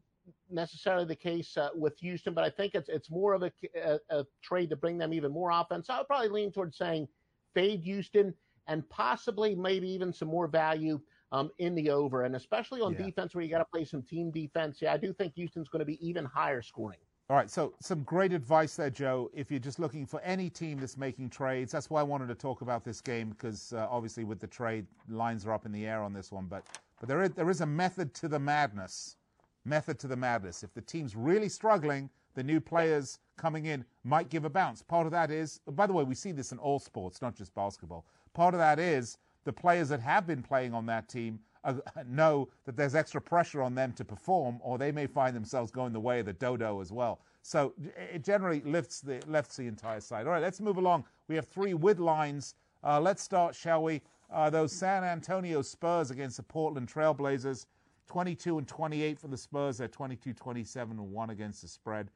necessarily 0.49 1.05
the 1.05 1.15
case 1.15 1.57
uh, 1.57 1.69
with 1.75 1.97
Houston, 1.99 2.33
but 2.33 2.43
I 2.43 2.49
think 2.49 2.75
it's 2.75 2.89
it's 2.89 3.09
more 3.09 3.33
of 3.33 3.43
a, 3.43 3.51
a, 3.75 3.99
a, 4.09 4.25
trade 4.41 4.69
to 4.69 4.75
bring 4.75 4.97
them 4.97 5.13
even 5.13 5.31
more 5.31 5.51
offense. 5.51 5.89
I 5.89 5.97
would 5.97 6.07
probably 6.07 6.29
lean 6.29 6.51
towards 6.51 6.77
saying 6.77 7.07
fade 7.53 7.81
Houston 7.83 8.33
and 8.67 8.87
possibly 8.89 9.55
maybe 9.55 9.89
even 9.89 10.13
some 10.13 10.27
more 10.27 10.47
value 10.47 10.99
um, 11.31 11.51
in 11.59 11.75
the 11.75 11.89
over, 11.89 12.23
and 12.23 12.35
especially 12.35 12.81
on 12.81 12.93
yeah. 12.93 13.05
defense 13.05 13.35
where 13.35 13.43
you 13.43 13.49
got 13.49 13.59
to 13.59 13.65
play 13.65 13.85
some 13.85 14.01
team 14.01 14.31
defense. 14.31 14.79
Yeah, 14.81 14.93
I 14.93 14.97
do 14.97 15.13
think 15.13 15.33
Houston's 15.35 15.69
going 15.69 15.79
to 15.79 15.85
be 15.85 16.05
even 16.05 16.25
higher 16.25 16.61
scoring. 16.61 16.99
All 17.29 17.35
right, 17.35 17.49
so 17.49 17.73
some 17.79 18.01
great 18.03 18.33
advice 18.33 18.75
there, 18.75 18.89
Joe. 18.89 19.29
If 19.35 19.51
you're 19.51 19.59
just 19.59 19.77
looking 19.77 20.07
for 20.07 20.19
any 20.21 20.49
team 20.49 20.79
that's 20.79 20.97
making 20.97 21.29
trades, 21.29 21.71
that's 21.71 21.87
why 21.87 21.99
I 21.99 22.03
wanted 22.03 22.27
to 22.29 22.35
talk 22.35 22.61
about 22.61 22.83
this 22.83 23.01
game 23.01 23.29
because 23.29 23.71
uh, 23.71 23.85
obviously 23.87 24.23
with 24.23 24.39
the 24.39 24.47
trade 24.47 24.87
lines 25.07 25.45
are 25.45 25.53
up 25.53 25.67
in 25.67 25.71
the 25.71 25.85
air 25.85 26.01
on 26.01 26.11
this 26.11 26.31
one. 26.31 26.45
But 26.45 26.65
but 26.99 27.07
there 27.07 27.21
is, 27.21 27.29
there 27.31 27.49
is 27.49 27.61
a 27.61 27.67
method 27.67 28.15
to 28.15 28.27
the 28.27 28.39
madness. 28.39 29.15
Method 29.65 29.99
to 29.99 30.07
the 30.07 30.15
madness. 30.15 30.63
If 30.63 30.73
the 30.73 30.81
team's 30.81 31.15
really 31.15 31.49
struggling, 31.49 32.09
the 32.35 32.43
new 32.43 32.59
players 32.59 33.19
coming 33.37 33.65
in 33.65 33.83
might 34.03 34.29
give 34.29 34.45
a 34.45 34.49
bounce. 34.49 34.81
Part 34.81 35.05
of 35.05 35.11
that 35.11 35.31
is, 35.31 35.59
by 35.71 35.87
the 35.87 35.93
way, 35.93 36.03
we 36.03 36.15
see 36.15 36.31
this 36.31 36.51
in 36.51 36.57
all 36.59 36.79
sports, 36.79 37.21
not 37.21 37.35
just 37.35 37.53
basketball. 37.53 38.05
Part 38.33 38.53
of 38.53 38.59
that 38.59 38.79
is 38.79 39.17
the 39.43 39.53
players 39.53 39.89
that 39.89 39.99
have 39.99 40.27
been 40.27 40.43
playing 40.43 40.73
on 40.73 40.85
that 40.85 41.09
team 41.09 41.39
uh, 41.63 41.73
know 42.07 42.49
that 42.65 42.75
there's 42.75 42.95
extra 42.95 43.21
pressure 43.21 43.61
on 43.61 43.75
them 43.75 43.91
to 43.93 44.05
perform, 44.05 44.59
or 44.61 44.77
they 44.77 44.91
may 44.91 45.07
find 45.07 45.35
themselves 45.35 45.71
going 45.71 45.93
the 45.93 45.99
way 45.99 46.19
of 46.19 46.25
the 46.25 46.33
dodo 46.33 46.81
as 46.81 46.91
well. 46.91 47.19
So 47.41 47.73
it 47.95 48.23
generally 48.23 48.61
lifts 48.65 49.01
the 49.01 49.21
lifts 49.27 49.57
the 49.57 49.67
entire 49.67 50.01
side. 50.01 50.27
All 50.27 50.33
right, 50.33 50.41
let's 50.41 50.61
move 50.61 50.77
along. 50.77 51.05
We 51.27 51.35
have 51.35 51.47
three 51.47 51.73
with 51.73 51.99
lines. 51.99 52.55
Uh, 52.83 52.99
let's 52.99 53.23
start, 53.23 53.55
shall 53.55 53.83
we? 53.83 54.01
Uh, 54.31 54.49
those 54.49 54.71
San 54.71 55.03
Antonio 55.03 55.61
Spurs 55.61 56.11
against 56.11 56.37
the 56.37 56.43
Portland 56.43 56.87
Trailblazers. 56.87 57.65
22 58.09 58.57
and 58.57 58.67
28 58.67 59.19
for 59.19 59.27
the 59.27 59.37
Spurs. 59.37 59.77
They're 59.77 59.87
22 59.87 60.33
27 60.33 60.97
and 60.97 61.11
1 61.11 61.29
against 61.29 61.61
the 61.61 61.67
spread. 61.67 62.09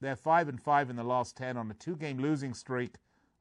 They're 0.00 0.16
5 0.16 0.48
and 0.48 0.62
5 0.62 0.90
in 0.90 0.96
the 0.96 1.02
last 1.02 1.36
10 1.36 1.56
on 1.56 1.70
a 1.70 1.74
two 1.74 1.96
game 1.96 2.18
losing 2.18 2.54
streak. 2.54 2.94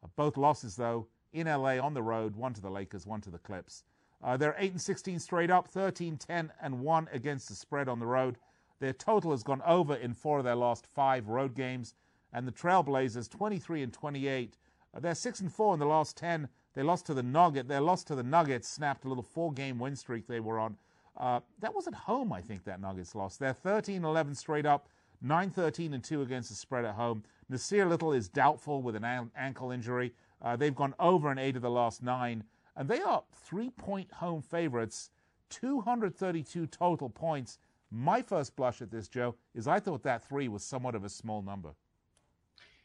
Uh, 0.03 0.07
both 0.15 0.35
losses, 0.35 0.75
though, 0.75 1.07
in 1.31 1.45
LA 1.45 1.77
on 1.77 1.93
the 1.93 2.01
road, 2.01 2.35
one 2.35 2.53
to 2.53 2.61
the 2.61 2.71
Lakers, 2.71 3.05
one 3.05 3.21
to 3.21 3.29
the 3.29 3.37
Clips. 3.37 3.83
Uh, 4.23 4.35
they're 4.35 4.55
8 4.57 4.71
and 4.71 4.81
16 4.81 5.19
straight 5.19 5.51
up, 5.51 5.67
13 5.67 6.17
10 6.17 6.51
and 6.59 6.79
1 6.81 7.09
against 7.11 7.49
the 7.49 7.55
spread 7.55 7.87
on 7.87 7.99
the 7.99 8.07
road. 8.07 8.37
Their 8.79 8.93
total 8.93 9.31
has 9.31 9.43
gone 9.43 9.61
over 9.63 9.95
in 9.95 10.13
four 10.13 10.39
of 10.39 10.43
their 10.43 10.55
last 10.55 10.87
five 10.87 11.27
road 11.27 11.53
games. 11.53 11.93
And 12.33 12.47
the 12.47 12.51
Trailblazers, 12.51 13.29
23 13.29 13.83
and 13.83 13.93
28. 13.93 14.57
Uh, 14.93 14.99
they're 14.99 15.13
6 15.13 15.39
and 15.39 15.53
4 15.53 15.75
in 15.75 15.79
the 15.79 15.85
last 15.85 16.17
10. 16.17 16.49
They 16.73 16.81
lost 16.81 17.05
to 17.05 17.13
the 17.13 17.23
Nugget. 17.23 17.67
Their 17.67 17.79
loss 17.79 18.03
to 18.05 18.15
the 18.15 18.23
Nuggets 18.23 18.67
snapped 18.67 19.05
a 19.05 19.07
little 19.07 19.23
four 19.23 19.53
game 19.53 19.77
win 19.77 19.95
streak 19.95 20.25
they 20.27 20.39
were 20.39 20.59
on. 20.59 20.77
Uh, 21.17 21.39
that 21.59 21.73
was 21.73 21.87
at 21.87 21.93
home, 21.93 22.33
I 22.33 22.41
think, 22.41 22.63
that 22.65 22.81
Nuggets 22.81 23.15
loss. 23.15 23.37
They're 23.37 23.53
13 23.53 24.03
11 24.03 24.35
straight 24.35 24.65
up, 24.65 24.89
9 25.21 25.49
13 25.49 25.93
and 25.93 26.03
2 26.03 26.21
against 26.21 26.49
the 26.49 26.55
spread 26.55 26.85
at 26.85 26.95
home. 26.95 27.23
Nassir 27.51 27.87
Little 27.87 28.11
is 28.11 28.27
doubtful 28.27 28.81
with 28.81 28.95
an 28.95 29.29
ankle 29.35 29.71
injury. 29.71 30.13
Uh, 30.41 30.55
they've 30.55 30.75
gone 30.75 30.93
over 30.99 31.31
in 31.31 31.37
eight 31.37 31.55
of 31.55 31.61
the 31.61 31.69
last 31.69 32.03
nine, 32.03 32.43
and 32.75 32.89
they 32.89 33.01
are 33.01 33.23
three 33.33 33.69
point 33.69 34.11
home 34.11 34.41
favorites, 34.41 35.11
232 35.49 36.67
total 36.67 37.09
points. 37.09 37.59
My 37.91 38.21
first 38.21 38.55
blush 38.55 38.81
at 38.81 38.91
this, 38.91 39.07
Joe, 39.07 39.35
is 39.53 39.67
I 39.67 39.79
thought 39.79 40.03
that 40.03 40.27
three 40.27 40.47
was 40.47 40.63
somewhat 40.63 40.95
of 40.95 41.05
a 41.05 41.09
small 41.09 41.41
number. 41.41 41.69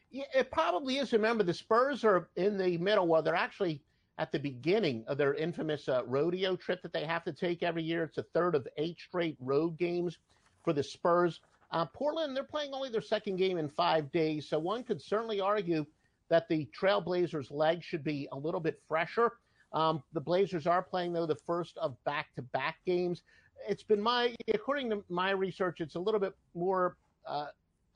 Yeah, 0.09 0.25
it 0.35 0.51
probably 0.51 0.97
is. 0.97 1.11
Remember, 1.13 1.43
the 1.43 1.53
Spurs 1.53 2.03
are 2.03 2.29
in 2.35 2.57
the 2.57 2.77
middle. 2.77 3.07
Well, 3.07 3.21
they're 3.21 3.35
actually 3.35 3.81
at 4.21 4.31
the 4.31 4.39
beginning 4.39 5.03
of 5.07 5.17
their 5.17 5.33
infamous 5.33 5.89
uh, 5.89 6.03
rodeo 6.05 6.55
trip 6.55 6.81
that 6.83 6.93
they 6.93 7.05
have 7.05 7.23
to 7.23 7.33
take 7.33 7.63
every 7.63 7.81
year. 7.81 8.03
It's 8.03 8.19
a 8.19 8.23
third 8.35 8.53
of 8.53 8.67
eight 8.77 8.99
straight 8.99 9.35
road 9.39 9.77
games 9.77 10.19
for 10.63 10.73
the 10.73 10.83
Spurs. 10.83 11.41
Uh, 11.71 11.85
Portland, 11.85 12.35
they're 12.35 12.43
playing 12.43 12.73
only 12.73 12.89
their 12.89 13.01
second 13.01 13.37
game 13.37 13.57
in 13.57 13.67
five 13.67 14.11
days, 14.11 14.47
so 14.47 14.59
one 14.59 14.83
could 14.83 15.01
certainly 15.01 15.41
argue 15.41 15.85
that 16.29 16.47
the 16.47 16.69
Trailblazers' 16.79 17.51
legs 17.51 17.83
should 17.83 18.03
be 18.03 18.27
a 18.31 18.37
little 18.37 18.59
bit 18.59 18.79
fresher. 18.87 19.33
Um, 19.73 20.03
the 20.13 20.21
Blazers 20.21 20.67
are 20.67 20.83
playing, 20.83 21.13
though, 21.13 21.25
the 21.25 21.35
first 21.35 21.77
of 21.79 22.01
back 22.03 22.27
to 22.35 22.43
back 22.43 22.77
games 22.85 23.23
it's 23.67 23.83
been 23.83 24.01
my, 24.01 24.35
according 24.53 24.89
to 24.89 25.03
my 25.09 25.31
research, 25.31 25.81
it's 25.81 25.95
a 25.95 25.99
little 25.99 26.19
bit 26.19 26.35
more 26.53 26.97
uh, 27.27 27.47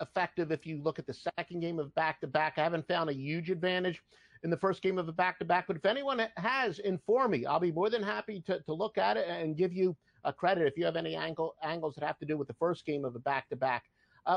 effective 0.01 0.51
if 0.51 0.65
you 0.65 0.81
look 0.81 0.99
at 0.99 1.07
the 1.07 1.13
second 1.37 1.59
game 1.59 1.79
of 1.79 1.93
back 1.95 2.21
to 2.21 2.27
back. 2.27 2.53
I 2.57 2.63
haven't 2.63 2.87
found 2.87 3.09
a 3.09 3.13
huge 3.13 3.49
advantage 3.49 4.01
in 4.45 4.51
the 4.51 4.57
first 4.57 4.83
game 4.83 4.99
of 4.99 5.09
a 5.09 5.11
back 5.11 5.39
to 5.39 5.45
back, 5.45 5.65
but 5.65 5.75
if 5.75 5.85
anyone 5.85 6.21
has, 6.37 6.77
inform 6.79 7.31
me. 7.31 7.47
I'll 7.47 7.59
be 7.59 7.71
more 7.71 7.89
than 7.89 8.03
happy 8.03 8.41
to, 8.45 8.59
to 8.59 8.73
look 8.73 8.99
at 8.99 9.17
it 9.17 9.27
and 9.27 9.57
give 9.57 9.73
you 9.73 9.97
a 10.23 10.31
credit 10.31 10.67
if 10.67 10.77
you 10.77 10.85
have 10.85 10.95
any 10.95 11.15
angle, 11.15 11.55
angles 11.63 11.95
that 11.95 12.05
have 12.05 12.19
to 12.19 12.27
do 12.27 12.37
with 12.37 12.47
the 12.47 12.53
first 12.53 12.85
game 12.85 13.05
of 13.05 13.15
a 13.15 13.19
back 13.19 13.49
to 13.49 13.55
back. 13.55 13.85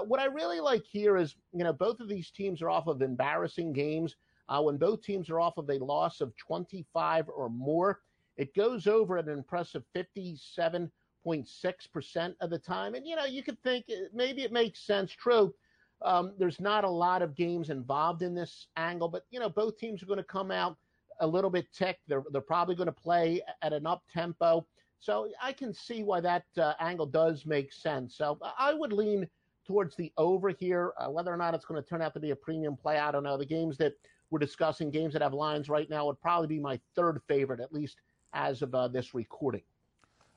what 0.07 0.18
I 0.18 0.25
really 0.25 0.61
like 0.61 0.83
here 0.90 1.18
is, 1.18 1.37
you 1.53 1.62
know, 1.62 1.75
both 1.75 2.01
of 2.01 2.09
these 2.09 2.31
teams 2.31 2.62
are 2.62 2.71
off 2.71 2.87
of 2.87 3.03
embarrassing 3.03 3.75
games. 3.75 4.16
Uh, 4.49 4.62
when 4.62 4.79
both 4.79 5.03
teams 5.03 5.29
are 5.29 5.40
off 5.40 5.59
of 5.59 5.68
a 5.68 5.79
loss 5.85 6.23
of 6.23 6.35
25 6.38 7.29
or 7.29 7.51
more, 7.51 8.01
it 8.38 8.55
goes 8.55 8.87
over 8.87 9.18
at 9.18 9.27
an 9.27 9.37
impressive 9.37 9.85
57 9.92 10.90
0.6% 11.27 12.35
of 12.40 12.49
the 12.49 12.59
time. 12.59 12.94
And, 12.94 13.07
you 13.07 13.16
know, 13.16 13.27
you 13.27 13.42
could 13.42 13.62
think 13.62 13.85
uh, 13.90 14.07
maybe 14.14 14.42
it 14.42 14.53
makes 14.53 14.81
sense. 14.81 15.12
True. 15.12 15.53
Um, 16.02 16.32
there's 16.38 16.61
not 16.61 16.84
a 16.84 16.90
lot 16.90 17.22
of 17.22 17.34
games 17.34 17.70
involved 17.70 18.22
in 18.22 18.34
this 18.34 18.68
angle, 18.76 19.08
but, 19.08 19.24
you 19.30 19.40
know, 19.40 19.48
both 19.48 19.78
teams 19.78 20.02
are 20.02 20.06
going 20.06 20.18
to 20.18 20.24
come 20.24 20.50
out 20.50 20.76
a 21.20 21.26
little 21.26 21.50
bit 21.50 21.66
ticked. 21.72 22.02
They're, 22.06 22.22
they're 22.30 22.40
probably 22.40 22.76
going 22.76 22.87
to 22.87 22.92
play 22.92 23.40
at 23.62 23.72
an 23.72 23.87
up 23.87 24.02
tempo. 24.12 24.66
So 25.00 25.28
I 25.42 25.52
can 25.52 25.72
see 25.74 26.02
why 26.02 26.20
that 26.20 26.44
uh, 26.56 26.74
angle 26.80 27.06
does 27.06 27.46
make 27.46 27.72
sense. 27.72 28.16
So 28.16 28.38
I 28.58 28.74
would 28.74 28.92
lean 28.92 29.28
towards 29.66 29.96
the 29.96 30.12
over 30.16 30.50
here. 30.50 30.92
Uh, 30.98 31.08
whether 31.08 31.32
or 31.32 31.37
not 31.37 31.54
it's 31.54 31.64
going 31.64 31.82
to 31.82 31.88
turn 31.88 32.02
out 32.02 32.14
to 32.14 32.20
be 32.20 32.30
a 32.30 32.37
premium 32.37 32.76
play, 32.76 32.98
I 32.98 33.11
don't 33.11 33.22
know. 33.22 33.37
The 33.37 33.46
games 33.46 33.76
that 33.78 33.94
we're 34.30 34.38
discussing, 34.38 34.90
games 34.90 35.12
that 35.12 35.22
have 35.22 35.34
lines 35.34 35.68
right 35.68 35.88
now, 35.88 36.06
would 36.06 36.20
probably 36.20 36.48
be 36.48 36.58
my 36.58 36.80
third 36.94 37.20
favorite, 37.28 37.61
at 37.61 37.72
least 37.72 37.96
as 38.34 38.62
of 38.62 38.74
uh, 38.74 38.88
this 38.88 39.14
recording. 39.14 39.62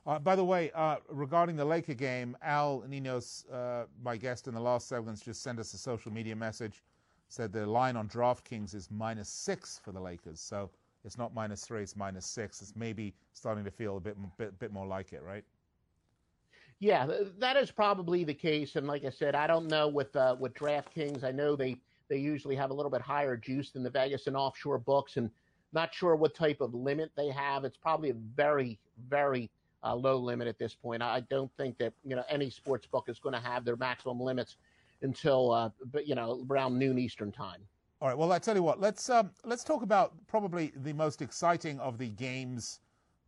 Uh, 0.05 0.17
by 0.17 0.35
the 0.35 0.43
way, 0.43 0.71
uh, 0.73 0.97
regarding 1.09 1.55
the 1.55 1.65
Laker 1.65 1.93
game, 1.93 2.35
Al 2.41 2.83
Ninos, 2.87 3.45
uh, 3.51 3.83
my 4.03 4.17
guest 4.17 4.47
in 4.47 4.53
the 4.55 4.59
last 4.59 4.87
segments, 4.87 5.21
just 5.21 5.43
sent 5.43 5.59
us 5.59 5.73
a 5.73 5.77
social 5.77 6.11
media 6.11 6.35
message. 6.35 6.83
Said 7.27 7.53
the 7.53 7.65
line 7.65 7.95
on 7.95 8.09
DraftKings 8.09 8.75
is 8.75 8.89
minus 8.91 9.29
six 9.29 9.79
for 9.81 9.91
the 9.91 9.99
Lakers. 9.99 10.41
So 10.41 10.69
it's 11.05 11.17
not 11.17 11.33
minus 11.33 11.65
three, 11.65 11.81
it's 11.81 11.95
minus 11.95 12.25
six. 12.25 12.61
It's 12.61 12.75
maybe 12.75 13.13
starting 13.33 13.63
to 13.63 13.71
feel 13.71 13.97
a 13.97 13.99
bit, 13.99 14.17
bit, 14.37 14.57
bit 14.59 14.73
more 14.73 14.85
like 14.85 15.13
it, 15.13 15.23
right? 15.23 15.43
Yeah, 16.79 17.07
that 17.37 17.57
is 17.57 17.69
probably 17.69 18.23
the 18.23 18.33
case. 18.33 18.75
And 18.75 18.87
like 18.87 19.05
I 19.05 19.11
said, 19.11 19.35
I 19.35 19.45
don't 19.45 19.67
know 19.67 19.87
with 19.87 20.15
uh, 20.15 20.35
with 20.39 20.55
DraftKings. 20.55 21.23
I 21.23 21.31
know 21.31 21.55
they 21.55 21.77
they 22.09 22.17
usually 22.17 22.55
have 22.55 22.71
a 22.71 22.73
little 22.73 22.89
bit 22.89 23.01
higher 23.01 23.37
juice 23.37 23.69
than 23.69 23.83
the 23.83 23.89
Vegas 23.91 24.25
and 24.25 24.35
offshore 24.35 24.79
books, 24.79 25.15
and 25.17 25.29
not 25.73 25.93
sure 25.93 26.15
what 26.15 26.33
type 26.33 26.59
of 26.59 26.73
limit 26.73 27.11
they 27.15 27.29
have. 27.29 27.65
It's 27.65 27.77
probably 27.77 28.09
a 28.09 28.15
very 28.35 28.79
very 29.07 29.49
uh, 29.83 29.95
low 29.95 30.17
limit 30.17 30.47
at 30.47 30.57
this 30.57 30.73
point. 30.73 31.01
I 31.01 31.21
don't 31.21 31.51
think 31.57 31.77
that 31.79 31.93
you 32.03 32.15
know 32.15 32.23
any 32.29 32.49
sports 32.49 32.87
book 32.87 33.05
is 33.07 33.19
going 33.19 33.33
to 33.33 33.41
have 33.41 33.65
their 33.65 33.75
maximum 33.75 34.19
limits 34.19 34.57
until 35.01 35.51
uh, 35.51 35.69
you 36.05 36.15
know 36.15 36.45
around 36.49 36.77
noon 36.77 36.97
Eastern 36.97 37.31
time. 37.31 37.61
All 38.01 38.07
right. 38.07 38.17
Well, 38.17 38.31
I 38.31 38.39
tell 38.39 38.55
you 38.55 38.63
what. 38.63 38.79
Let's 38.79 39.09
um, 39.09 39.31
let's 39.43 39.63
talk 39.63 39.83
about 39.83 40.13
probably 40.27 40.71
the 40.75 40.93
most 40.93 41.21
exciting 41.21 41.79
of 41.79 41.97
the 41.97 42.09
games 42.09 42.79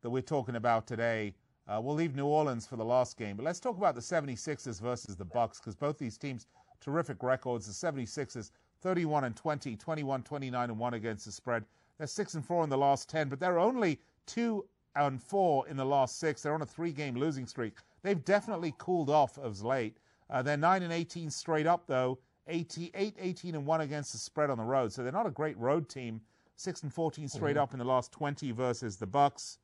that 0.02 0.10
we're 0.10 0.22
talking 0.22 0.56
about 0.56 0.88
today. 0.88 1.34
Uh, 1.68 1.80
we'll 1.82 1.96
leave 1.96 2.16
New 2.16 2.26
Orleans 2.26 2.68
for 2.68 2.76
the 2.76 2.84
last 2.84 3.18
game, 3.18 3.38
but 3.38 3.46
let's 3.46 3.60
talk 3.60 3.78
about 3.78 3.96
the 3.96 4.02
76ers 4.02 4.82
versus 4.82 5.16
the 5.16 5.24
Bucks 5.24 5.60
because 5.60 5.76
both 5.76 5.98
these 5.98 6.18
teams 6.18 6.46
terrific 6.82 7.24
records. 7.24 7.66
The 7.66 7.92
76ers 7.92 8.52
31 8.82 9.24
and 9.24 9.36
20, 9.36 9.78
21, 9.78 10.24
29 10.24 10.70
and 10.70 10.78
1 10.78 10.94
against 10.94 11.26
the 11.26 11.32
spread. 11.32 11.64
They're 11.98 12.08
6 12.08 12.34
and 12.34 12.46
4 12.46 12.66
in 12.66 12.70
the 12.70 12.78
last 12.78 13.10
10, 13.10 13.30
but 13.30 13.40
they're 13.40 13.60
only 13.60 14.00
two 14.26 14.66
and 14.96 15.22
four 15.22 15.68
in 15.68 15.78
the 15.78 15.86
last 15.86 16.20
six. 16.20 16.42
They're 16.42 16.54
on 16.54 16.62
a 16.62 16.66
three-game 16.66 17.16
losing 17.16 17.48
streak. 17.48 17.74
They've 18.02 18.24
definitely 18.24 18.74
cooled 18.78 19.10
off 19.10 19.40
as 19.44 19.64
late. 19.64 19.98
Uh, 20.30 20.42
they're 20.42 20.58
nine 20.58 20.84
and 20.84 20.94
18 20.94 21.30
straight 21.30 21.68
up 21.68 21.88
though. 21.88 22.20
8, 22.48 22.78
18 22.94 23.56
and 23.56 23.66
one 23.66 23.82
against 23.82 24.12
the 24.12 24.18
spread 24.18 24.50
on 24.50 24.58
the 24.58 24.64
road. 24.64 24.92
So 24.92 25.02
they're 25.02 25.12
not 25.12 25.28
a 25.28 25.32
great 25.32 25.58
road 25.58 25.88
team. 25.88 26.22
Six 26.56 26.84
and 26.84 26.94
14 26.94 27.28
straight 27.28 27.56
mm-hmm. 27.56 27.64
up 27.64 27.74
in 27.74 27.80
the 27.80 27.86
last 27.86 28.12
20 28.12 28.52
versus 28.52 28.98
the 28.98 29.08
Bucks. 29.08 29.60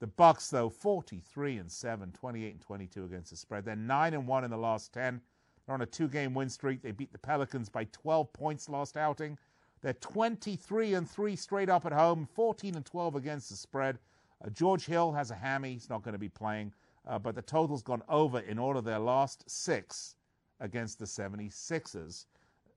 The 0.00 0.06
Bucks 0.06 0.48
though 0.48 0.68
43 0.68 1.58
and 1.58 1.70
7, 1.70 2.12
28 2.12 2.52
and 2.52 2.60
22 2.60 3.04
against 3.04 3.30
the 3.30 3.36
spread. 3.36 3.64
They're 3.64 3.76
nine 3.76 4.14
and 4.14 4.26
one 4.26 4.44
in 4.44 4.50
the 4.50 4.56
last 4.56 4.92
10. 4.92 5.20
They're 5.66 5.74
on 5.74 5.82
a 5.82 5.86
two-game 5.86 6.34
win 6.34 6.48
streak. 6.48 6.82
They 6.82 6.92
beat 6.92 7.12
the 7.12 7.18
Pelicans 7.18 7.68
by 7.68 7.84
12 7.84 8.32
points 8.32 8.68
last 8.68 8.96
outing. 8.96 9.38
They're 9.82 9.92
23 9.94 10.94
and 10.94 11.08
3 11.08 11.36
straight 11.36 11.68
up 11.68 11.86
at 11.86 11.92
home, 11.92 12.28
14 12.34 12.74
and 12.74 12.84
12 12.84 13.16
against 13.16 13.48
the 13.50 13.56
spread. 13.56 13.98
Uh, 14.44 14.50
George 14.50 14.86
Hill 14.86 15.12
has 15.12 15.30
a 15.30 15.34
hammy. 15.34 15.72
He's 15.74 15.90
not 15.90 16.02
going 16.02 16.12
to 16.12 16.18
be 16.18 16.28
playing. 16.28 16.72
Uh, 17.06 17.18
but 17.18 17.34
the 17.34 17.42
total's 17.42 17.82
gone 17.82 18.02
over 18.08 18.40
in 18.40 18.58
all 18.58 18.76
of 18.76 18.84
their 18.84 18.98
last 18.98 19.48
six 19.48 20.16
against 20.60 20.98
the 20.98 21.04
76ers. 21.04 22.26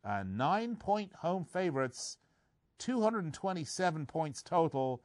Uh, 0.06 0.24
nine 0.26 0.76
point 0.76 1.12
home 1.14 1.46
favorites, 1.46 2.18
227 2.80 4.06
points 4.06 4.42
total. 4.42 5.02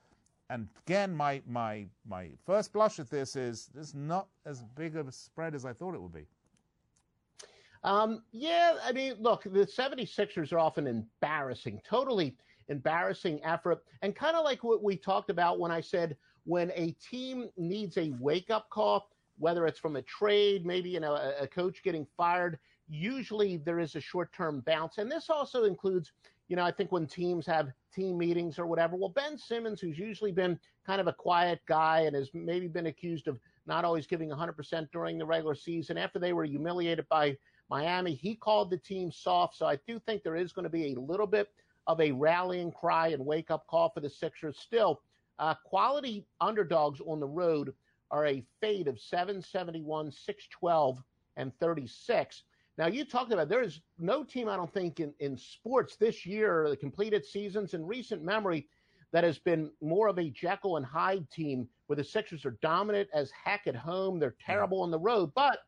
And 0.50 0.68
again, 0.86 1.14
my, 1.14 1.42
my, 1.46 1.86
my 2.08 2.30
first 2.46 2.72
blush 2.72 2.98
at 2.98 3.10
this 3.10 3.36
is 3.36 3.68
this 3.74 3.88
is 3.88 3.94
not 3.94 4.28
as 4.46 4.62
big 4.76 4.96
of 4.96 5.08
a 5.08 5.12
spread 5.12 5.54
as 5.54 5.64
I 5.64 5.72
thought 5.72 5.94
it 5.94 6.00
would 6.00 6.14
be. 6.14 6.26
Um, 7.84 8.22
yeah, 8.32 8.76
I 8.82 8.92
mean, 8.92 9.14
look, 9.20 9.44
the 9.44 9.66
76ers 9.66 10.52
are 10.52 10.58
often 10.58 10.86
embarrassing, 10.86 11.80
totally 11.88 12.36
embarrassing 12.68 13.40
effort. 13.44 13.82
And 14.02 14.14
kind 14.16 14.36
of 14.36 14.44
like 14.44 14.64
what 14.64 14.82
we 14.82 14.96
talked 14.96 15.30
about 15.30 15.58
when 15.60 15.70
I 15.70 15.80
said 15.80 16.16
when 16.48 16.72
a 16.74 16.92
team 16.92 17.50
needs 17.58 17.98
a 17.98 18.14
wake 18.18 18.48
up 18.48 18.70
call, 18.70 19.10
whether 19.38 19.66
it's 19.66 19.78
from 19.78 19.96
a 19.96 20.02
trade, 20.02 20.64
maybe 20.64 20.88
you 20.88 20.98
know 20.98 21.12
a, 21.14 21.42
a 21.42 21.46
coach 21.46 21.82
getting 21.82 22.06
fired, 22.16 22.58
usually 22.88 23.58
there 23.58 23.78
is 23.78 23.94
a 23.96 24.00
short 24.00 24.32
term 24.32 24.62
bounce. 24.66 24.96
And 24.96 25.12
this 25.12 25.28
also 25.28 25.64
includes, 25.64 26.12
you 26.48 26.56
know, 26.56 26.64
I 26.64 26.72
think 26.72 26.90
when 26.90 27.06
teams 27.06 27.44
have 27.46 27.68
team 27.94 28.16
meetings 28.16 28.58
or 28.58 28.66
whatever. 28.66 28.96
Well, 28.96 29.10
Ben 29.10 29.36
Simmons, 29.36 29.78
who's 29.78 29.98
usually 29.98 30.32
been 30.32 30.58
kind 30.86 31.02
of 31.02 31.06
a 31.06 31.12
quiet 31.12 31.60
guy 31.66 32.00
and 32.00 32.16
has 32.16 32.30
maybe 32.32 32.66
been 32.66 32.86
accused 32.86 33.28
of 33.28 33.38
not 33.66 33.84
always 33.84 34.06
giving 34.06 34.30
100% 34.30 34.88
during 34.90 35.18
the 35.18 35.26
regular 35.26 35.54
season, 35.54 35.98
after 35.98 36.18
they 36.18 36.32
were 36.32 36.44
humiliated 36.44 37.06
by 37.10 37.36
Miami, 37.68 38.14
he 38.14 38.34
called 38.34 38.70
the 38.70 38.78
team 38.78 39.12
soft. 39.12 39.54
So 39.54 39.66
I 39.66 39.78
do 39.86 39.98
think 39.98 40.22
there 40.22 40.36
is 40.36 40.52
going 40.52 40.64
to 40.64 40.70
be 40.70 40.94
a 40.94 41.00
little 41.00 41.26
bit 41.26 41.50
of 41.86 42.00
a 42.00 42.12
rallying 42.12 42.72
cry 42.72 43.08
and 43.08 43.24
wake 43.24 43.50
up 43.50 43.66
call 43.66 43.90
for 43.90 44.00
the 44.00 44.08
Sixers. 44.08 44.58
Still, 44.58 45.02
uh, 45.38 45.54
quality 45.64 46.26
underdogs 46.40 47.00
on 47.00 47.20
the 47.20 47.26
road 47.26 47.72
are 48.10 48.26
a 48.26 48.44
fade 48.60 48.88
of 48.88 49.00
771, 49.00 50.10
612, 50.10 51.02
and 51.36 51.52
36. 51.60 52.42
Now, 52.76 52.86
you 52.86 53.04
talked 53.04 53.32
about 53.32 53.48
there 53.48 53.62
is 53.62 53.80
no 53.98 54.24
team, 54.24 54.48
I 54.48 54.56
don't 54.56 54.72
think, 54.72 55.00
in, 55.00 55.12
in 55.20 55.36
sports 55.36 55.96
this 55.96 56.24
year, 56.24 56.68
the 56.68 56.76
completed 56.76 57.24
seasons 57.24 57.74
in 57.74 57.84
recent 57.84 58.22
memory, 58.22 58.68
that 59.12 59.24
has 59.24 59.38
been 59.38 59.70
more 59.80 60.08
of 60.08 60.18
a 60.18 60.30
Jekyll 60.30 60.76
and 60.76 60.84
Hyde 60.84 61.30
team 61.30 61.66
where 61.86 61.96
the 61.96 62.04
Sixers 62.04 62.44
are 62.44 62.58
dominant 62.62 63.08
as 63.14 63.30
heck 63.30 63.66
at 63.66 63.74
home. 63.74 64.18
They're 64.18 64.36
terrible 64.44 64.82
on 64.82 64.90
the 64.90 64.98
road. 64.98 65.32
But 65.34 65.60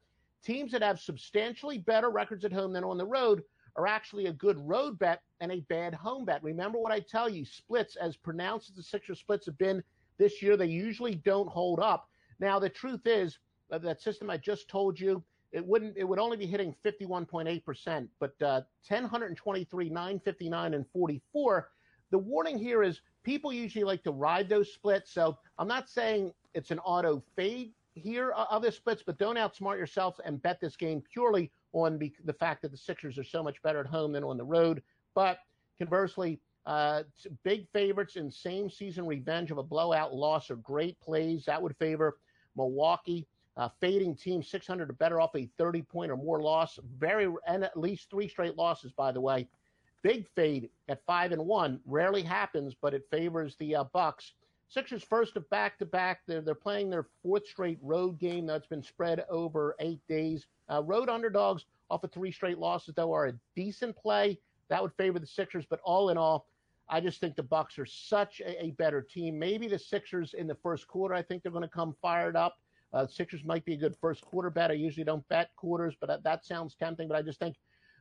teams 0.44 0.72
that 0.72 0.82
have 0.82 1.00
substantially 1.00 1.78
better 1.78 2.10
records 2.10 2.44
at 2.44 2.52
home 2.52 2.72
than 2.72 2.84
on 2.84 2.98
the 2.98 3.06
road 3.06 3.42
are 3.76 3.86
actually 3.86 4.26
a 4.26 4.32
good 4.32 4.58
road 4.58 4.98
bet 4.98 5.22
and 5.40 5.52
a 5.52 5.60
bad 5.68 5.94
home 5.94 6.24
bet. 6.24 6.42
Remember 6.42 6.78
what 6.78 6.92
I 6.92 7.00
tell 7.00 7.28
you 7.28 7.44
splits, 7.44 7.96
as 7.96 8.16
pronounced 8.16 8.70
as 8.70 8.76
the 8.76 8.82
Sixers 8.82 9.20
splits 9.20 9.46
have 9.46 9.58
been 9.58 9.82
this 10.18 10.42
year, 10.42 10.56
they 10.56 10.66
usually 10.66 11.14
don't 11.14 11.48
hold 11.48 11.80
up. 11.80 12.08
Now, 12.38 12.58
the 12.58 12.68
truth 12.68 13.06
is, 13.06 13.38
uh, 13.72 13.78
that 13.78 14.00
system 14.02 14.30
I 14.30 14.36
just 14.36 14.68
told 14.68 14.98
you, 14.98 15.22
it 15.52 15.66
wouldn't 15.66 15.96
it 15.96 16.04
would 16.04 16.18
only 16.18 16.36
be 16.36 16.46
hitting 16.46 16.74
51.8%, 16.84 18.08
but 18.20 18.42
uh, 18.42 18.62
10, 18.86 19.02
123, 19.04 19.88
959, 19.88 20.74
and 20.74 20.86
44. 20.92 21.70
The 22.10 22.18
warning 22.18 22.58
here 22.58 22.82
is 22.82 23.00
people 23.22 23.52
usually 23.52 23.84
like 23.84 24.02
to 24.04 24.12
ride 24.12 24.48
those 24.48 24.72
splits. 24.72 25.12
So 25.12 25.38
I'm 25.58 25.68
not 25.68 25.88
saying 25.88 26.32
it's 26.54 26.70
an 26.70 26.78
auto 26.80 27.22
fade 27.36 27.72
here 27.94 28.32
uh, 28.36 28.46
of 28.50 28.62
the 28.62 28.72
splits, 28.72 29.02
but 29.04 29.18
don't 29.18 29.36
outsmart 29.36 29.76
yourselves 29.76 30.20
and 30.24 30.42
bet 30.42 30.60
this 30.60 30.76
game 30.76 31.02
purely 31.12 31.50
on 31.72 31.98
the, 31.98 32.12
the 32.24 32.32
fact 32.32 32.62
that 32.62 32.70
the 32.70 32.76
Sixers 32.76 33.18
are 33.18 33.24
so 33.24 33.42
much 33.42 33.62
better 33.62 33.80
at 33.80 33.86
home 33.86 34.12
than 34.12 34.24
on 34.24 34.36
the 34.36 34.44
road. 34.44 34.82
But 35.14 35.38
conversely, 35.78 36.40
uh, 36.66 37.04
big 37.42 37.66
favorites 37.72 38.16
in 38.16 38.30
same 38.30 38.68
season 38.70 39.06
revenge 39.06 39.50
of 39.50 39.58
a 39.58 39.62
blowout 39.62 40.14
loss 40.14 40.50
are 40.50 40.56
great 40.56 41.00
plays. 41.00 41.44
That 41.44 41.60
would 41.60 41.76
favor 41.76 42.18
Milwaukee. 42.56 43.26
Uh, 43.56 43.68
fading 43.80 44.14
team 44.14 44.42
600 44.42 44.88
or 44.88 44.92
better 44.94 45.20
off 45.20 45.34
a 45.34 45.48
30 45.58 45.82
point 45.82 46.10
or 46.10 46.16
more 46.16 46.40
loss. 46.40 46.78
Very 46.98 47.32
and 47.46 47.64
at 47.64 47.76
least 47.76 48.08
three 48.08 48.28
straight 48.28 48.56
losses, 48.56 48.92
by 48.92 49.12
the 49.12 49.20
way. 49.20 49.48
Big 50.02 50.26
fade 50.34 50.70
at 50.88 51.04
five 51.04 51.32
and 51.32 51.44
one 51.44 51.80
rarely 51.84 52.22
happens, 52.22 52.74
but 52.80 52.94
it 52.94 53.06
favors 53.10 53.56
the 53.56 53.76
uh, 53.76 53.84
Bucks. 53.92 54.32
Sixers 54.70 55.02
first 55.02 55.36
of 55.36 55.50
back 55.50 55.78
to 55.78 55.84
back. 55.84 56.20
They're 56.26 56.40
they're 56.40 56.54
playing 56.54 56.90
their 56.90 57.06
fourth 57.22 57.46
straight 57.46 57.78
road 57.82 58.18
game 58.20 58.46
that's 58.46 58.68
been 58.68 58.82
spread 58.82 59.24
over 59.28 59.74
eight 59.80 60.00
days. 60.08 60.46
Uh, 60.70 60.82
road 60.84 61.08
underdogs 61.08 61.64
off 61.90 62.04
of 62.04 62.12
three 62.12 62.30
straight 62.30 62.58
losses 62.58 62.94
though 62.94 63.12
are 63.12 63.26
a 63.26 63.32
decent 63.56 63.96
play. 63.96 64.38
That 64.68 64.80
would 64.80 64.92
favor 64.94 65.18
the 65.18 65.26
Sixers, 65.26 65.66
but 65.68 65.80
all 65.82 66.10
in 66.10 66.16
all, 66.16 66.46
I 66.88 67.00
just 67.00 67.20
think 67.20 67.34
the 67.34 67.42
Bucks 67.42 67.80
are 67.80 67.86
such 67.86 68.40
a, 68.40 68.66
a 68.66 68.70
better 68.72 69.02
team. 69.02 69.36
Maybe 69.36 69.66
the 69.66 69.78
Sixers 69.78 70.34
in 70.34 70.46
the 70.46 70.54
first 70.54 70.86
quarter. 70.86 71.14
I 71.16 71.22
think 71.22 71.42
they're 71.42 71.50
going 71.50 71.62
to 71.62 71.68
come 71.68 71.96
fired 72.00 72.36
up. 72.36 72.58
Uh, 72.92 73.08
Sixers 73.08 73.44
might 73.44 73.64
be 73.64 73.74
a 73.74 73.76
good 73.76 73.96
first 74.00 74.24
quarter 74.24 74.50
bet. 74.50 74.70
I 74.70 74.74
usually 74.74 75.04
don't 75.04 75.28
bet 75.28 75.50
quarters, 75.56 75.94
but 75.98 76.06
that, 76.06 76.22
that 76.22 76.44
sounds 76.44 76.76
tempting. 76.76 77.08
But 77.08 77.16
I 77.16 77.22
just 77.22 77.40
think 77.40 77.56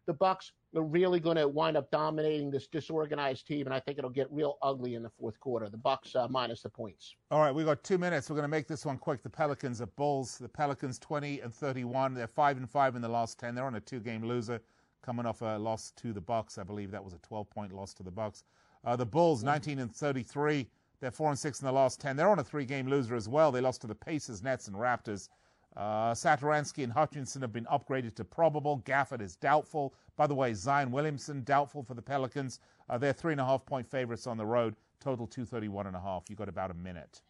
the 0.06 0.14
Bucks 0.14 0.52
are 0.76 0.84
really 0.84 1.20
going 1.20 1.38
to 1.38 1.48
wind 1.48 1.78
up 1.78 1.90
dominating 1.92 2.52
this 2.52 2.68
disorganized 2.68 3.48
team, 3.48 3.66
and 3.66 3.74
I 3.74 3.80
think 3.80 3.98
it'll 3.98 4.10
get 4.10 4.32
real 4.32 4.58
ugly 4.62 4.96
in 4.96 5.04
the 5.04 5.10
fourth 5.10 5.40
quarter. 5.40 5.70
The 5.70 5.78
Bucks 5.78 6.16
uh, 6.16 6.28
minus 6.30 6.62
the 6.62 6.70
points. 6.70 7.16
All 7.32 7.40
right, 7.40 7.54
we 7.54 7.64
got 7.64 7.84
two 7.84 7.98
minutes. 7.98 8.30
We're 8.30 8.36
going 8.36 8.44
to 8.44 8.50
make 8.50 8.68
this 8.68 8.86
one 8.86 8.98
quick. 8.98 9.24
The 9.24 9.30
Pelicans 9.30 9.82
are 9.82 9.88
Bulls. 9.88 10.38
The 10.38 10.50
Pelicans 10.50 11.00
20 11.00 11.42
and 11.42 11.54
31. 11.54 12.14
They're 12.14 12.28
five 12.28 12.58
and 12.58 12.70
five 12.70 12.96
in 12.96 13.02
the 13.02 13.10
last 13.10 13.40
10. 13.40 13.56
They're 13.56 13.66
on 13.66 13.76
a 13.76 13.82
two-game 13.82 14.24
loser, 14.24 14.60
coming 15.02 15.26
off 15.26 15.42
a 15.42 15.58
loss 15.58 15.92
to 15.98 16.14
the 16.14 16.22
Bucks. 16.22 16.58
I 16.58 16.64
believe 16.64 16.92
that 16.92 17.04
was 17.04 17.14
a 17.14 17.20
12-point 17.20 17.74
loss 17.74 17.94
to 17.96 18.04
the 18.04 18.12
Bucks. 18.12 18.44
Uh, 18.86 18.96
the 18.96 19.06
Bulls 19.06 19.44
19 19.44 19.80
and 19.80 19.94
33. 19.94 20.68
They're 21.00 21.12
four 21.12 21.30
and 21.30 21.40
six 21.40 21.62
in 21.62 21.66
the 21.66 21.72
last 21.72 22.02
ten. 22.02 22.16
They're 22.16 22.30
on 22.30 22.40
a 22.40 22.44
three-game 22.44 22.88
loser 22.88 23.16
as 23.16 23.30
well. 23.30 23.52
They 23.52 23.62
lost 23.62 23.82
to 23.82 23.88
the 23.88 23.96
Pacers, 23.96 24.44
Nets, 24.44 24.68
and 24.68 24.76
Raptors. 24.76 25.30
Uh, 25.76 26.16
and 26.24 26.92
Hutchison 26.92 27.42
have 27.42 27.54
been 27.54 27.66
upgraded 27.66 28.16
to 28.16 28.24
probable. 28.24 28.82
Gafford 28.86 29.22
is 29.22 29.36
doubtful. 29.36 29.94
By 30.18 30.28
the 30.28 30.36
way, 30.36 30.54
Zion 30.54 30.92
Williamson 30.92 31.44
doubtful 31.44 31.84
for 31.84 31.94
the 31.94 32.02
Pelicans. 32.02 32.60
Uh, 32.90 32.98
they're 32.98 33.14
three 33.14 33.32
and 33.32 33.42
a 33.42 33.46
half 33.46 33.66
point 33.66 33.90
favorites 33.90 34.28
on 34.28 34.38
the 34.38 34.46
road. 34.46 34.76
Total 35.00 35.28
231 35.28 35.88
and 35.88 35.96
a 35.96 36.02
half. 36.02 36.30
You 36.30 36.36
got 36.36 36.50
about 36.50 36.72
a 36.72 36.74
minute. 36.74 37.22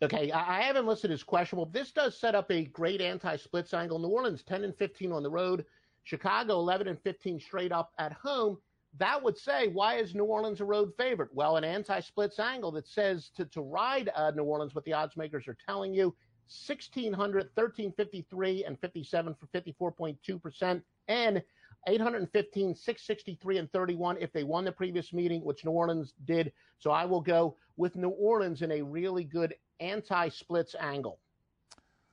Okay, 0.00 0.30
I 0.30 0.60
haven't 0.60 0.86
listed 0.86 1.10
as 1.10 1.24
questionable. 1.24 1.66
This 1.66 1.90
does 1.90 2.16
set 2.16 2.36
up 2.36 2.52
a 2.52 2.66
great 2.66 3.00
anti-splits 3.00 3.74
angle. 3.74 3.98
New 3.98 4.08
Orleans 4.08 4.44
10 4.44 4.62
and 4.62 4.76
15 4.76 5.10
on 5.10 5.24
the 5.24 5.30
road. 5.30 5.64
Chicago 6.04 6.60
11 6.60 6.86
and 6.86 7.00
15 7.02 7.40
straight 7.40 7.72
up 7.72 7.92
at 7.98 8.12
home 8.12 8.58
that 8.96 9.22
would 9.22 9.36
say, 9.36 9.68
why 9.68 9.96
is 9.96 10.14
New 10.14 10.24
Orleans 10.24 10.60
a 10.60 10.64
road 10.64 10.92
favorite? 10.96 11.30
Well, 11.32 11.56
an 11.56 11.64
anti-splits 11.64 12.38
angle 12.38 12.72
that 12.72 12.86
says 12.86 13.30
to, 13.36 13.44
to 13.46 13.60
ride 13.60 14.10
uh, 14.14 14.32
New 14.34 14.44
Orleans, 14.44 14.74
what 14.74 14.84
the 14.84 14.92
odds 14.92 15.16
makers 15.16 15.46
are 15.46 15.56
telling 15.66 15.92
you, 15.92 16.14
1600, 16.48 17.50
1353, 17.54 18.64
and 18.64 18.78
57 18.80 19.34
for 19.34 19.46
54.2%, 19.46 20.82
and 21.08 21.42
815, 21.86 22.74
663, 22.74 23.58
and 23.58 23.72
31 23.72 24.16
if 24.20 24.32
they 24.32 24.44
won 24.44 24.64
the 24.64 24.72
previous 24.72 25.12
meeting, 25.12 25.44
which 25.44 25.64
New 25.64 25.70
Orleans 25.70 26.14
did. 26.24 26.52
So 26.78 26.90
I 26.90 27.04
will 27.04 27.20
go 27.20 27.56
with 27.76 27.96
New 27.96 28.08
Orleans 28.10 28.62
in 28.62 28.72
a 28.72 28.82
really 28.82 29.24
good 29.24 29.54
anti-splits 29.80 30.74
angle. 30.80 31.18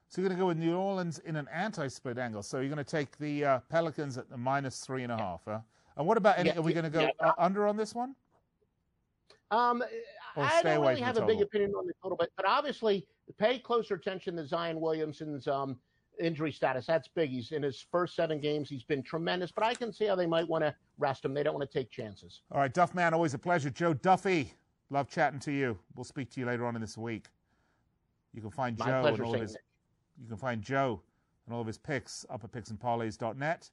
So 0.10 0.22
you're 0.22 0.30
going 0.30 0.38
to 0.38 0.42
go 0.42 0.48
with 0.48 0.58
New 0.58 0.78
Orleans 0.78 1.20
in 1.20 1.36
an 1.36 1.48
anti-split 1.52 2.18
angle. 2.18 2.44
So 2.44 2.60
you're 2.60 2.70
going 2.70 2.78
to 2.78 2.84
take 2.84 3.18
the 3.18 3.44
uh, 3.44 3.60
Pelicans 3.70 4.18
at 4.18 4.30
the 4.30 4.38
minus 4.38 4.80
three 4.80 5.04
and 5.04 5.12
a 5.12 5.18
half, 5.18 5.42
huh? 5.46 5.60
And 5.98 6.06
what 6.06 6.18
about 6.18 6.38
any? 6.38 6.50
Yeah, 6.50 6.58
are 6.58 6.62
we 6.62 6.74
going 6.74 6.86
to 6.86 6.90
go 6.90 7.02
yeah. 7.02 7.32
under 7.38 7.68
on 7.68 7.78
this 7.78 7.96
one? 7.96 8.16
Um, 9.52 9.84
I 10.38 10.62
don't 10.62 10.82
really 10.82 11.02
have 11.02 11.18
a 11.18 11.26
big 11.26 11.42
opinion 11.42 11.74
on 11.78 11.88
the 11.88 11.94
total, 12.02 12.18
but 12.18 12.30
but 12.36 12.46
obviously 12.46 13.08
pay 13.38 13.60
closer 13.60 13.96
attention 13.96 14.36
to 14.38 14.46
Zion 14.46 14.80
Williamson's 14.80 15.48
um, 15.48 15.78
injury 16.20 16.52
status. 16.52 16.86
That's 16.86 17.08
big. 17.08 17.30
He's 17.30 17.52
in 17.52 17.64
his 17.64 17.86
first 17.92 18.16
seven 18.16 18.40
games. 18.40 18.70
He's 18.70 18.84
been 18.84 19.04
tremendous, 19.04 19.52
but 19.52 19.64
I 19.64 19.74
can 19.74 19.92
see 19.92 20.06
how 20.06 20.16
they 20.16 20.26
might 20.26 20.48
want 20.48 20.64
to 20.64 20.76
rest 20.98 21.26
him. 21.26 21.34
They 21.34 21.44
don't 21.44 21.56
want 21.56 21.70
to 21.70 21.78
take 21.78 21.90
chances. 21.92 22.42
All 22.52 22.60
right, 22.60 22.74
Duff 22.74 22.94
man, 22.94 23.14
always 23.14 23.34
a 23.34 23.40
pleasure. 23.40 23.70
Joe 23.70 23.94
Duffy, 23.94 24.54
love 24.90 25.10
chatting 25.10 25.40
to 25.42 25.52
you. 25.52 25.78
We'll 25.96 26.04
speak 26.04 26.30
to 26.32 26.40
you 26.40 26.46
later 26.46 26.66
on 26.66 26.76
in 26.76 26.82
this 26.82 26.98
week. 26.98 27.28
You 28.34 28.42
can 28.42 28.52
find 28.52 28.78
My 28.78 28.86
Joe 28.86 29.06
and 29.06 29.22
all 29.22 29.36
of 29.36 29.42
his. 29.42 29.56
It. 29.56 29.62
You 30.22 30.28
can 30.28 30.38
find 30.38 30.62
Joe 30.62 31.02
and 31.46 31.56
all 31.56 31.62
of 31.62 31.68
his 31.68 31.78
picks 31.78 32.26
up 32.30 32.44
at 32.44 32.52
picksandparlays.net. 32.52 33.70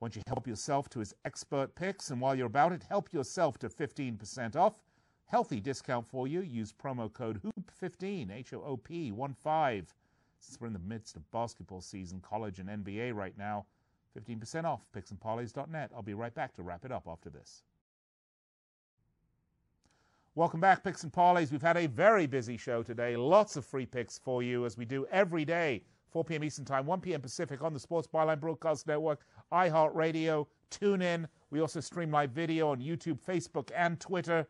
Once 0.00 0.16
you 0.16 0.22
help 0.26 0.46
yourself 0.46 0.88
to 0.88 0.98
his 0.98 1.14
expert 1.26 1.74
picks, 1.74 2.10
and 2.10 2.20
while 2.20 2.34
you're 2.34 2.46
about 2.46 2.72
it, 2.72 2.82
help 2.88 3.12
yourself 3.12 3.58
to 3.58 3.68
15% 3.68 4.56
off. 4.56 4.82
Healthy 5.30 5.60
discount 5.60 6.08
for 6.08 6.26
you. 6.26 6.40
Use 6.40 6.72
promo 6.72 7.12
code 7.12 7.40
HOOP15, 7.40 8.32
H 8.32 8.52
O 8.52 8.64
O 8.66 8.76
P 8.76 9.12
1 9.12 9.32
5. 9.32 9.94
Since 10.40 10.60
we're 10.60 10.66
in 10.66 10.72
the 10.72 10.80
midst 10.80 11.14
of 11.14 11.30
basketball 11.30 11.80
season, 11.80 12.20
college 12.20 12.58
and 12.58 12.68
NBA 12.68 13.14
right 13.14 13.38
now, 13.38 13.66
15% 14.18 14.64
off, 14.64 14.80
picksandparlays.net. 14.92 15.92
I'll 15.94 16.02
be 16.02 16.14
right 16.14 16.34
back 16.34 16.52
to 16.54 16.64
wrap 16.64 16.84
it 16.84 16.90
up 16.90 17.06
after 17.06 17.30
this. 17.30 17.62
Welcome 20.34 20.58
back, 20.58 20.82
Picks 20.82 21.04
and 21.04 21.12
Parlays. 21.12 21.52
We've 21.52 21.62
had 21.62 21.76
a 21.76 21.86
very 21.86 22.26
busy 22.26 22.56
show 22.56 22.82
today. 22.82 23.16
Lots 23.16 23.54
of 23.54 23.64
free 23.64 23.86
picks 23.86 24.18
for 24.18 24.42
you, 24.42 24.66
as 24.66 24.76
we 24.76 24.84
do 24.84 25.06
every 25.12 25.44
day 25.44 25.84
4 26.10 26.24
p.m. 26.24 26.42
Eastern 26.42 26.64
Time, 26.64 26.86
1 26.86 27.00
p.m. 27.02 27.20
Pacific 27.20 27.62
on 27.62 27.72
the 27.72 27.78
Sports 27.78 28.08
Byline 28.12 28.40
Broadcast 28.40 28.88
Network, 28.88 29.20
iHeartRadio, 29.52 30.48
TuneIn. 30.72 31.26
We 31.50 31.60
also 31.60 31.78
stream 31.78 32.10
live 32.10 32.30
video 32.30 32.70
on 32.70 32.80
YouTube, 32.80 33.20
Facebook, 33.20 33.70
and 33.76 34.00
Twitter. 34.00 34.48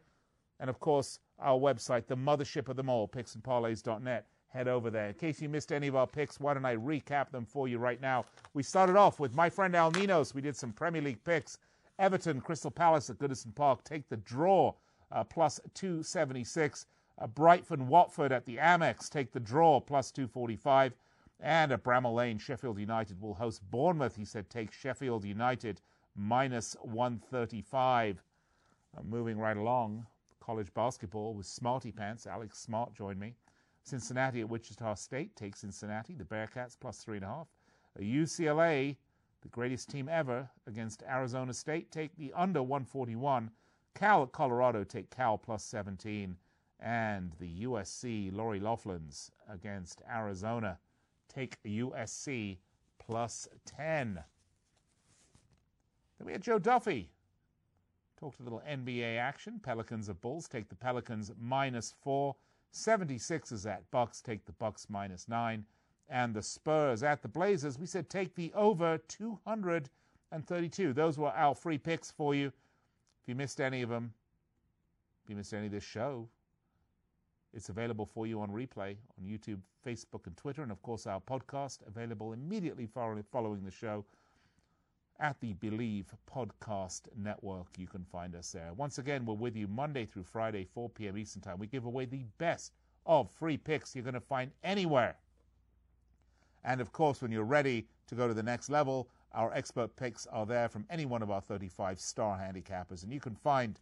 And 0.61 0.70
of 0.70 0.78
course, 0.78 1.18
our 1.40 1.58
website, 1.58 2.06
the 2.06 2.16
mothership 2.16 2.68
of 2.68 2.76
them 2.76 2.88
all, 2.88 3.08
picksandparlays.net. 3.08 4.26
Head 4.48 4.68
over 4.68 4.90
there. 4.90 5.08
In 5.08 5.14
case 5.14 5.40
you 5.40 5.48
missed 5.48 5.72
any 5.72 5.86
of 5.86 5.96
our 5.96 6.06
picks, 6.06 6.38
why 6.38 6.54
don't 6.54 6.64
I 6.64 6.76
recap 6.76 7.30
them 7.30 7.46
for 7.46 7.66
you 7.68 7.78
right 7.78 8.00
now? 8.00 8.26
We 8.52 8.62
started 8.64 8.96
off 8.96 9.20
with 9.20 9.34
my 9.34 9.48
friend 9.48 9.74
Al 9.76 9.92
Ninos. 9.92 10.34
We 10.34 10.40
did 10.42 10.56
some 10.56 10.72
Premier 10.72 11.00
League 11.00 11.22
picks. 11.24 11.58
Everton, 12.00 12.40
Crystal 12.40 12.70
Palace 12.70 13.11
at 13.11 13.18
Goodison 13.18 13.54
Park. 13.54 13.84
Take 13.84 14.08
the 14.08 14.16
draw, 14.16 14.74
uh, 15.12 15.22
plus 15.24 15.61
276. 15.74 16.86
Uh, 17.18 17.26
Brighton, 17.28 17.86
Watford 17.88 18.32
at 18.32 18.44
the 18.44 18.56
Amex. 18.56 19.08
Take 19.08 19.30
the 19.32 19.40
draw, 19.40 19.80
plus 19.80 20.11
245. 20.11 20.94
And 21.38 21.72
at 21.72 21.84
Bramall 21.84 22.14
Lane, 22.14 22.38
Sheffield 22.38 22.78
United 22.78 23.20
will 23.20 23.34
host 23.34 23.62
Bournemouth. 23.70 24.16
He 24.16 24.24
said 24.24 24.50
take 24.50 24.72
Sheffield 24.72 25.24
United 25.24 25.80
minus 26.16 26.74
135. 26.82 28.22
Uh, 28.96 29.02
moving 29.04 29.38
right 29.38 29.56
along, 29.56 30.06
college 30.41 30.72
basketball 30.74 31.34
with 31.34 31.47
Smarty 31.47 31.93
Pants. 31.93 32.26
Alex 32.26 32.59
Smart 32.59 32.95
joined 32.95 33.20
me. 33.20 33.34
Cincinnati 33.82 34.41
at 34.41 34.49
Wichita 34.49 34.95
State 34.95 35.36
takes 35.36 35.61
Cincinnati. 35.61 36.14
The 36.14 36.24
Bearcats 36.24 36.76
plus 36.78 36.99
three 36.99 37.16
and 37.16 37.24
a 37.24 37.28
half. 37.28 37.49
UCLA 38.01 38.97
the 39.43 39.49
greatest 39.49 39.88
team 39.88 40.09
ever, 40.09 40.49
against 40.66 41.03
Arizona 41.03 41.55
State, 41.55 41.91
take 41.91 42.14
the 42.16 42.32
under 42.34 42.62
141. 42.62 43.51
Cal 43.95 44.22
at 44.22 44.32
Colorado 44.32 44.84
take 44.84 45.11
Cal 45.11 45.38
plus 45.38 45.64
17. 45.64 46.36
And 46.80 47.32
the 47.38 47.64
USC 47.64 48.34
Lori 48.34 48.61
Loughlins 48.61 49.30
against 49.49 50.03
Arizona 50.11 50.78
take 51.28 51.62
USC 51.62 52.59
plus 52.99 53.49
10. 53.66 54.14
Then 54.14 54.24
we 56.26 56.32
had 56.32 56.43
Joe 56.43 56.59
Duffy. 56.59 57.11
Talked 58.20 58.40
a 58.40 58.42
little 58.42 58.62
NBA 58.68 59.18
action. 59.18 59.58
Pelicans 59.62 60.10
of 60.10 60.20
Bulls 60.20 60.46
take 60.46 60.68
the 60.68 60.74
Pelicans 60.74 61.32
minus 61.40 61.94
four. 62.02 62.36
76ers 62.70 63.64
at 63.64 63.90
Bucks 63.90 64.20
take 64.20 64.44
the 64.44 64.52
Bucks 64.52 64.88
minus 64.90 65.26
nine. 65.26 65.64
And 66.10 66.34
the 66.34 66.42
Spurs 66.42 67.02
at 67.02 67.22
the 67.22 67.28
Blazers, 67.28 67.78
we 67.78 67.86
said 67.86 68.10
take 68.10 68.34
the 68.34 68.52
over 68.54 68.98
232. 69.08 70.92
Those 70.92 71.16
were 71.16 71.30
our 71.30 71.54
free 71.54 71.78
picks 71.78 72.10
for 72.10 72.34
you. 72.34 72.48
If 72.48 73.28
you 73.28 73.34
missed 73.34 73.58
any 73.58 73.80
of 73.80 73.88
them, 73.88 74.12
if 75.24 75.30
you 75.30 75.36
missed 75.36 75.54
any 75.54 75.66
of 75.66 75.72
this 75.72 75.84
show, 75.84 76.28
it's 77.54 77.70
available 77.70 78.04
for 78.04 78.26
you 78.26 78.42
on 78.42 78.50
replay 78.50 78.96
on 79.18 79.24
YouTube, 79.24 79.60
Facebook, 79.86 80.26
and 80.26 80.36
Twitter. 80.36 80.62
And 80.62 80.70
of 80.70 80.82
course, 80.82 81.06
our 81.06 81.20
podcast 81.20 81.78
available 81.86 82.34
immediately 82.34 82.86
following 82.86 83.64
the 83.64 83.70
show 83.70 84.04
at 85.20 85.38
the 85.40 85.54
Bleav 85.54 86.06
Podcast 86.28 87.02
Network. 87.16 87.66
You 87.76 87.86
can 87.86 88.04
find 88.04 88.34
us 88.34 88.52
there. 88.52 88.72
Once 88.76 88.98
again, 88.98 89.26
we're 89.26 89.34
with 89.34 89.54
you 89.54 89.68
Monday 89.68 90.06
through 90.06 90.24
Friday, 90.24 90.64
4 90.64 90.88
p.m. 90.88 91.18
Eastern 91.18 91.42
Time. 91.42 91.58
We 91.58 91.66
give 91.66 91.84
away 91.84 92.06
the 92.06 92.24
best 92.38 92.72
of 93.06 93.30
free 93.30 93.56
picks 93.56 93.94
you're 93.94 94.04
going 94.04 94.14
to 94.14 94.20
find 94.20 94.50
anywhere. 94.64 95.16
And 96.64 96.80
of 96.80 96.92
course, 96.92 97.22
when 97.22 97.30
you're 97.30 97.44
ready 97.44 97.86
to 98.08 98.14
go 98.14 98.26
to 98.26 98.34
the 98.34 98.42
next 98.42 98.70
level, 98.70 99.08
our 99.32 99.52
expert 99.54 99.94
picks 99.96 100.26
are 100.26 100.46
there 100.46 100.68
from 100.68 100.86
any 100.90 101.06
one 101.06 101.22
of 101.22 101.30
our 101.30 101.40
35 101.40 102.00
star 102.00 102.38
handicappers. 102.38 103.02
And 103.02 103.12
you 103.12 103.20
can 103.20 103.34
find 103.34 103.78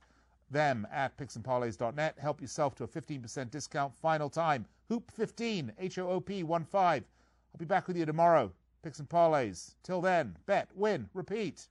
them 0.50 0.86
at 0.92 1.16
picksandparlays.net. 1.16 2.18
Help 2.18 2.40
yourself 2.40 2.74
to 2.76 2.84
a 2.84 2.88
15% 2.88 3.50
discount. 3.50 3.94
Final 3.94 4.28
time, 4.28 4.66
Hoop15, 4.90 5.70
H 5.78 5.98
O 5.98 6.08
O 6.08 6.20
P 6.20 6.42
1 6.42 6.64
5. 6.64 7.04
I'll 7.54 7.58
be 7.58 7.64
back 7.64 7.88
with 7.88 7.96
you 7.96 8.06
tomorrow. 8.06 8.52
Picks 8.88 9.00
and 9.00 9.08
parlays. 9.10 9.74
Till 9.82 10.00
then, 10.00 10.34
bet, 10.46 10.70
win, 10.74 11.10
repeat. 11.12 11.68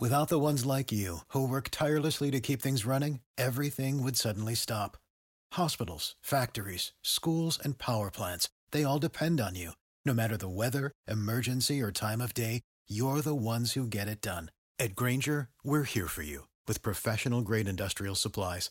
Without 0.00 0.30
the 0.30 0.38
ones 0.38 0.64
like 0.64 0.90
you, 0.90 1.18
who 1.34 1.46
work 1.46 1.68
tirelessly 1.70 2.30
to 2.30 2.40
keep 2.40 2.62
things 2.62 2.86
running, 2.86 3.20
everything 3.36 4.02
would 4.02 4.16
suddenly 4.16 4.54
stop. 4.54 4.96
Hospitals, 5.52 6.14
factories, 6.22 6.92
schools, 7.02 7.58
and 7.62 7.76
power 7.76 8.10
plants, 8.10 8.48
they 8.70 8.84
all 8.84 8.98
depend 8.98 9.42
on 9.42 9.54
you. 9.54 9.72
No 10.06 10.14
matter 10.14 10.38
the 10.38 10.48
weather, 10.48 10.92
emergency, 11.06 11.82
or 11.82 11.92
time 11.92 12.22
of 12.22 12.32
day, 12.32 12.62
you're 12.88 13.20
the 13.20 13.34
ones 13.34 13.72
who 13.72 13.86
get 13.86 14.08
it 14.08 14.22
done. 14.22 14.50
At 14.78 14.94
Grainger, 14.94 15.50
we're 15.62 15.82
here 15.82 16.08
for 16.08 16.22
you 16.22 16.46
with 16.66 16.80
professional 16.80 17.42
grade 17.42 17.68
industrial 17.68 18.14
supplies. 18.14 18.70